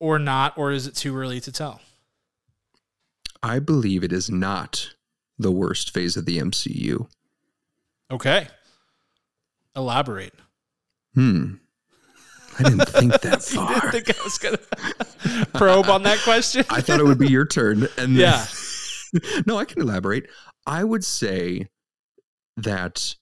or 0.00 0.18
not, 0.18 0.56
or 0.58 0.72
is 0.72 0.86
it 0.86 0.94
too 0.94 1.16
early 1.16 1.40
to 1.40 1.52
tell? 1.52 1.80
I 3.42 3.58
believe 3.58 4.02
it 4.04 4.12
is 4.12 4.30
not 4.30 4.90
the 5.38 5.52
worst 5.52 5.92
phase 5.92 6.16
of 6.16 6.24
the 6.26 6.38
MCU. 6.38 7.06
Okay. 8.10 8.48
Elaborate. 9.74 10.34
Hmm. 11.14 11.54
I 12.58 12.62
didn't 12.62 12.88
think 12.88 13.20
that 13.20 13.42
far. 13.42 13.80
didn't 13.80 13.90
think 13.92 14.18
I 14.18 14.24
was 14.24 14.38
going 14.38 14.56
to 15.40 15.46
probe 15.54 15.86
on 15.88 16.02
that 16.04 16.18
question? 16.20 16.64
I 16.70 16.80
thought 16.80 17.00
it 17.00 17.04
would 17.04 17.18
be 17.18 17.28
your 17.28 17.44
turn. 17.46 17.86
And 17.98 18.14
Yeah. 18.14 18.46
no, 19.46 19.58
I 19.58 19.64
can 19.64 19.82
elaborate. 19.82 20.28
I 20.66 20.82
would 20.84 21.04
say 21.04 21.68
that 22.56 23.14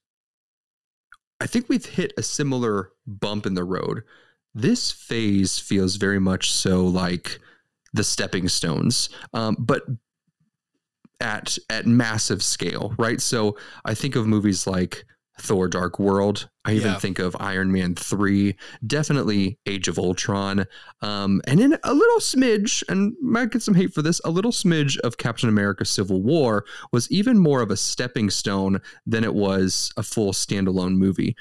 I 1.40 1.46
think 1.46 1.68
we've 1.68 1.84
hit 1.84 2.12
a 2.16 2.22
similar 2.22 2.90
bump 3.06 3.46
in 3.46 3.54
the 3.54 3.64
road. 3.64 4.02
This 4.54 4.92
phase 4.92 5.58
feels 5.58 5.96
very 5.96 6.20
much 6.20 6.52
so 6.52 6.86
like 6.86 7.40
the 7.92 8.04
stepping 8.04 8.48
stones, 8.48 9.08
um, 9.34 9.56
but 9.58 9.82
at 11.24 11.58
at 11.70 11.86
massive 11.86 12.42
scale, 12.42 12.94
right? 12.98 13.20
So 13.20 13.56
I 13.84 13.94
think 13.94 14.14
of 14.14 14.26
movies 14.28 14.66
like 14.68 15.04
Thor: 15.40 15.66
Dark 15.68 15.98
World. 15.98 16.48
I 16.64 16.74
even 16.74 16.92
Yeah. 16.92 16.98
think 16.98 17.18
of 17.18 17.36
Iron 17.40 17.72
Man 17.72 17.94
three. 17.96 18.54
Definitely 18.86 19.58
Age 19.66 19.88
of 19.88 19.98
Ultron, 19.98 20.66
um, 21.02 21.40
and 21.48 21.58
in 21.58 21.76
a 21.82 21.92
little 21.92 22.20
smidge, 22.20 22.84
and 22.88 23.14
might 23.20 23.50
get 23.50 23.62
some 23.62 23.74
hate 23.74 23.92
for 23.92 24.02
this. 24.02 24.20
A 24.24 24.30
little 24.30 24.52
smidge 24.52 24.96
of 25.00 25.16
Captain 25.18 25.48
America: 25.48 25.84
Civil 25.84 26.22
War 26.22 26.64
was 26.92 27.10
even 27.10 27.38
more 27.38 27.62
of 27.62 27.70
a 27.72 27.76
stepping 27.76 28.30
stone 28.30 28.80
than 29.06 29.24
it 29.24 29.34
was 29.34 29.90
a 29.96 30.02
full 30.04 30.32
standalone 30.32 30.96
movie. 30.96 31.34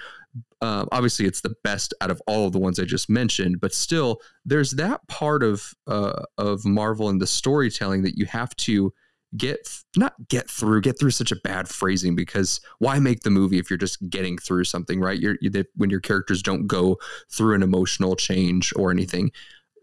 Uh, 0.61 0.85
obviously, 0.91 1.25
it's 1.27 1.41
the 1.41 1.53
best 1.63 1.93
out 2.01 2.09
of 2.09 2.19
all 2.25 2.47
of 2.47 2.53
the 2.53 2.59
ones 2.59 2.79
I 2.79 2.85
just 2.85 3.09
mentioned, 3.09 3.59
but 3.61 3.73
still, 3.73 4.21
there's 4.45 4.71
that 4.71 5.05
part 5.07 5.43
of 5.43 5.73
uh, 5.87 6.23
of 6.39 6.65
Marvel 6.65 7.09
and 7.09 7.21
the 7.21 7.27
storytelling 7.27 8.01
that 8.03 8.17
you 8.17 8.25
have 8.25 8.55
to 8.55 8.91
get 9.37 9.67
not 9.95 10.13
get 10.27 10.49
through 10.49 10.81
get 10.81 10.99
through 10.99 11.11
such 11.11 11.31
a 11.31 11.35
bad 11.37 11.67
phrasing 11.67 12.15
because 12.15 12.61
why 12.79 12.99
make 12.99 13.21
the 13.21 13.29
movie 13.29 13.59
if 13.59 13.69
you're 13.69 13.77
just 13.77 14.09
getting 14.09 14.37
through 14.37 14.63
something 14.63 14.99
right 14.99 15.19
you're 15.19 15.37
you, 15.41 15.49
that 15.49 15.67
when 15.75 15.89
your 15.89 15.99
characters 15.99 16.43
don't 16.43 16.67
go 16.67 16.97
through 17.31 17.55
an 17.55 17.63
emotional 17.63 18.15
change 18.15 18.71
or 18.75 18.91
anything 18.91 19.31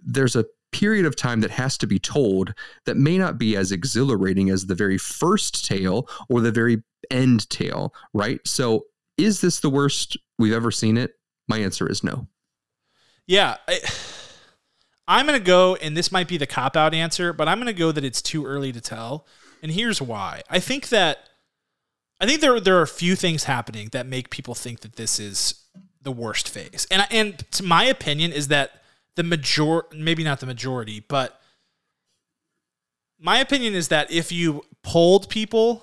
there's 0.03 0.37
a 0.37 0.45
period 0.73 1.05
of 1.05 1.17
time 1.17 1.41
that 1.41 1.51
has 1.51 1.77
to 1.77 1.87
be 1.87 1.99
told 1.99 2.55
that 2.87 2.97
may 2.97 3.19
not 3.19 3.39
be 3.39 3.57
as 3.57 3.73
exhilarating 3.73 4.51
as 4.51 4.67
the 4.67 4.75
very 4.75 4.99
first 4.99 5.65
tale 5.67 6.09
or 6.29 6.41
the 6.41 6.53
very 6.53 6.83
end 7.11 7.49
tale 7.51 7.93
right 8.15 8.41
so 8.45 8.85
is 9.17 9.41
this 9.41 9.61
the 9.61 9.71
worst 9.71 10.17
we've 10.39 10.53
ever 10.53 10.71
seen 10.71 10.97
it 10.97 11.15
my 11.49 11.59
answer 11.59 11.91
is 11.91 12.05
no 12.05 12.29
Yeah. 13.31 13.59
I, 13.69 13.79
I'm 15.09 15.27
going 15.27 15.39
to 15.39 15.45
go, 15.45 15.75
and 15.75 15.97
this 15.97 16.13
might 16.13 16.29
be 16.29 16.37
the 16.37 16.47
cop 16.47 16.77
out 16.77 16.95
answer, 16.95 17.33
but 17.33 17.49
I'm 17.49 17.59
going 17.59 17.67
to 17.67 17.73
go 17.73 17.91
that 17.91 18.05
it's 18.05 18.23
too 18.23 18.47
early 18.47 18.71
to 18.71 18.81
tell. 18.81 19.27
And 19.63 19.73
here's 19.73 20.01
why. 20.01 20.43
I 20.49 20.59
think 20.61 20.89
that. 20.89 21.27
I 22.23 22.27
think 22.27 22.43
there 22.43 22.61
there 22.61 22.77
are 22.79 22.83
a 22.83 22.89
few 22.89 23.17
things 23.17 23.45
happening 23.45 23.89
that 23.93 24.07
make 24.07 24.29
people 24.29 24.55
think 24.55 24.81
that 24.81 24.97
this 24.97 25.19
is 25.19 25.65
the 26.03 26.13
worst 26.13 26.49
phase. 26.49 26.87
And 26.91 27.07
and 27.11 27.51
to 27.53 27.63
my 27.63 27.85
opinion 27.85 28.33
is 28.33 28.49
that 28.49 28.83
the 29.17 29.23
major 29.23 29.83
maybe 29.93 30.23
not 30.23 30.41
the 30.41 30.47
majority, 30.47 31.01
but 31.01 31.41
my 33.19 33.39
opinion 33.39 33.75
is 33.75 33.89
that 33.89 34.11
if 34.11 34.33
you 34.33 34.65
polled 34.83 35.29
people, 35.29 35.83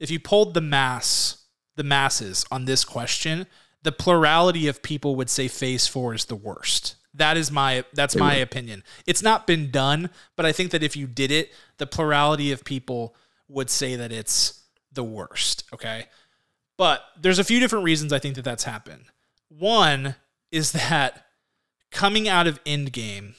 if 0.00 0.10
you 0.10 0.18
polled 0.18 0.54
the 0.54 0.60
mass, 0.60 1.44
the 1.76 1.84
masses 1.84 2.44
on 2.50 2.64
this 2.64 2.84
question, 2.84 3.46
the 3.82 3.92
plurality 3.92 4.66
of 4.66 4.82
people 4.82 5.14
would 5.16 5.30
say 5.30 5.48
phase 5.48 5.86
4 5.86 6.14
is 6.14 6.24
the 6.24 6.36
worst. 6.36 6.96
That 7.14 7.36
is 7.36 7.50
my 7.50 7.84
that's 7.92 8.16
my 8.16 8.34
opinion. 8.34 8.84
It's 9.06 9.22
not 9.22 9.46
been 9.46 9.70
done, 9.70 10.10
but 10.36 10.46
I 10.46 10.52
think 10.52 10.70
that 10.70 10.82
if 10.82 10.96
you 10.96 11.06
did 11.06 11.30
it, 11.30 11.52
the 11.78 11.86
plurality 11.86 12.52
of 12.52 12.64
people 12.64 13.14
would 13.48 13.68
say 13.68 13.96
that 13.96 14.10
it's 14.12 14.62
the 14.92 15.04
worst, 15.04 15.64
okay? 15.72 16.06
But 16.78 17.04
there's 17.20 17.38
a 17.38 17.44
few 17.44 17.60
different 17.60 17.84
reasons 17.84 18.12
I 18.12 18.18
think 18.18 18.34
that 18.36 18.44
that's 18.44 18.64
happened. 18.64 19.04
One 19.48 20.14
is 20.50 20.72
that 20.72 21.26
coming 21.90 22.28
out 22.28 22.46
of 22.46 22.62
Endgame 22.64 23.34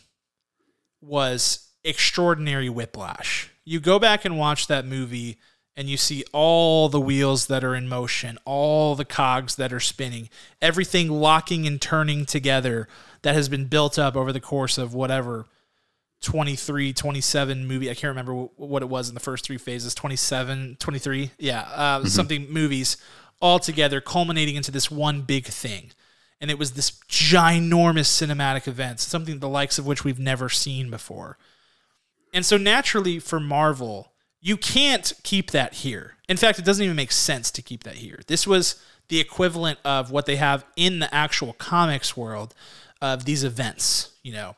was 1.02 1.70
extraordinary 1.84 2.70
whiplash. 2.70 3.50
You 3.66 3.80
go 3.80 4.00
back 4.00 4.24
and 4.24 4.38
watch 4.38 4.68
that 4.68 4.86
movie 4.86 5.38
and 5.76 5.90
you 5.90 5.98
see 5.98 6.24
all 6.32 6.88
the 6.88 7.02
wheels 7.02 7.48
that 7.48 7.64
are 7.64 7.76
in 7.76 7.90
motion, 7.90 8.38
all 8.46 8.96
the 8.96 9.06
cogs 9.06 9.56
that 9.56 9.74
are 9.74 9.80
spinning, 9.80 10.30
everything 10.62 11.10
locking 11.10 11.66
and 11.66 11.82
turning 11.82 12.26
together 12.26 12.88
that 13.24 13.36
has 13.36 13.50
been 13.50 13.66
built 13.66 13.98
up 13.98 14.16
over 14.16 14.32
the 14.32 14.40
course 14.40 14.78
of 14.78 14.94
whatever 14.94 15.48
23, 16.22 16.94
27 16.94 17.68
movie. 17.68 17.90
I 17.90 17.94
can't 17.94 18.10
remember 18.10 18.34
wh- 18.34 18.60
what 18.60 18.82
it 18.82 18.90
was 18.90 19.10
in 19.10 19.14
the 19.14 19.20
first 19.20 19.46
three 19.46 19.58
phases 19.58 19.94
27, 19.94 20.78
23. 20.80 21.32
Yeah, 21.38 21.62
uh, 21.62 22.06
something 22.06 22.52
movies 22.52 22.98
all 23.42 23.60
together, 23.60 24.00
culminating 24.00 24.56
into 24.56 24.72
this 24.72 24.90
one 24.90 25.22
big 25.22 25.46
thing. 25.46 25.92
And 26.40 26.50
it 26.52 26.58
was 26.60 26.74
this 26.74 26.92
ginormous 27.10 28.08
cinematic 28.08 28.68
event, 28.68 29.00
something 29.00 29.40
the 29.40 29.50
likes 29.50 29.78
of 29.78 29.86
which 29.86 30.04
we've 30.04 30.20
never 30.20 30.50
seen 30.50 30.90
before. 30.90 31.38
And 32.34 32.46
so 32.46 32.58
naturally 32.58 33.20
for 33.20 33.40
Marvel, 33.40 34.14
you 34.42 34.58
can't 34.58 35.14
keep 35.24 35.52
that 35.52 35.76
here. 35.76 36.16
In 36.28 36.38
fact, 36.38 36.60
it 36.60 36.66
doesn't 36.66 36.84
even 36.84 36.96
make 36.96 37.12
sense 37.12 37.52
to 37.52 37.62
keep 37.62 37.84
that 37.84 37.96
here. 37.96 38.20
This 38.28 38.46
was 38.48 38.82
the 39.08 39.20
equivalent 39.20 39.80
of 39.86 40.12
what 40.12 40.26
they 40.26 40.38
have 40.38 40.66
in 40.76 41.00
the 41.00 41.14
actual 41.14 41.54
comics 41.54 42.18
world 42.18 42.54
of 43.04 43.26
these 43.26 43.44
events, 43.44 44.14
you 44.24 44.32
know, 44.32 44.56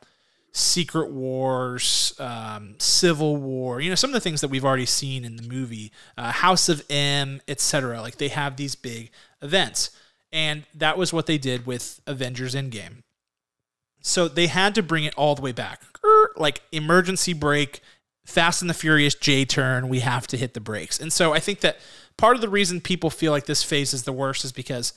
Secret 0.51 1.11
Wars, 1.11 2.13
um, 2.19 2.75
Civil 2.77 3.37
War, 3.37 3.81
you 3.81 3.89
know, 3.89 3.95
some 3.95 4.11
of 4.11 4.13
the 4.13 4.21
things 4.21 4.39
that 4.41 4.49
we've 4.49 4.63
already 4.63 4.85
seen 4.85 5.25
in 5.25 5.35
the 5.35 5.43
movie, 5.43 5.91
uh, 6.15 6.31
House 6.31 6.69
of 6.69 6.83
M, 6.87 7.41
etc. 7.47 8.01
Like 8.01 8.17
they 8.17 8.27
have 8.27 8.55
these 8.55 8.75
big 8.75 9.09
events. 9.41 9.89
And 10.31 10.63
that 10.75 10.95
was 10.95 11.11
what 11.11 11.25
they 11.25 11.39
did 11.39 11.65
with 11.65 11.99
Avengers 12.05 12.53
Endgame. 12.53 13.01
So 14.01 14.27
they 14.27 14.47
had 14.47 14.75
to 14.75 14.83
bring 14.83 15.05
it 15.05 15.15
all 15.17 15.33
the 15.33 15.41
way 15.41 15.51
back. 15.51 15.81
Er, 16.05 16.31
Like 16.37 16.61
emergency 16.71 17.33
brake, 17.33 17.81
Fast 18.25 18.61
and 18.61 18.69
the 18.69 18.75
Furious 18.75 19.15
J 19.15 19.43
turn, 19.45 19.89
we 19.89 20.01
have 20.01 20.27
to 20.27 20.37
hit 20.37 20.53
the 20.53 20.59
brakes. 20.59 20.99
And 20.99 21.11
so 21.11 21.33
I 21.33 21.39
think 21.39 21.61
that 21.61 21.77
part 22.15 22.35
of 22.35 22.41
the 22.41 22.49
reason 22.49 22.79
people 22.79 23.09
feel 23.09 23.31
like 23.31 23.47
this 23.47 23.63
phase 23.63 23.91
is 23.93 24.03
the 24.03 24.13
worst 24.13 24.45
is 24.45 24.51
because 24.51 24.93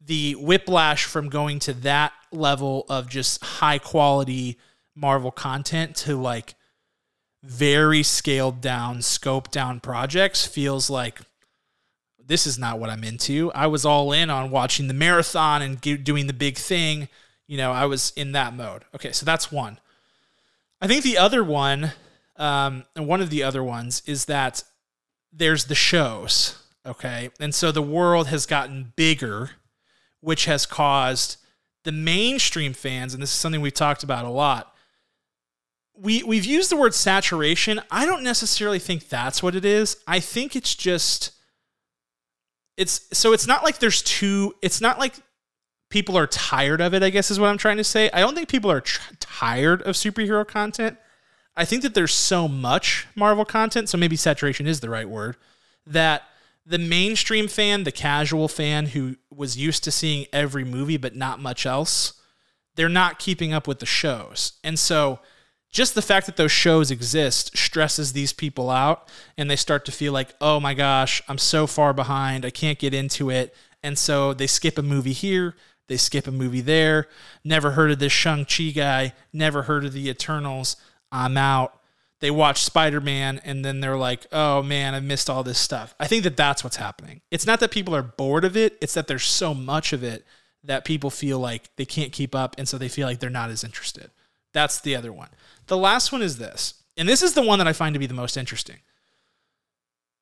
the 0.00 0.34
whiplash 0.34 1.04
from 1.04 1.28
going 1.28 1.58
to 1.60 1.72
that 1.72 2.12
level 2.32 2.86
of 2.88 3.08
just 3.08 3.42
high 3.42 3.78
quality 3.78 4.58
Marvel 4.94 5.30
content 5.30 5.96
to 5.96 6.16
like 6.16 6.54
very 7.42 8.02
scaled 8.02 8.60
down, 8.60 8.98
scoped 8.98 9.50
down 9.50 9.80
projects 9.80 10.46
feels 10.46 10.88
like 10.88 11.20
this 12.24 12.46
is 12.46 12.58
not 12.58 12.78
what 12.78 12.90
I'm 12.90 13.04
into. 13.04 13.52
I 13.54 13.66
was 13.66 13.84
all 13.84 14.12
in 14.12 14.30
on 14.30 14.50
watching 14.50 14.88
the 14.88 14.94
marathon 14.94 15.62
and 15.62 15.80
doing 15.80 16.26
the 16.26 16.32
big 16.32 16.56
thing. 16.56 17.08
You 17.46 17.56
know, 17.56 17.72
I 17.72 17.86
was 17.86 18.12
in 18.16 18.32
that 18.32 18.54
mode. 18.54 18.84
Okay, 18.94 19.12
so 19.12 19.24
that's 19.24 19.52
one. 19.52 19.78
I 20.80 20.86
think 20.86 21.04
the 21.04 21.18
other 21.18 21.44
one, 21.44 21.92
um, 22.36 22.84
and 22.96 23.06
one 23.06 23.20
of 23.20 23.30
the 23.30 23.42
other 23.42 23.62
ones 23.62 24.02
is 24.06 24.24
that 24.24 24.64
there's 25.32 25.66
the 25.66 25.74
shows. 25.74 26.60
Okay. 26.84 27.30
And 27.40 27.54
so 27.54 27.72
the 27.72 27.82
world 27.82 28.28
has 28.28 28.46
gotten 28.46 28.92
bigger, 28.96 29.52
which 30.20 30.46
has 30.46 30.66
caused 30.66 31.36
the 31.84 31.92
mainstream 31.92 32.72
fans, 32.72 33.14
and 33.14 33.22
this 33.22 33.30
is 33.30 33.36
something 33.36 33.60
we've 33.60 33.74
talked 33.74 34.02
about 34.02 34.24
a 34.24 34.30
lot. 34.30 34.74
We, 35.98 36.22
we've 36.22 36.44
used 36.44 36.70
the 36.70 36.76
word 36.76 36.94
saturation. 36.94 37.80
I 37.90 38.04
don't 38.04 38.22
necessarily 38.22 38.78
think 38.78 39.08
that's 39.08 39.42
what 39.42 39.54
it 39.54 39.64
is. 39.64 39.96
I 40.06 40.20
think 40.20 40.56
it's 40.56 40.74
just 40.74 41.32
it's 42.76 43.06
so 43.12 43.32
it's 43.32 43.46
not 43.46 43.64
like 43.64 43.78
there's 43.78 44.02
two 44.02 44.54
it's 44.62 44.80
not 44.80 44.98
like 44.98 45.14
people 45.88 46.16
are 46.16 46.26
tired 46.26 46.80
of 46.80 46.94
it 46.94 47.02
i 47.02 47.10
guess 47.10 47.30
is 47.30 47.40
what 47.40 47.48
i'm 47.48 47.58
trying 47.58 47.76
to 47.76 47.84
say 47.84 48.10
i 48.12 48.20
don't 48.20 48.34
think 48.34 48.48
people 48.48 48.70
are 48.70 48.80
tr- 48.80 49.00
tired 49.18 49.82
of 49.82 49.94
superhero 49.94 50.46
content 50.46 50.96
i 51.56 51.64
think 51.64 51.82
that 51.82 51.94
there's 51.94 52.14
so 52.14 52.46
much 52.46 53.06
marvel 53.14 53.44
content 53.44 53.88
so 53.88 53.96
maybe 53.96 54.16
saturation 54.16 54.66
is 54.66 54.80
the 54.80 54.90
right 54.90 55.08
word 55.08 55.36
that 55.86 56.22
the 56.66 56.78
mainstream 56.78 57.46
fan 57.48 57.84
the 57.84 57.92
casual 57.92 58.48
fan 58.48 58.86
who 58.86 59.16
was 59.30 59.56
used 59.56 59.84
to 59.84 59.90
seeing 59.90 60.26
every 60.32 60.64
movie 60.64 60.96
but 60.96 61.14
not 61.14 61.40
much 61.40 61.64
else 61.64 62.14
they're 62.76 62.88
not 62.88 63.18
keeping 63.18 63.52
up 63.52 63.66
with 63.66 63.80
the 63.80 63.86
shows. 63.86 64.52
And 64.62 64.78
so 64.78 65.18
just 65.70 65.94
the 65.94 66.02
fact 66.02 66.26
that 66.26 66.36
those 66.36 66.52
shows 66.52 66.90
exist 66.90 67.56
stresses 67.56 68.12
these 68.12 68.32
people 68.32 68.70
out 68.70 69.08
and 69.36 69.50
they 69.50 69.56
start 69.56 69.84
to 69.86 69.92
feel 69.92 70.12
like 70.12 70.34
oh 70.40 70.60
my 70.60 70.72
gosh 70.72 71.20
i'm 71.28 71.36
so 71.36 71.66
far 71.66 71.92
behind 71.92 72.46
i 72.46 72.50
can't 72.50 72.78
get 72.78 72.94
into 72.94 73.30
it. 73.30 73.54
And 73.82 73.98
so 73.98 74.32
they 74.32 74.46
skip 74.46 74.78
a 74.78 74.82
movie 74.82 75.12
here 75.12 75.56
they 75.88 75.96
skip 75.96 76.26
a 76.26 76.32
movie 76.32 76.62
there. 76.62 77.06
Never 77.44 77.70
heard 77.72 77.92
of 77.92 77.98
this 77.98 78.12
shang-chi 78.12 78.70
guy 78.70 79.12
never 79.32 79.62
heard 79.62 79.84
of 79.84 79.92
the 79.92 80.08
eternals 80.08 80.76
i'm 81.10 81.36
out 81.36 81.80
they 82.20 82.30
watch 82.30 82.64
Spider-Man 82.64 83.40
and 83.44 83.64
then 83.64 83.80
they're 83.80 83.96
like, 83.96 84.26
"Oh 84.32 84.62
man, 84.62 84.94
I 84.94 85.00
missed 85.00 85.28
all 85.28 85.42
this 85.42 85.58
stuff." 85.58 85.94
I 86.00 86.06
think 86.06 86.24
that 86.24 86.36
that's 86.36 86.64
what's 86.64 86.76
happening. 86.76 87.20
It's 87.30 87.46
not 87.46 87.60
that 87.60 87.70
people 87.70 87.94
are 87.94 88.02
bored 88.02 88.44
of 88.44 88.56
it, 88.56 88.78
it's 88.80 88.94
that 88.94 89.06
there's 89.06 89.24
so 89.24 89.54
much 89.54 89.92
of 89.92 90.02
it 90.02 90.26
that 90.64 90.84
people 90.84 91.10
feel 91.10 91.38
like 91.38 91.74
they 91.76 91.84
can't 91.84 92.12
keep 92.12 92.34
up 92.34 92.56
and 92.58 92.68
so 92.68 92.78
they 92.78 92.88
feel 92.88 93.06
like 93.06 93.20
they're 93.20 93.30
not 93.30 93.50
as 93.50 93.64
interested. 93.64 94.10
That's 94.52 94.80
the 94.80 94.96
other 94.96 95.12
one. 95.12 95.28
The 95.66 95.76
last 95.76 96.12
one 96.12 96.22
is 96.22 96.38
this. 96.38 96.74
And 96.96 97.08
this 97.08 97.22
is 97.22 97.34
the 97.34 97.42
one 97.42 97.58
that 97.58 97.68
I 97.68 97.72
find 97.72 97.94
to 97.94 97.98
be 97.98 98.06
the 98.06 98.14
most 98.14 98.36
interesting. 98.36 98.78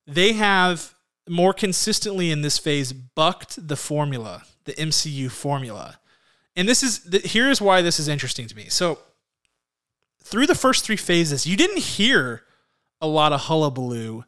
They 0.07 0.33
have 0.33 0.95
more 1.29 1.55
consistently 1.55 2.31
in 2.31 2.43
this 2.43 2.59
phase 2.59 2.93
bucked 2.93 3.69
the 3.69 3.77
formula, 3.77 4.43
the 4.65 4.73
MCU 4.73 5.31
formula. 5.31 5.99
And 6.57 6.69
this 6.69 6.83
is 6.83 7.05
the, 7.05 7.21
here's 7.21 7.61
why 7.61 7.81
this 7.81 7.99
is 7.99 8.09
interesting 8.09 8.47
to 8.49 8.57
me. 8.57 8.67
So 8.69 8.99
through 10.25 10.47
the 10.47 10.55
first 10.55 10.85
three 10.85 10.97
phases, 10.97 11.47
you 11.47 11.57
didn't 11.57 11.79
hear 11.79 12.43
a 13.01 13.07
lot 13.07 13.33
of 13.33 13.43
hullabaloo 13.43 14.25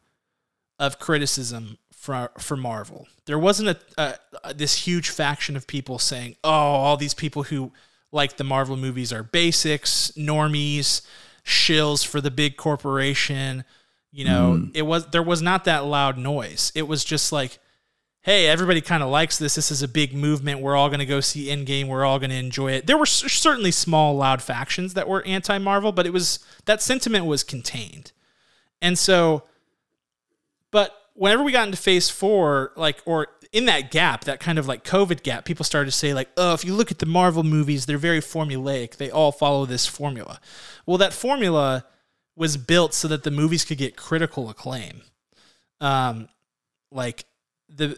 of 0.79 0.99
criticism 0.99 1.77
for 1.91 2.31
for 2.39 2.55
Marvel. 2.55 3.07
There 3.25 3.39
wasn't 3.39 3.77
a, 3.97 4.17
a, 4.43 4.53
this 4.53 4.85
huge 4.87 5.09
faction 5.09 5.57
of 5.57 5.67
people 5.67 5.99
saying, 5.99 6.35
"Oh, 6.43 6.49
all 6.49 6.97
these 6.97 7.13
people 7.13 7.43
who 7.43 7.71
like 8.11 8.37
the 8.37 8.43
Marvel 8.43 8.77
movies 8.77 9.11
are 9.11 9.23
basics, 9.23 10.11
normies, 10.15 11.01
shills 11.43 12.05
for 12.05 12.21
the 12.21 12.31
big 12.31 12.55
corporation." 12.55 13.65
You 14.11 14.25
know, 14.25 14.57
mm. 14.59 14.71
it 14.73 14.83
was 14.83 15.07
there 15.07 15.23
was 15.23 15.41
not 15.41 15.65
that 15.65 15.85
loud 15.85 16.17
noise. 16.17 16.71
It 16.75 16.87
was 16.87 17.03
just 17.03 17.31
like, 17.31 17.59
"Hey, 18.27 18.45
everybody 18.45 18.81
kind 18.81 19.01
of 19.01 19.09
likes 19.09 19.39
this. 19.39 19.55
This 19.55 19.71
is 19.71 19.81
a 19.81 19.87
big 19.87 20.13
movement. 20.13 20.59
We're 20.61 20.75
all 20.75 20.89
going 20.89 20.99
to 20.99 21.05
go 21.07 21.19
see 21.19 21.47
Endgame. 21.47 21.87
We're 21.87 22.05
all 22.05 22.19
going 22.19 22.29
to 22.29 22.35
enjoy 22.35 22.73
it." 22.73 22.85
There 22.85 22.97
were 22.97 23.07
certainly 23.07 23.71
small, 23.71 24.15
loud 24.15 24.43
factions 24.43 24.93
that 24.93 25.07
were 25.07 25.25
anti-Marvel, 25.25 25.93
but 25.93 26.05
it 26.05 26.13
was 26.13 26.39
that 26.65 26.81
sentiment 26.83 27.25
was 27.25 27.43
contained, 27.43 28.11
and 28.81 28.99
so. 28.99 29.43
But 30.69 30.91
whenever 31.13 31.43
we 31.43 31.51
got 31.53 31.65
into 31.65 31.77
phase 31.77 32.09
four, 32.09 32.73
like, 32.75 33.01
or 33.05 33.27
in 33.53 33.65
that 33.65 33.89
gap, 33.89 34.25
that 34.25 34.41
kind 34.41 34.59
of 34.59 34.67
like 34.67 34.83
COVID 34.83 35.23
gap, 35.23 35.45
people 35.45 35.63
started 35.63 35.89
to 35.89 35.97
say, 35.97 36.13
like, 36.13 36.29
oh, 36.35 36.53
if 36.53 36.65
you 36.65 36.73
look 36.73 36.91
at 36.91 36.99
the 36.99 37.05
Marvel 37.05 37.43
movies, 37.43 37.85
they're 37.85 37.97
very 37.97 38.19
formulaic. 38.19 38.97
They 38.97 39.09
all 39.09 39.31
follow 39.31 39.65
this 39.65 39.87
formula. 39.87 40.41
Well, 40.85 40.97
that 40.97 41.13
formula 41.13 41.85
was 42.35 42.57
built 42.57 42.93
so 42.93 43.07
that 43.07 43.23
the 43.23 43.31
movies 43.31 43.63
could 43.63 43.77
get 43.77 43.95
critical 43.95 44.49
acclaim. 44.49 45.03
Um, 45.79 46.27
like 46.91 47.25
the 47.69 47.97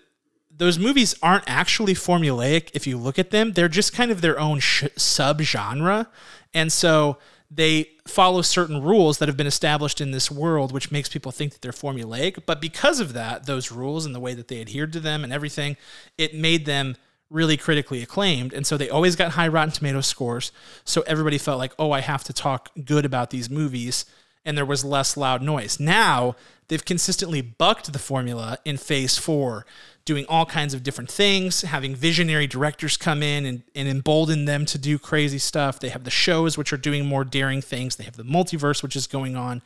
those 0.59 0.77
movies 0.77 1.15
aren't 1.21 1.43
actually 1.47 1.95
formulaic 1.95 2.69
if 2.73 2.85
you 2.85 2.97
look 2.97 3.17
at 3.17 3.31
them. 3.31 3.53
They're 3.53 3.67
just 3.67 3.93
kind 3.93 4.11
of 4.11 4.21
their 4.21 4.39
own 4.39 4.59
sh- 4.59 4.85
sub 4.95 5.41
genre, 5.41 6.07
and 6.53 6.71
so 6.71 7.17
they 7.51 7.89
follow 8.07 8.41
certain 8.41 8.81
rules 8.81 9.17
that 9.17 9.27
have 9.27 9.37
been 9.37 9.47
established 9.47 9.99
in 9.99 10.11
this 10.11 10.29
world, 10.29 10.71
which 10.71 10.91
makes 10.91 11.09
people 11.09 11.31
think 11.31 11.51
that 11.51 11.61
they're 11.61 11.71
formulaic. 11.71 12.45
But 12.45 12.61
because 12.61 12.99
of 12.99 13.13
that, 13.13 13.45
those 13.47 13.71
rules 13.71 14.05
and 14.05 14.13
the 14.13 14.19
way 14.19 14.35
that 14.35 14.47
they 14.47 14.61
adhered 14.61 14.93
to 14.93 14.99
them 14.99 15.23
and 15.23 15.33
everything, 15.33 15.75
it 16.17 16.35
made 16.35 16.65
them 16.65 16.95
really 17.29 17.57
critically 17.57 18.01
acclaimed. 18.03 18.53
And 18.53 18.67
so 18.67 18.77
they 18.77 18.89
always 18.89 19.15
got 19.15 19.31
high 19.31 19.47
Rotten 19.47 19.71
Tomato 19.71 20.01
scores. 20.01 20.51
So 20.83 21.01
everybody 21.07 21.37
felt 21.37 21.59
like, 21.59 21.73
oh, 21.79 21.91
I 21.91 22.01
have 22.01 22.23
to 22.25 22.33
talk 22.33 22.69
good 22.85 23.05
about 23.05 23.29
these 23.29 23.49
movies. 23.49 24.05
And 24.45 24.57
there 24.57 24.65
was 24.65 24.85
less 24.85 25.17
loud 25.17 25.41
noise. 25.41 25.79
Now 25.79 26.35
they've 26.67 26.83
consistently 26.83 27.41
bucked 27.41 27.91
the 27.91 27.99
formula 27.99 28.57
in 28.63 28.77
phase 28.77 29.17
four 29.17 29.65
doing 30.05 30.25
all 30.27 30.45
kinds 30.45 30.73
of 30.73 30.83
different 30.83 31.11
things, 31.11 31.61
having 31.61 31.95
visionary 31.95 32.47
directors 32.47 32.97
come 32.97 33.21
in 33.21 33.45
and, 33.45 33.63
and 33.75 33.87
embolden 33.87 34.45
them 34.45 34.65
to 34.65 34.77
do 34.77 34.97
crazy 34.97 35.37
stuff. 35.37 35.79
They 35.79 35.89
have 35.89 36.03
the 36.03 36.09
shows, 36.09 36.57
which 36.57 36.73
are 36.73 36.77
doing 36.77 37.05
more 37.05 37.23
daring 37.23 37.61
things. 37.61 37.95
They 37.95 38.03
have 38.05 38.17
the 38.17 38.23
multiverse, 38.23 38.81
which 38.81 38.95
is 38.95 39.07
going 39.07 39.35
on. 39.35 39.61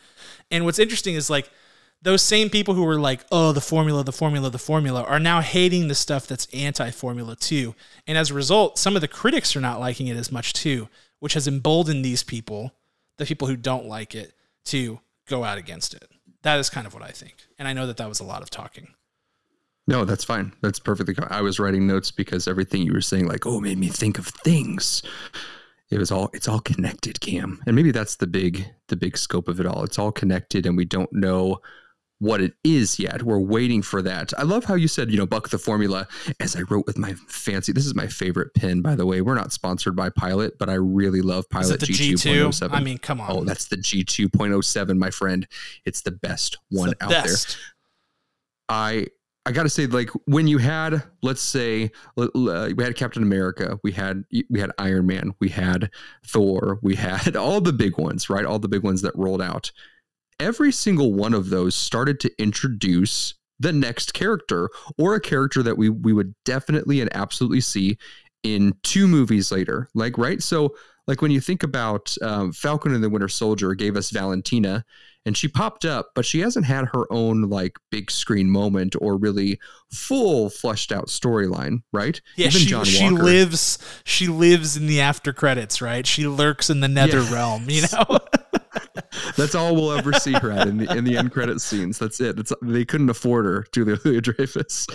And 0.51 0.65
what's 0.65 0.79
interesting 0.79 1.15
is 1.15 1.29
like 1.29 1.49
those 2.01 2.21
same 2.21 2.49
people 2.49 2.73
who 2.73 2.83
were 2.83 2.99
like, 2.99 3.21
oh, 3.31 3.53
the 3.53 3.61
formula, 3.61 4.03
the 4.03 4.11
formula, 4.11 4.49
the 4.49 4.59
formula, 4.59 5.03
are 5.03 5.19
now 5.19 5.39
hating 5.39 5.87
the 5.87 5.95
stuff 5.95 6.27
that's 6.27 6.47
anti 6.53 6.91
formula 6.91 7.35
too. 7.35 7.73
And 8.05 8.17
as 8.17 8.29
a 8.29 8.33
result, 8.33 8.77
some 8.77 8.95
of 8.95 9.01
the 9.01 9.07
critics 9.07 9.55
are 9.55 9.61
not 9.61 9.79
liking 9.79 10.07
it 10.07 10.17
as 10.17 10.31
much 10.31 10.51
too, 10.51 10.89
which 11.19 11.33
has 11.33 11.47
emboldened 11.47 12.03
these 12.03 12.23
people, 12.23 12.73
the 13.17 13.25
people 13.25 13.47
who 13.47 13.55
don't 13.55 13.85
like 13.85 14.13
it, 14.13 14.33
to 14.65 14.99
go 15.27 15.45
out 15.45 15.57
against 15.57 15.93
it. 15.93 16.09
That 16.41 16.59
is 16.59 16.69
kind 16.69 16.85
of 16.85 16.93
what 16.93 17.03
I 17.03 17.11
think. 17.11 17.35
And 17.57 17.67
I 17.67 17.73
know 17.73 17.87
that 17.87 17.97
that 17.97 18.09
was 18.09 18.19
a 18.19 18.25
lot 18.25 18.41
of 18.41 18.49
talking. 18.49 18.89
No, 19.87 20.05
that's 20.05 20.23
fine. 20.23 20.53
That's 20.61 20.79
perfectly. 20.79 21.15
I 21.29 21.41
was 21.41 21.59
writing 21.59 21.85
notes 21.85 22.09
because 22.11 22.47
everything 22.47 22.83
you 22.83 22.93
were 22.93 23.01
saying, 23.01 23.27
like, 23.27 23.45
oh, 23.45 23.59
made 23.59 23.77
me 23.77 23.89
think 23.89 24.17
of 24.17 24.27
things. 24.27 25.03
It 25.89 25.99
was 25.99 26.11
all. 26.11 26.29
It's 26.33 26.47
all 26.47 26.59
connected, 26.59 27.19
Cam, 27.19 27.61
and 27.67 27.75
maybe 27.75 27.91
that's 27.91 28.15
the 28.15 28.27
big, 28.27 28.65
the 28.87 28.95
big 28.95 29.17
scope 29.17 29.47
of 29.47 29.59
it 29.59 29.65
all. 29.65 29.83
It's 29.83 29.99
all 29.99 30.11
connected, 30.11 30.65
and 30.65 30.77
we 30.77 30.85
don't 30.85 31.11
know 31.11 31.59
what 32.23 32.39
it 32.39 32.53
is 32.63 32.99
yet. 32.99 33.21
We're 33.23 33.37
waiting 33.37 33.81
for 33.81 34.01
that. 34.01 34.31
I 34.37 34.43
love 34.43 34.63
how 34.63 34.75
you 34.75 34.87
said, 34.87 35.11
you 35.11 35.17
know, 35.17 35.25
buck 35.25 35.49
the 35.49 35.57
formula. 35.57 36.07
As 36.39 36.55
I 36.55 36.61
wrote 36.61 36.87
with 36.87 36.97
my 36.97 37.13
fancy, 37.27 37.73
this 37.73 37.85
is 37.85 37.93
my 37.93 38.07
favorite 38.07 38.53
pin, 38.53 38.81
by 38.81 38.95
the 38.95 39.05
way. 39.05 39.19
We're 39.19 39.35
not 39.35 39.51
sponsored 39.51 39.95
by 39.95 40.09
Pilot, 40.09 40.57
but 40.57 40.69
I 40.69 40.75
really 40.75 41.21
love 41.21 41.49
Pilot 41.49 41.81
G2.07. 41.81 42.69
I 42.71 42.79
mean, 42.79 42.97
come 42.97 43.19
on. 43.19 43.29
Oh, 43.29 43.43
that's 43.43 43.65
the 43.65 43.75
G2.07, 43.75 44.97
my 44.97 45.09
friend. 45.09 45.45
It's 45.85 46.01
the 46.01 46.11
best 46.11 46.57
one 46.69 46.91
the 46.91 47.03
out 47.03 47.09
best. 47.09 47.49
there. 47.49 47.57
I 48.69 49.07
I 49.45 49.51
got 49.51 49.63
to 49.63 49.69
say, 49.69 49.87
like 49.87 50.09
when 50.25 50.47
you 50.47 50.57
had, 50.57 51.03
let's 51.21 51.41
say, 51.41 51.91
uh, 52.17 52.29
we 52.75 52.83
had 52.83 52.95
Captain 52.95 53.23
America, 53.23 53.77
we 53.83 53.91
had 53.91 54.23
we 54.49 54.59
had 54.59 54.71
Iron 54.77 55.05
Man, 55.05 55.33
we 55.39 55.49
had 55.49 55.89
Thor, 56.25 56.79
we 56.81 56.95
had 56.95 57.35
all 57.35 57.59
the 57.59 57.73
big 57.73 57.97
ones, 57.97 58.29
right? 58.29 58.45
All 58.45 58.59
the 58.59 58.69
big 58.69 58.83
ones 58.83 59.01
that 59.01 59.15
rolled 59.15 59.41
out. 59.41 59.71
Every 60.39 60.71
single 60.71 61.13
one 61.13 61.33
of 61.33 61.49
those 61.49 61.75
started 61.75 62.19
to 62.21 62.31
introduce 62.41 63.35
the 63.59 63.73
next 63.73 64.13
character 64.13 64.69
or 64.97 65.15
a 65.15 65.21
character 65.21 65.61
that 65.63 65.77
we 65.77 65.89
we 65.89 66.13
would 66.13 66.33
definitely 66.45 67.01
and 67.01 67.13
absolutely 67.15 67.61
see 67.61 67.97
in 68.43 68.73
two 68.83 69.07
movies 69.07 69.51
later. 69.51 69.89
Like 69.93 70.17
right, 70.17 70.41
so 70.41 70.73
like 71.05 71.21
when 71.21 71.31
you 71.31 71.41
think 71.41 71.63
about 71.63 72.15
um, 72.21 72.53
Falcon 72.53 72.93
and 72.93 73.03
the 73.03 73.09
Winter 73.09 73.27
Soldier, 73.27 73.73
gave 73.73 73.97
us 73.97 74.09
Valentina 74.09 74.85
and 75.25 75.37
she 75.37 75.47
popped 75.47 75.85
up, 75.85 76.09
but 76.15 76.25
she 76.25 76.39
hasn't 76.39 76.65
had 76.65 76.85
her 76.93 77.11
own 77.11 77.43
like 77.43 77.77
big 77.91 78.11
screen 78.11 78.49
moment 78.49 78.95
or 78.99 79.17
really 79.17 79.59
full 79.91 80.49
fleshed 80.49 80.91
out 80.91 81.07
storyline, 81.07 81.83
right? 81.91 82.19
Yeah, 82.35 82.47
Even 82.47 82.61
she, 82.61 82.67
John 82.67 82.85
she 82.85 83.09
lives 83.09 83.77
she 84.03 84.27
lives 84.27 84.75
in 84.75 84.87
the 84.87 85.01
after 85.01 85.33
credits, 85.33 85.81
right? 85.81 86.05
She 86.05 86.27
lurks 86.27 86.69
in 86.69 86.81
the 86.81 86.87
nether 86.87 87.21
yeah. 87.21 87.33
realm, 87.33 87.69
you 87.69 87.83
know. 87.91 88.19
That's 89.35 89.55
all 89.55 89.75
we'll 89.75 89.91
ever 89.91 90.13
see 90.13 90.33
her 90.33 90.51
at 90.51 90.67
in 90.67 90.77
the 90.77 90.95
in 90.95 91.03
the 91.03 91.17
end 91.17 91.31
credit 91.31 91.61
scenes. 91.61 91.99
That's 91.99 92.19
it. 92.19 92.35
That's 92.35 92.53
they 92.61 92.85
couldn't 92.85 93.09
afford 93.09 93.45
her, 93.45 93.65
Julia 93.71 93.97
Louis-Dreyfus. 94.03 94.87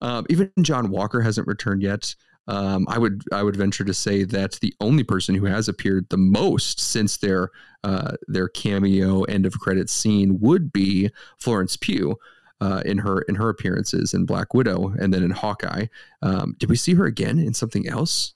Um, 0.00 0.26
even 0.30 0.50
John 0.60 0.90
Walker 0.90 1.20
hasn't 1.20 1.46
returned 1.46 1.82
yet. 1.82 2.14
Um, 2.48 2.86
I 2.88 2.98
would 2.98 3.22
I 3.32 3.42
would 3.42 3.56
venture 3.56 3.84
to 3.84 3.94
say 3.94 4.24
that 4.24 4.58
the 4.60 4.74
only 4.80 5.04
person 5.04 5.34
who 5.34 5.46
has 5.46 5.68
appeared 5.68 6.08
the 6.08 6.16
most 6.16 6.80
since 6.80 7.16
their 7.16 7.50
uh, 7.84 8.12
their 8.26 8.48
cameo 8.48 9.22
end 9.24 9.46
of 9.46 9.58
credit 9.60 9.88
scene 9.88 10.40
would 10.40 10.72
be 10.72 11.10
Florence 11.38 11.76
Pugh. 11.76 12.16
Uh, 12.60 12.80
in 12.84 12.98
her 12.98 13.22
in 13.22 13.34
her 13.34 13.48
appearances 13.48 14.14
in 14.14 14.24
Black 14.24 14.54
Widow 14.54 14.94
and 15.00 15.12
then 15.12 15.24
in 15.24 15.32
Hawkeye, 15.32 15.86
um, 16.22 16.54
did 16.60 16.70
we 16.70 16.76
see 16.76 16.94
her 16.94 17.06
again 17.06 17.40
in 17.40 17.54
something 17.54 17.88
else? 17.88 18.34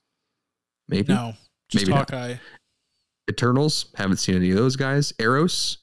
Maybe 0.89 1.13
no, 1.13 1.31
just 1.69 1.85
Maybe 1.85 1.97
Hawkeye. 1.97 2.31
Not. 2.31 2.39
Eternals 3.29 3.85
haven't 3.95 4.17
seen 4.17 4.35
any 4.35 4.49
of 4.51 4.57
those 4.57 4.75
guys. 4.75 5.13
Eros 5.17 5.77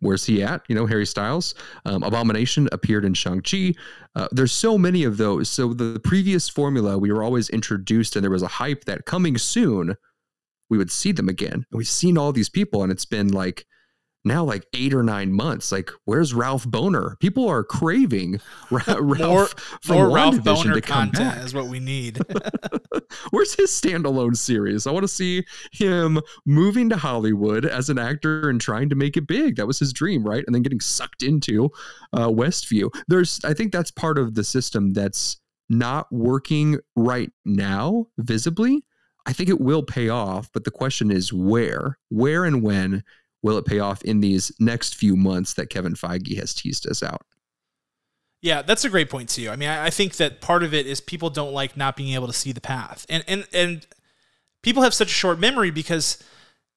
where's 0.00 0.24
he 0.24 0.42
at? 0.42 0.62
You 0.68 0.74
know, 0.74 0.86
Harry 0.86 1.06
Styles. 1.06 1.54
Um, 1.84 2.02
Abomination 2.02 2.68
appeared 2.72 3.04
in 3.04 3.14
Shang-Chi. 3.14 3.74
Uh, 4.14 4.28
there's 4.32 4.52
so 4.52 4.78
many 4.78 5.04
of 5.04 5.16
those. 5.16 5.48
So 5.48 5.74
the 5.74 6.00
previous 6.00 6.48
formula, 6.48 6.98
we 6.98 7.12
were 7.12 7.22
always 7.22 7.48
introduced 7.50 8.16
and 8.16 8.24
there 8.24 8.30
was 8.30 8.42
a 8.42 8.48
hype 8.48 8.84
that 8.84 9.06
coming 9.06 9.38
soon, 9.38 9.96
we 10.70 10.78
would 10.78 10.90
see 10.90 11.12
them 11.12 11.28
again. 11.28 11.52
And 11.52 11.78
we've 11.78 11.88
seen 11.88 12.16
all 12.18 12.32
these 12.32 12.48
people 12.48 12.82
and 12.82 12.90
it's 12.90 13.04
been 13.04 13.28
like 13.28 13.66
now 14.26 14.44
like 14.44 14.66
eight 14.74 14.92
or 14.92 15.02
nine 15.02 15.32
months. 15.32 15.72
Like, 15.72 15.90
where's 16.04 16.34
Ralph 16.34 16.64
Bohner? 16.64 17.18
People 17.20 17.48
are 17.48 17.64
craving 17.64 18.40
Ra- 18.70 18.82
Ralph 18.86 19.18
more, 19.18 19.46
from 19.82 19.96
more 19.96 20.10
Ralph 20.10 20.36
Bohner 20.36 20.82
content 20.82 21.34
back. 21.34 21.44
is 21.44 21.54
what 21.54 21.66
we 21.66 21.80
need. 21.80 22.18
where's 23.30 23.54
his 23.54 23.70
standalone 23.70 24.36
series? 24.36 24.86
I 24.86 24.90
want 24.90 25.04
to 25.04 25.08
see 25.08 25.44
him 25.72 26.20
moving 26.44 26.88
to 26.90 26.96
Hollywood 26.96 27.64
as 27.64 27.88
an 27.88 27.98
actor 27.98 28.50
and 28.50 28.60
trying 28.60 28.88
to 28.88 28.96
make 28.96 29.16
it 29.16 29.26
big. 29.26 29.56
That 29.56 29.66
was 29.66 29.78
his 29.78 29.92
dream, 29.92 30.24
right? 30.24 30.44
And 30.46 30.54
then 30.54 30.62
getting 30.62 30.80
sucked 30.80 31.22
into 31.22 31.70
uh, 32.12 32.28
Westview. 32.28 32.90
There's, 33.08 33.40
I 33.44 33.54
think 33.54 33.72
that's 33.72 33.90
part 33.90 34.18
of 34.18 34.34
the 34.34 34.44
system 34.44 34.92
that's 34.92 35.40
not 35.68 36.10
working 36.12 36.78
right 36.96 37.30
now 37.44 38.06
visibly. 38.18 38.84
I 39.26 39.32
think 39.32 39.48
it 39.48 39.60
will 39.60 39.82
pay 39.82 40.08
off, 40.08 40.50
but 40.52 40.64
the 40.64 40.70
question 40.70 41.10
is 41.10 41.32
where, 41.32 41.98
where 42.10 42.44
and 42.44 42.62
when 42.62 43.02
will 43.46 43.56
it 43.58 43.64
pay 43.64 43.78
off 43.78 44.02
in 44.02 44.18
these 44.20 44.50
next 44.58 44.96
few 44.96 45.14
months 45.14 45.54
that 45.54 45.70
Kevin 45.70 45.94
Feige 45.94 46.36
has 46.36 46.52
teased 46.52 46.84
us 46.88 47.00
out? 47.00 47.22
Yeah, 48.42 48.62
that's 48.62 48.84
a 48.84 48.90
great 48.90 49.08
point 49.08 49.28
too. 49.28 49.48
I 49.48 49.54
mean, 49.56 49.68
I, 49.68 49.86
I 49.86 49.90
think 49.90 50.16
that 50.16 50.40
part 50.40 50.64
of 50.64 50.74
it 50.74 50.84
is 50.84 51.00
people 51.00 51.30
don't 51.30 51.52
like 51.52 51.76
not 51.76 51.94
being 51.96 52.14
able 52.14 52.26
to 52.26 52.32
see 52.32 52.50
the 52.50 52.60
path, 52.60 53.06
and 53.08 53.24
and 53.28 53.46
and 53.52 53.86
people 54.62 54.82
have 54.82 54.92
such 54.92 55.06
a 55.08 55.14
short 55.14 55.38
memory 55.38 55.70
because 55.70 56.18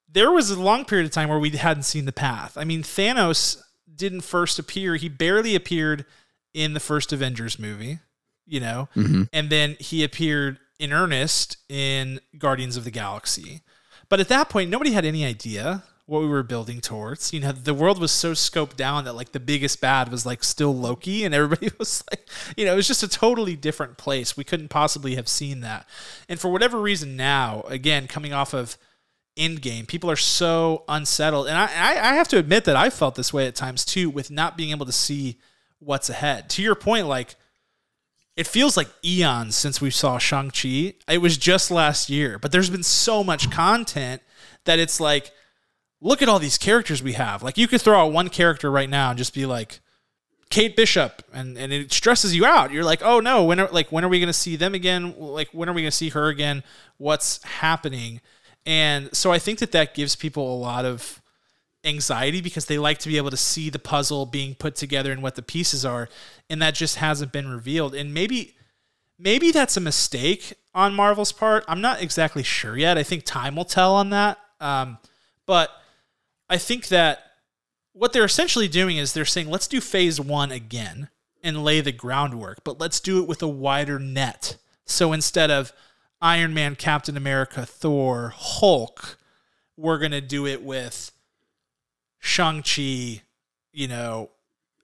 there 0.08 0.32
was 0.32 0.52
a 0.52 0.62
long 0.62 0.86
period 0.86 1.06
of 1.06 1.12
time 1.12 1.28
where 1.28 1.40
we 1.40 1.50
hadn't 1.50 1.84
seen 1.84 2.06
the 2.06 2.12
path. 2.12 2.56
I 2.56 2.64
mean, 2.66 2.84
Thanos 2.84 3.62
didn't 3.94 4.22
first 4.22 4.60
appear; 4.60 4.96
he 4.96 5.10
barely 5.10 5.56
appeared 5.56 6.06
in 6.54 6.76
the 6.76 6.80
first 6.80 7.12
Avengers 7.12 7.58
movie, 7.58 8.00
you 8.46 8.60
know, 8.60 8.90
Mm-hmm. 8.96 9.24
and 9.34 9.50
then 9.50 9.76
he 9.80 10.04
appeared 10.04 10.60
in 10.80 10.94
earnest 10.94 11.58
in 11.68 12.20
Guardians 12.38 12.78
of 12.78 12.84
the 12.84 12.92
Galaxy. 12.92 13.62
But 14.08 14.20
at 14.20 14.30
that 14.30 14.50
point, 14.50 14.70
nobody 14.72 14.92
had 14.92 15.06
any 15.06 15.26
idea 15.26 15.84
what 16.10 16.22
we 16.22 16.28
were 16.28 16.44
building 16.44 16.82
towards. 16.82 17.32
You 17.32 17.40
know, 17.40 17.52
the 17.52 17.74
world 17.74 18.00
was 18.00 18.12
so 18.12 18.34
scoped 18.34 18.76
down 18.76 19.06
that 19.06 19.14
like 19.14 19.32
the 19.32 19.40
biggest 19.40 19.80
bad 19.80 20.10
was 20.10 20.26
like 20.26 20.44
still 20.44 20.76
Loki, 20.76 21.24
and 21.24 21.36
everybody 21.36 21.70
was 21.80 22.04
like, 22.12 22.28
you 22.58 22.66
know, 22.66 22.74
it 22.74 22.78
was 22.78 22.88
just 22.88 23.04
a 23.04 23.08
totally 23.08 23.56
different 23.56 23.98
place. 23.98 24.36
We 24.36 24.44
couldn't 24.44 24.70
possibly 24.70 25.16
have 25.16 25.28
seen 25.28 25.62
that. 25.62 25.88
And 26.28 26.40
for 26.40 26.52
whatever 26.52 26.80
reason, 26.80 27.16
now 27.16 27.62
again, 27.68 28.08
coming 28.08 28.34
off 28.34 28.54
of 28.54 28.78
Endgame, 29.38 29.88
people 29.88 30.10
are 30.10 30.16
so 30.18 30.84
unsettled, 30.90 31.48
and 31.48 31.58
I, 31.58 31.66
I, 31.66 32.16
have 32.16 32.28
to 32.30 32.38
admit 32.38 32.66
that 32.66 32.76
I 32.76 32.90
felt 32.90 33.16
this 33.16 33.32
way 33.32 33.48
at 33.48 33.56
times 33.56 33.86
too, 33.86 34.10
with 34.10 34.30
not 34.30 34.58
being 34.58 34.72
able 34.72 34.86
to 34.86 34.92
see 34.92 35.38
what's 35.78 36.10
ahead. 36.10 36.50
To 36.50 36.62
your 36.62 36.76
point, 36.76 37.08
like 37.08 37.36
it 38.36 38.48
feels 38.48 38.76
like 38.76 38.88
eons 39.04 39.56
since 39.56 39.80
we 39.80 39.92
saw 39.92 40.18
Shang-Chi. 40.18 40.94
It 41.08 41.22
was 41.22 41.38
just 41.38 41.72
last 41.72 42.10
year, 42.10 42.40
but 42.40 42.52
there's 42.52 42.70
been 42.70 42.84
so 42.84 43.24
much 43.24 43.52
content 43.52 44.22
that 44.66 44.80
it's 44.80 45.00
like, 45.00 45.32
look 46.02 46.22
at 46.22 46.30
all 46.30 46.40
these 46.40 46.58
characters 46.58 47.04
we 47.04 47.14
have. 47.14 47.44
Like 47.44 47.58
you 47.58 47.68
could 47.68 47.82
throw 47.82 48.00
out 48.00 48.14
one 48.14 48.30
character 48.30 48.72
right 48.72 48.90
now 48.90 49.10
and 49.10 49.18
just 49.18 49.34
be 49.34 49.46
like 49.46 49.80
Kate 50.50 50.76
Bishop 50.76 51.24
and, 51.34 51.58
and 51.58 51.72
it 51.72 51.92
stresses 51.92 52.36
you 52.36 52.46
out. 52.46 52.72
You're 52.72 52.84
like, 52.84 53.02
oh 53.04 53.20
no, 53.20 53.44
when 53.44 53.60
are 53.60 53.70
like 53.70 53.92
when 53.92 54.04
are 54.04 54.10
we 54.10 54.20
gonna 54.20 54.34
see 54.34 54.56
them 54.56 54.74
again? 54.74 55.16
Like 55.18 55.50
when 55.52 55.70
are 55.70 55.74
we 55.74 55.82
gonna 55.82 55.92
see 55.92 56.10
her 56.10 56.28
again? 56.28 56.64
What's 56.98 57.44
happening? 57.44 58.22
And 58.66 59.16
so 59.16 59.32
I 59.32 59.40
think 59.40 59.60
that 59.60 59.72
that 59.72 59.94
gives 59.94 60.16
people 60.16 60.54
a 60.54 60.58
lot 60.58 60.86
of 60.86 61.22
anxiety 61.84 62.42
because 62.42 62.66
they 62.66 62.78
like 62.78 62.98
to 63.00 63.08
be 63.08 63.18
able 63.18 63.30
to 63.30 63.38
see 63.38 63.70
the 63.70 63.80
puzzle 63.80 64.26
being 64.26 64.54
put 64.54 64.76
together 64.76 65.12
and 65.12 65.24
what 65.24 65.36
the 65.36 65.42
pieces 65.42 65.86
are 65.86 66.10
and 66.50 66.62
that 66.62 66.76
just 66.76 66.98
hasn't 66.98 67.32
been 67.32 67.48
revealed 67.48 67.96
and 67.96 68.14
maybe 68.14 68.54
maybe 69.18 69.50
that's 69.50 69.78
a 69.78 69.80
mistake 69.80 70.54
on 70.76 70.94
marvel's 70.94 71.32
part 71.32 71.64
i'm 71.70 71.80
not 71.80 72.02
exactly 72.02 72.44
sure 72.44 72.78
yet 72.78 72.98
i 72.98 73.04
think 73.04 73.24
time 73.24 73.56
will 73.56 73.64
tell 73.64 73.96
on 73.96 74.10
that 74.10 74.38
um, 74.60 74.98
but 75.46 75.72
i 76.50 76.58
think 76.58 76.88
that 76.88 77.20
what 77.94 78.14
they're 78.14 78.26
essentially 78.26 78.68
doing 78.68 78.98
is 78.98 79.14
they're 79.14 79.26
saying 79.26 79.50
let's 79.50 79.68
do 79.68 79.82
phase 79.82 80.20
one 80.20 80.52
again 80.52 81.10
and 81.44 81.64
lay 81.64 81.82
the 81.82 81.92
groundwork 81.92 82.64
but 82.64 82.80
let's 82.80 83.00
do 83.00 83.22
it 83.22 83.28
with 83.28 83.42
a 83.42 83.48
wider 83.48 84.00
net 84.00 84.58
so 84.86 85.14
instead 85.14 85.50
of 85.52 85.72
iron 86.22 86.54
man 86.54 86.76
captain 86.76 87.16
america 87.16 87.66
thor 87.66 88.34
hulk 88.36 89.18
we're 89.78 89.98
going 89.98 90.12
to 90.12 90.22
do 90.22 90.46
it 90.46 90.62
with 90.62 91.12
Shang-Chi, 92.20 93.22
you 93.72 93.88
know, 93.88 94.30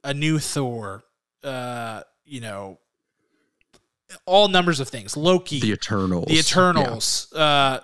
a 0.04 0.14
new 0.14 0.40
Thor, 0.40 1.04
uh, 1.44 2.02
you 2.24 2.40
know, 2.40 2.80
all 4.26 4.48
numbers 4.48 4.80
of 4.80 4.88
things. 4.88 5.18
Loki, 5.18 5.60
The 5.60 5.74
Eternals. 5.74 6.28
the 6.28 6.40
Eternals, 6.40 7.34
uh, 7.34 7.80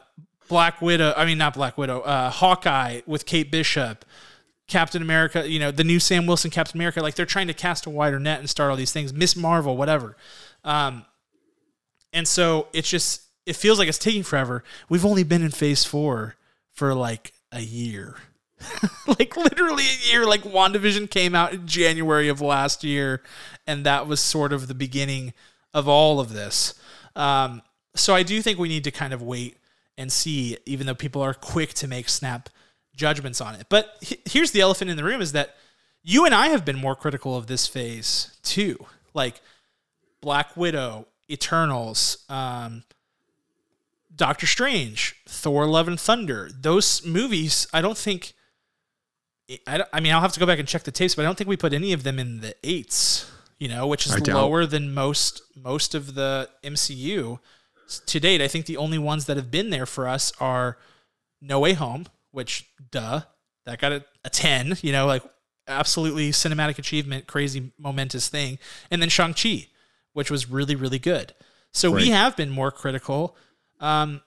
Black 0.52 0.82
Widow. 0.82 1.14
I 1.16 1.24
mean, 1.24 1.38
not 1.38 1.54
Black 1.54 1.78
Widow. 1.78 2.02
Uh, 2.02 2.30
Hawkeye 2.30 3.00
with 3.06 3.26
Kate 3.26 3.50
Bishop, 3.50 4.04
Captain 4.68 5.02
America. 5.02 5.50
You 5.50 5.60
know, 5.60 5.72
the 5.72 5.86
new 5.86 5.98
Sam 5.98 6.28
Wilson 6.28 6.52
Captain 6.52 6.78
America. 6.78 7.02
Like 7.02 7.16
they're 7.16 7.26
trying 7.26 7.48
to 7.48 7.54
cast 7.54 7.86
a 7.86 7.90
wider 7.90 8.20
net 8.20 8.40
and 8.40 8.50
start 8.50 8.70
all 8.70 8.76
these 8.76 8.92
things. 8.92 9.14
Miss 9.14 9.34
Marvel, 9.38 9.78
whatever. 9.78 10.18
Um, 10.66 11.06
and 12.12 12.28
so 12.28 12.68
it's 12.74 12.90
just 12.90 13.22
it 13.46 13.56
feels 13.56 13.80
like 13.80 13.88
it's 13.88 13.98
taking 13.98 14.24
forever. 14.24 14.62
We've 14.90 15.06
only 15.06 15.24
been 15.24 15.42
in 15.42 15.52
Phase 15.52 15.86
Four 15.86 16.36
for 16.74 16.94
like 16.94 17.32
a 17.54 17.62
year. 17.62 18.18
like 19.08 19.38
literally 19.38 19.86
a 19.86 20.12
year. 20.12 20.26
Like 20.26 20.42
WandaVision 20.42 21.10
came 21.10 21.34
out 21.34 21.54
in 21.54 21.66
January 21.66 22.28
of 22.28 22.42
last 22.42 22.84
year, 22.84 23.24
and 23.66 23.86
that 23.86 24.06
was 24.06 24.20
sort 24.20 24.52
of 24.52 24.68
the 24.68 24.76
beginning 24.76 25.34
of 25.74 25.88
all 25.88 26.20
of 26.20 26.34
this. 26.34 26.74
Um, 27.16 27.62
so 27.96 28.14
I 28.14 28.24
do 28.24 28.42
think 28.42 28.60
we 28.60 28.68
need 28.68 28.84
to 28.84 28.92
kind 28.92 29.14
of 29.14 29.22
wait 29.22 29.56
and 29.98 30.12
see, 30.12 30.58
even 30.66 30.88
though 30.88 30.96
people 30.96 31.22
are 31.22 31.34
quick 31.34 31.74
to 31.76 31.88
make 31.88 32.10
snap 32.10 32.50
judgments 32.96 33.42
on 33.42 33.56
it. 33.56 33.68
But 33.70 33.96
here's 34.26 34.52
the 34.52 34.62
elephant 34.62 34.90
in 34.92 34.98
the 34.98 35.04
room: 35.04 35.22
is 35.22 35.32
that 35.34 35.56
you 36.04 36.26
and 36.26 36.34
I 36.34 36.48
have 36.48 36.66
been 36.66 36.78
more 36.78 36.96
critical 36.96 37.36
of 37.38 37.48
this 37.48 37.68
phase 37.68 38.38
too. 38.44 38.86
Like 39.14 39.42
Black 40.22 40.56
Widow, 40.58 41.08
Eternals, 41.30 42.26
um, 42.30 42.84
Doctor 44.16 44.46
Strange, 44.48 45.16
Thor: 45.28 45.66
Love 45.66 45.88
and 45.88 46.00
Thunder. 46.00 46.50
Those 46.60 47.06
movies, 47.06 47.68
I 47.74 47.82
don't 47.82 47.98
think. 47.98 48.34
I, 49.68 49.78
don't- 49.80 49.90
I 49.92 50.00
mean, 50.00 50.14
I'll 50.14 50.22
have 50.22 50.32
to 50.34 50.40
go 50.40 50.46
back 50.46 50.60
and 50.60 50.68
check 50.68 50.84
the 50.84 50.92
tapes, 50.92 51.16
but 51.16 51.24
I 51.24 51.26
don't 51.26 51.38
think 51.38 51.50
we 51.50 51.58
put 51.58 51.74
any 51.74 51.92
of 51.92 52.04
them 52.04 52.20
in 52.20 52.40
the 52.42 52.56
eights. 52.64 53.30
You 53.60 53.68
know, 53.68 53.86
which 53.86 54.08
is 54.08 54.14
lower 54.34 54.66
than 54.66 54.92
most 54.94 55.42
most 55.56 55.94
of 55.94 56.16
the 56.16 56.50
MCU 56.64 57.38
to 58.00 58.20
date. 58.20 58.42
I 58.42 58.48
think 58.48 58.66
the 58.66 58.78
only 58.78 58.98
ones 58.98 59.26
that 59.26 59.38
have 59.38 59.52
been 59.52 59.70
there 59.70 59.86
for 59.86 60.08
us 60.08 60.32
are 60.40 60.78
No 61.42 61.60
Way 61.60 61.74
Home, 61.74 62.06
which 62.32 62.70
duh, 62.92 63.22
that 63.66 63.80
got 63.80 63.92
a, 63.92 64.06
a 64.24 64.30
ten. 64.30 64.78
You 64.82 64.92
know, 64.92 65.06
like 65.06 65.24
absolutely 65.68 66.32
cinematic 66.32 66.80
achievement, 66.80 67.28
crazy 67.28 67.72
momentous 67.78 68.30
thing, 68.30 68.60
and 68.90 69.02
then 69.02 69.10
Shang 69.10 69.34
Chi, 69.34 69.68
which 70.14 70.32
was 70.32 70.50
really 70.50 70.76
really 70.76 71.00
good. 71.00 71.34
So 71.74 71.90
we 71.90 72.10
have 72.10 72.36
been 72.36 72.50
more 72.50 72.72
critical. 72.72 73.38
Um, 73.80 74.22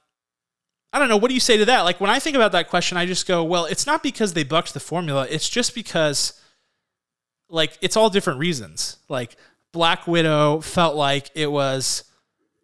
I 0.92 0.98
don't 0.98 1.08
know. 1.08 1.16
What 1.16 1.28
do 1.28 1.34
you 1.34 1.40
say 1.40 1.56
to 1.56 1.64
that? 1.64 1.82
Like 1.82 2.00
when 2.00 2.08
I 2.08 2.18
think 2.20 2.36
about 2.36 2.52
that 2.52 2.70
question, 2.70 2.96
I 2.96 3.04
just 3.04 3.26
go, 3.26 3.42
well, 3.44 3.64
it's 3.66 3.86
not 3.86 4.02
because 4.02 4.32
they 4.32 4.44
bucked 4.44 4.74
the 4.74 4.80
formula. 4.80 5.26
It's 5.28 5.48
just 5.48 5.74
because, 5.74 6.40
like, 7.48 7.76
it's 7.82 7.96
all 7.96 8.10
different 8.10 8.38
reasons. 8.38 8.98
Like 9.08 9.36
Black 9.72 10.06
Widow 10.06 10.60
felt 10.60 10.94
like 10.94 11.30
it 11.34 11.50
was 11.50 12.04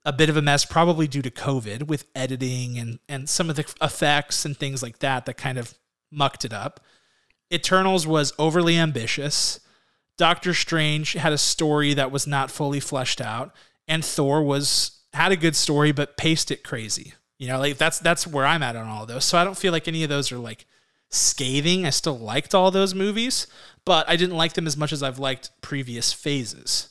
a 0.04 0.12
bit 0.12 0.30
of 0.30 0.36
a 0.36 0.42
mess, 0.42 0.64
probably 0.64 1.06
due 1.06 1.22
to 1.22 1.30
COVID 1.30 1.86
with 1.86 2.06
editing 2.14 2.78
and 2.78 2.98
and 3.08 3.28
some 3.28 3.50
of 3.50 3.56
the 3.56 3.72
effects 3.82 4.44
and 4.44 4.56
things 4.56 4.82
like 4.82 4.98
that 5.00 5.26
that 5.26 5.36
kind 5.36 5.58
of 5.58 5.74
mucked 6.10 6.44
it 6.44 6.52
up. 6.52 6.80
Eternals 7.52 8.06
was 8.06 8.32
overly 8.38 8.76
ambitious. 8.76 9.60
Doctor 10.16 10.54
Strange 10.54 11.14
had 11.14 11.32
a 11.32 11.38
story 11.38 11.94
that 11.94 12.12
was 12.12 12.26
not 12.26 12.50
fully 12.50 12.80
fleshed 12.80 13.20
out, 13.20 13.54
and 13.88 14.04
Thor 14.04 14.42
was 14.42 15.00
had 15.12 15.32
a 15.32 15.36
good 15.36 15.56
story 15.56 15.92
but 15.92 16.16
paced 16.16 16.50
it 16.50 16.62
crazy. 16.62 17.14
You 17.38 17.48
know, 17.48 17.58
like 17.58 17.78
that's 17.78 17.98
that's 17.98 18.26
where 18.26 18.46
I'm 18.46 18.62
at 18.62 18.76
on 18.76 18.86
all 18.86 19.06
those. 19.06 19.24
So 19.24 19.38
I 19.38 19.44
don't 19.44 19.56
feel 19.56 19.72
like 19.72 19.88
any 19.88 20.02
of 20.02 20.08
those 20.08 20.30
are 20.30 20.38
like 20.38 20.66
scathing. 21.10 21.86
I 21.86 21.90
still 21.90 22.18
liked 22.18 22.54
all 22.54 22.70
those 22.70 22.94
movies, 22.94 23.46
but 23.84 24.08
I 24.08 24.16
didn't 24.16 24.36
like 24.36 24.52
them 24.54 24.66
as 24.66 24.76
much 24.76 24.92
as 24.92 25.02
I've 25.02 25.18
liked 25.18 25.50
previous 25.60 26.12
phases. 26.12 26.90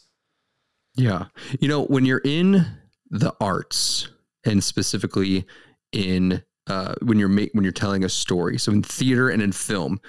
Yeah. 0.96 1.26
You 1.60 1.68
know, 1.68 1.86
when 1.86 2.06
you're 2.06 2.22
in 2.26 2.66
the 3.10 3.34
arts 3.40 4.10
and 4.46 4.64
specifically 4.64 5.46
in 5.92 6.44
uh, 6.68 6.94
when 7.02 7.18
you're 7.18 7.28
ma- 7.28 7.48
when 7.54 7.64
you're 7.64 7.72
telling 7.72 8.04
a 8.04 8.10
story, 8.10 8.58
so 8.60 8.72
in 8.72 8.84
theater 8.84 9.30
and 9.30 9.42
in 9.42 9.52
film, 9.52 10.00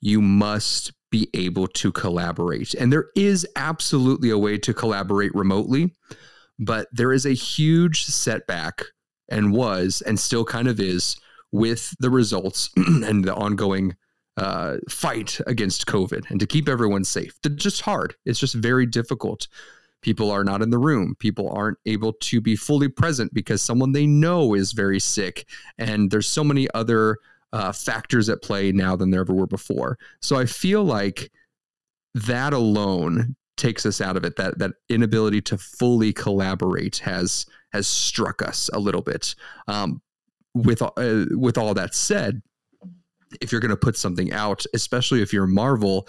you 0.00 0.20
must 0.20 0.92
be 1.10 1.28
able 1.34 1.66
to 1.66 1.90
collaborate. 1.90 2.74
And 2.74 2.92
there 2.92 3.06
is 3.16 3.46
absolutely 3.56 4.30
a 4.30 4.38
way 4.38 4.58
to 4.58 4.72
collaborate 4.72 5.34
remotely, 5.34 5.92
but 6.58 6.88
there 6.92 7.12
is 7.12 7.26
a 7.26 7.32
huge 7.32 8.04
setback 8.04 8.82
and 9.28 9.52
was 9.52 10.02
and 10.02 10.18
still 10.18 10.44
kind 10.44 10.68
of 10.68 10.78
is 10.78 11.16
with 11.52 11.94
the 11.98 12.10
results 12.10 12.70
and 12.76 13.24
the 13.24 13.34
ongoing 13.34 13.96
uh, 14.36 14.78
fight 14.88 15.40
against 15.46 15.86
COVID 15.86 16.30
and 16.30 16.40
to 16.40 16.46
keep 16.46 16.68
everyone 16.68 17.04
safe. 17.04 17.34
It's 17.44 17.62
just 17.62 17.82
hard. 17.82 18.14
It's 18.24 18.38
just 18.38 18.54
very 18.54 18.86
difficult. 18.86 19.48
People 20.04 20.30
are 20.30 20.44
not 20.44 20.60
in 20.60 20.68
the 20.68 20.78
room. 20.78 21.16
People 21.18 21.48
aren't 21.48 21.78
able 21.86 22.12
to 22.12 22.38
be 22.38 22.56
fully 22.56 22.88
present 22.88 23.32
because 23.32 23.62
someone 23.62 23.92
they 23.92 24.06
know 24.06 24.52
is 24.52 24.72
very 24.72 25.00
sick. 25.00 25.48
And 25.78 26.10
there's 26.10 26.28
so 26.28 26.44
many 26.44 26.68
other 26.74 27.16
uh, 27.54 27.72
factors 27.72 28.28
at 28.28 28.42
play 28.42 28.70
now 28.70 28.96
than 28.96 29.10
there 29.10 29.22
ever 29.22 29.32
were 29.32 29.46
before. 29.46 29.98
So 30.20 30.36
I 30.36 30.44
feel 30.44 30.84
like 30.84 31.32
that 32.12 32.52
alone 32.52 33.34
takes 33.56 33.86
us 33.86 34.02
out 34.02 34.18
of 34.18 34.24
it. 34.24 34.36
That 34.36 34.58
that 34.58 34.72
inability 34.90 35.40
to 35.40 35.56
fully 35.56 36.12
collaborate 36.12 36.98
has 36.98 37.46
has 37.72 37.86
struck 37.86 38.42
us 38.42 38.68
a 38.74 38.78
little 38.78 39.00
bit. 39.00 39.34
Um, 39.68 40.02
with 40.52 40.82
uh, 40.82 40.90
with 41.30 41.56
all 41.56 41.72
that 41.72 41.94
said, 41.94 42.42
if 43.40 43.52
you're 43.52 43.60
going 43.62 43.70
to 43.70 43.76
put 43.76 43.96
something 43.96 44.34
out, 44.34 44.66
especially 44.74 45.22
if 45.22 45.32
you're 45.32 45.46
Marvel, 45.46 46.06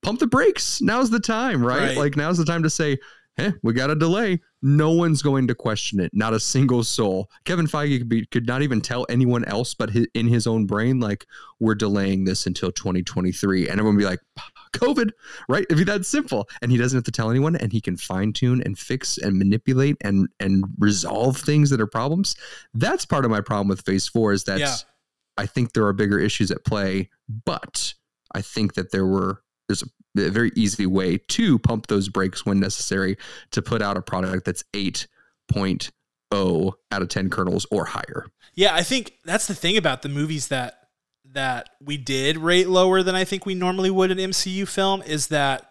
pump 0.00 0.18
the 0.18 0.26
brakes. 0.26 0.80
Now's 0.80 1.10
the 1.10 1.20
time, 1.20 1.62
right? 1.62 1.88
Right. 1.88 1.96
Like 1.98 2.16
now's 2.16 2.38
the 2.38 2.46
time 2.46 2.62
to 2.62 2.70
say, 2.70 2.96
"Hey, 3.36 3.52
we 3.62 3.72
got 3.72 3.90
a 3.90 3.94
delay." 3.94 4.40
No 4.62 4.92
one's 4.92 5.20
going 5.20 5.46
to 5.48 5.54
question 5.54 6.00
it. 6.00 6.10
Not 6.14 6.32
a 6.32 6.40
single 6.40 6.82
soul. 6.84 7.30
Kevin 7.44 7.66
Feige 7.66 7.98
could, 7.98 8.08
be, 8.08 8.24
could 8.26 8.46
not 8.46 8.62
even 8.62 8.80
tell 8.80 9.04
anyone 9.10 9.44
else, 9.44 9.74
but 9.74 9.90
hi 9.90 10.06
in 10.14 10.26
his 10.26 10.46
own 10.46 10.64
brain, 10.64 11.00
like 11.00 11.26
we're 11.60 11.74
delaying 11.74 12.24
this 12.24 12.46
until 12.46 12.72
2023, 12.72 13.68
and 13.68 13.72
everyone 13.72 13.96
would 13.96 14.00
be 14.00 14.06
like, 14.06 14.20
"COVID, 14.72 15.10
right?" 15.48 15.66
It'd 15.68 15.76
be 15.78 15.84
that 15.84 16.06
simple. 16.06 16.48
And 16.62 16.70
he 16.70 16.78
doesn't 16.78 16.96
have 16.96 17.04
to 17.04 17.12
tell 17.12 17.30
anyone, 17.30 17.56
and 17.56 17.72
he 17.72 17.80
can 17.80 17.96
fine 17.96 18.32
tune 18.32 18.62
and 18.62 18.78
fix 18.78 19.18
and 19.18 19.38
manipulate 19.38 19.96
and 20.00 20.28
and 20.40 20.64
resolve 20.78 21.36
things 21.36 21.70
that 21.70 21.80
are 21.80 21.86
problems. 21.86 22.36
That's 22.72 23.04
part 23.04 23.24
of 23.24 23.30
my 23.30 23.40
problem 23.40 23.68
with 23.68 23.82
Phase 23.82 24.08
Four 24.08 24.32
is 24.32 24.44
that 24.44 24.60
Yeah. 24.60 24.76
I 25.36 25.46
think 25.46 25.72
there 25.72 25.86
are 25.86 25.92
bigger 25.92 26.18
issues 26.18 26.50
at 26.50 26.64
play, 26.64 27.10
but 27.44 27.94
I 28.34 28.40
think 28.40 28.74
that 28.74 28.92
there 28.92 29.06
were 29.06 29.42
there's 29.68 29.82
a, 29.82 29.86
a 30.16 30.30
very 30.30 30.52
easy 30.54 30.86
way 30.86 31.18
to 31.18 31.58
pump 31.58 31.86
those 31.86 32.08
brakes 32.08 32.46
when 32.46 32.60
necessary 32.60 33.16
to 33.50 33.62
put 33.62 33.82
out 33.82 33.96
a 33.96 34.02
product 34.02 34.44
that's 34.44 34.64
8.0 34.72 36.72
out 36.92 37.02
of 37.02 37.08
10 37.08 37.30
kernels 37.30 37.66
or 37.70 37.86
higher. 37.86 38.26
Yeah, 38.54 38.74
I 38.74 38.82
think 38.82 39.14
that's 39.24 39.46
the 39.46 39.54
thing 39.54 39.76
about 39.76 40.02
the 40.02 40.08
movies 40.08 40.48
that 40.48 40.80
that 41.32 41.70
we 41.82 41.96
did 41.96 42.36
rate 42.36 42.68
lower 42.68 43.02
than 43.02 43.16
I 43.16 43.24
think 43.24 43.44
we 43.44 43.54
normally 43.54 43.90
would 43.90 44.12
an 44.12 44.18
MCU 44.18 44.68
film 44.68 45.02
is 45.02 45.28
that 45.28 45.70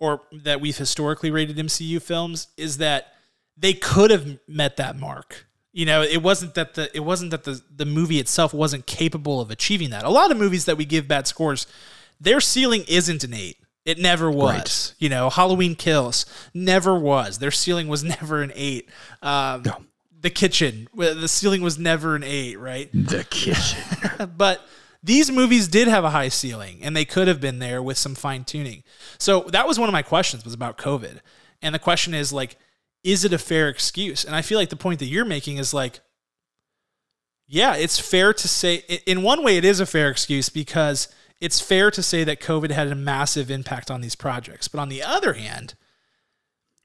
or 0.00 0.22
that 0.32 0.60
we've 0.60 0.76
historically 0.76 1.30
rated 1.30 1.56
MCU 1.56 2.00
films 2.00 2.48
is 2.56 2.78
that 2.78 3.12
they 3.56 3.74
could 3.74 4.10
have 4.10 4.38
met 4.48 4.78
that 4.78 4.98
mark. 4.98 5.46
You 5.72 5.86
know, 5.86 6.02
it 6.02 6.22
wasn't 6.22 6.54
that 6.54 6.74
the 6.74 6.94
it 6.94 7.00
wasn't 7.00 7.30
that 7.30 7.44
the 7.44 7.62
the 7.74 7.86
movie 7.86 8.18
itself 8.18 8.52
wasn't 8.52 8.86
capable 8.86 9.40
of 9.40 9.50
achieving 9.50 9.90
that. 9.90 10.04
A 10.04 10.10
lot 10.10 10.30
of 10.30 10.36
movies 10.36 10.64
that 10.64 10.76
we 10.76 10.84
give 10.84 11.06
bad 11.06 11.26
scores, 11.26 11.66
their 12.20 12.40
ceiling 12.40 12.84
isn't 12.88 13.24
an 13.24 13.34
8. 13.34 13.56
It 13.84 13.98
never 13.98 14.30
was. 14.30 14.52
Right. 14.52 14.94
You 14.98 15.08
know, 15.08 15.30
Halloween 15.30 15.74
Kills 15.74 16.24
never 16.54 16.96
was. 16.98 17.38
Their 17.38 17.50
ceiling 17.50 17.88
was 17.88 18.04
never 18.20 18.42
an 18.42 18.52
8. 18.54 18.88
Um, 19.22 19.62
no. 19.64 19.84
The 20.20 20.30
kitchen, 20.30 20.86
the 20.94 21.26
ceiling 21.26 21.62
was 21.62 21.80
never 21.80 22.14
an 22.14 22.22
8, 22.22 22.56
right? 22.60 22.88
The 22.92 23.24
kitchen. 23.24 23.82
but 24.36 24.64
these 25.02 25.32
movies 25.32 25.66
did 25.66 25.88
have 25.88 26.04
a 26.04 26.10
high 26.10 26.28
ceiling 26.28 26.78
and 26.82 26.94
they 26.94 27.04
could 27.04 27.26
have 27.26 27.40
been 27.40 27.58
there 27.58 27.82
with 27.82 27.98
some 27.98 28.14
fine 28.14 28.44
tuning. 28.44 28.84
So 29.18 29.40
that 29.48 29.66
was 29.66 29.80
one 29.80 29.88
of 29.88 29.92
my 29.92 30.02
questions 30.02 30.44
was 30.44 30.54
about 30.54 30.78
COVID. 30.78 31.18
And 31.60 31.74
the 31.74 31.80
question 31.80 32.14
is 32.14 32.32
like 32.32 32.56
is 33.04 33.24
it 33.24 33.32
a 33.32 33.38
fair 33.38 33.68
excuse? 33.68 34.24
And 34.24 34.34
I 34.34 34.42
feel 34.42 34.58
like 34.58 34.68
the 34.68 34.76
point 34.76 35.00
that 35.00 35.06
you're 35.06 35.24
making 35.24 35.56
is 35.56 35.74
like, 35.74 36.00
yeah, 37.48 37.74
it's 37.74 37.98
fair 37.98 38.32
to 38.32 38.48
say, 38.48 38.76
in 39.06 39.22
one 39.22 39.42
way, 39.42 39.56
it 39.56 39.64
is 39.64 39.80
a 39.80 39.86
fair 39.86 40.08
excuse 40.08 40.48
because 40.48 41.08
it's 41.42 41.60
fair 41.60 41.90
to 41.90 42.04
say 42.04 42.22
that 42.22 42.40
COVID 42.40 42.70
had 42.70 42.86
a 42.86 42.94
massive 42.94 43.50
impact 43.50 43.90
on 43.90 44.00
these 44.00 44.14
projects. 44.14 44.68
But 44.68 44.78
on 44.78 44.88
the 44.88 45.02
other 45.02 45.32
hand, 45.32 45.74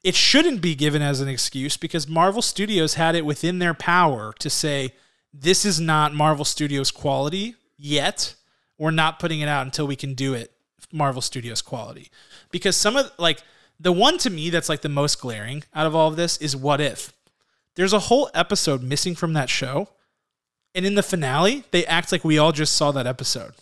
it 0.02 0.16
shouldn't 0.16 0.60
be 0.60 0.74
given 0.74 1.00
as 1.00 1.20
an 1.20 1.28
excuse 1.28 1.76
because 1.76 2.08
Marvel 2.08 2.42
Studios 2.42 2.94
had 2.94 3.14
it 3.14 3.24
within 3.24 3.60
their 3.60 3.72
power 3.72 4.34
to 4.40 4.50
say, 4.50 4.94
this 5.32 5.64
is 5.64 5.78
not 5.78 6.12
Marvel 6.12 6.44
Studios 6.44 6.90
quality 6.90 7.54
yet. 7.76 8.34
We're 8.78 8.90
not 8.90 9.20
putting 9.20 9.38
it 9.38 9.48
out 9.48 9.64
until 9.64 9.86
we 9.86 9.94
can 9.94 10.14
do 10.14 10.34
it 10.34 10.50
Marvel 10.90 11.22
Studios 11.22 11.62
quality. 11.62 12.10
Because 12.50 12.76
some 12.76 12.96
of, 12.96 13.12
like, 13.16 13.44
the 13.78 13.92
one 13.92 14.18
to 14.18 14.28
me 14.28 14.50
that's 14.50 14.68
like 14.68 14.82
the 14.82 14.88
most 14.88 15.20
glaring 15.20 15.62
out 15.72 15.86
of 15.86 15.94
all 15.94 16.08
of 16.08 16.16
this 16.16 16.36
is 16.38 16.56
What 16.56 16.80
If. 16.80 17.12
There's 17.76 17.92
a 17.92 18.00
whole 18.00 18.28
episode 18.34 18.82
missing 18.82 19.14
from 19.14 19.34
that 19.34 19.50
show. 19.50 19.90
And 20.74 20.84
in 20.84 20.96
the 20.96 21.02
finale, 21.04 21.62
they 21.70 21.86
act 21.86 22.10
like 22.10 22.24
we 22.24 22.38
all 22.38 22.50
just 22.50 22.74
saw 22.74 22.90
that 22.90 23.06
episode. 23.06 23.52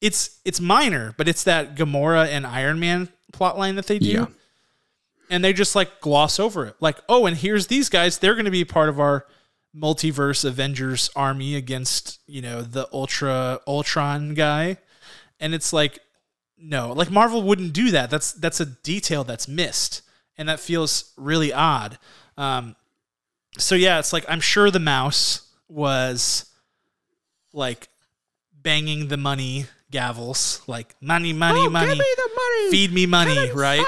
It's 0.00 0.40
it's 0.44 0.60
minor, 0.60 1.14
but 1.16 1.28
it's 1.28 1.44
that 1.44 1.76
Gamora 1.76 2.26
and 2.28 2.46
Iron 2.46 2.80
Man 2.80 3.08
plotline 3.32 3.76
that 3.76 3.86
they 3.86 3.98
do. 3.98 4.06
Yeah. 4.06 4.26
And 5.28 5.44
they 5.44 5.52
just 5.52 5.76
like 5.76 6.00
gloss 6.00 6.40
over 6.40 6.66
it. 6.66 6.76
Like, 6.80 6.98
oh, 7.08 7.26
and 7.26 7.36
here's 7.36 7.68
these 7.68 7.88
guys. 7.88 8.18
They're 8.18 8.34
going 8.34 8.46
to 8.46 8.50
be 8.50 8.64
part 8.64 8.88
of 8.88 8.98
our 8.98 9.26
multiverse 9.76 10.44
Avengers 10.44 11.10
army 11.14 11.54
against, 11.54 12.18
you 12.26 12.42
know, 12.42 12.62
the 12.62 12.88
Ultra 12.92 13.60
Ultron 13.66 14.34
guy. 14.34 14.78
And 15.38 15.54
it's 15.54 15.72
like, 15.72 16.00
no, 16.58 16.92
like 16.92 17.10
Marvel 17.10 17.42
wouldn't 17.42 17.72
do 17.72 17.90
that. 17.92 18.10
That's 18.10 18.32
that's 18.32 18.60
a 18.60 18.66
detail 18.66 19.24
that's 19.24 19.48
missed, 19.48 20.02
and 20.36 20.48
that 20.48 20.60
feels 20.60 21.12
really 21.16 21.52
odd. 21.52 21.98
Um, 22.36 22.76
so 23.56 23.74
yeah, 23.74 23.98
it's 23.98 24.12
like 24.12 24.24
I'm 24.28 24.40
sure 24.40 24.70
the 24.70 24.78
mouse 24.78 25.48
was 25.68 26.46
like 27.52 27.88
banging 28.52 29.08
the 29.08 29.16
money 29.16 29.66
gavels, 29.90 30.66
like 30.68 30.94
money, 31.00 31.32
money, 31.32 31.60
oh, 31.60 31.70
money, 31.70 31.88
give 31.88 31.98
me 31.98 32.14
the 32.16 32.30
money, 32.34 32.70
feed 32.70 32.92
me 32.92 33.06
money, 33.06 33.34
Kevin 33.34 33.56
right? 33.56 33.80
Feige, 33.80 33.84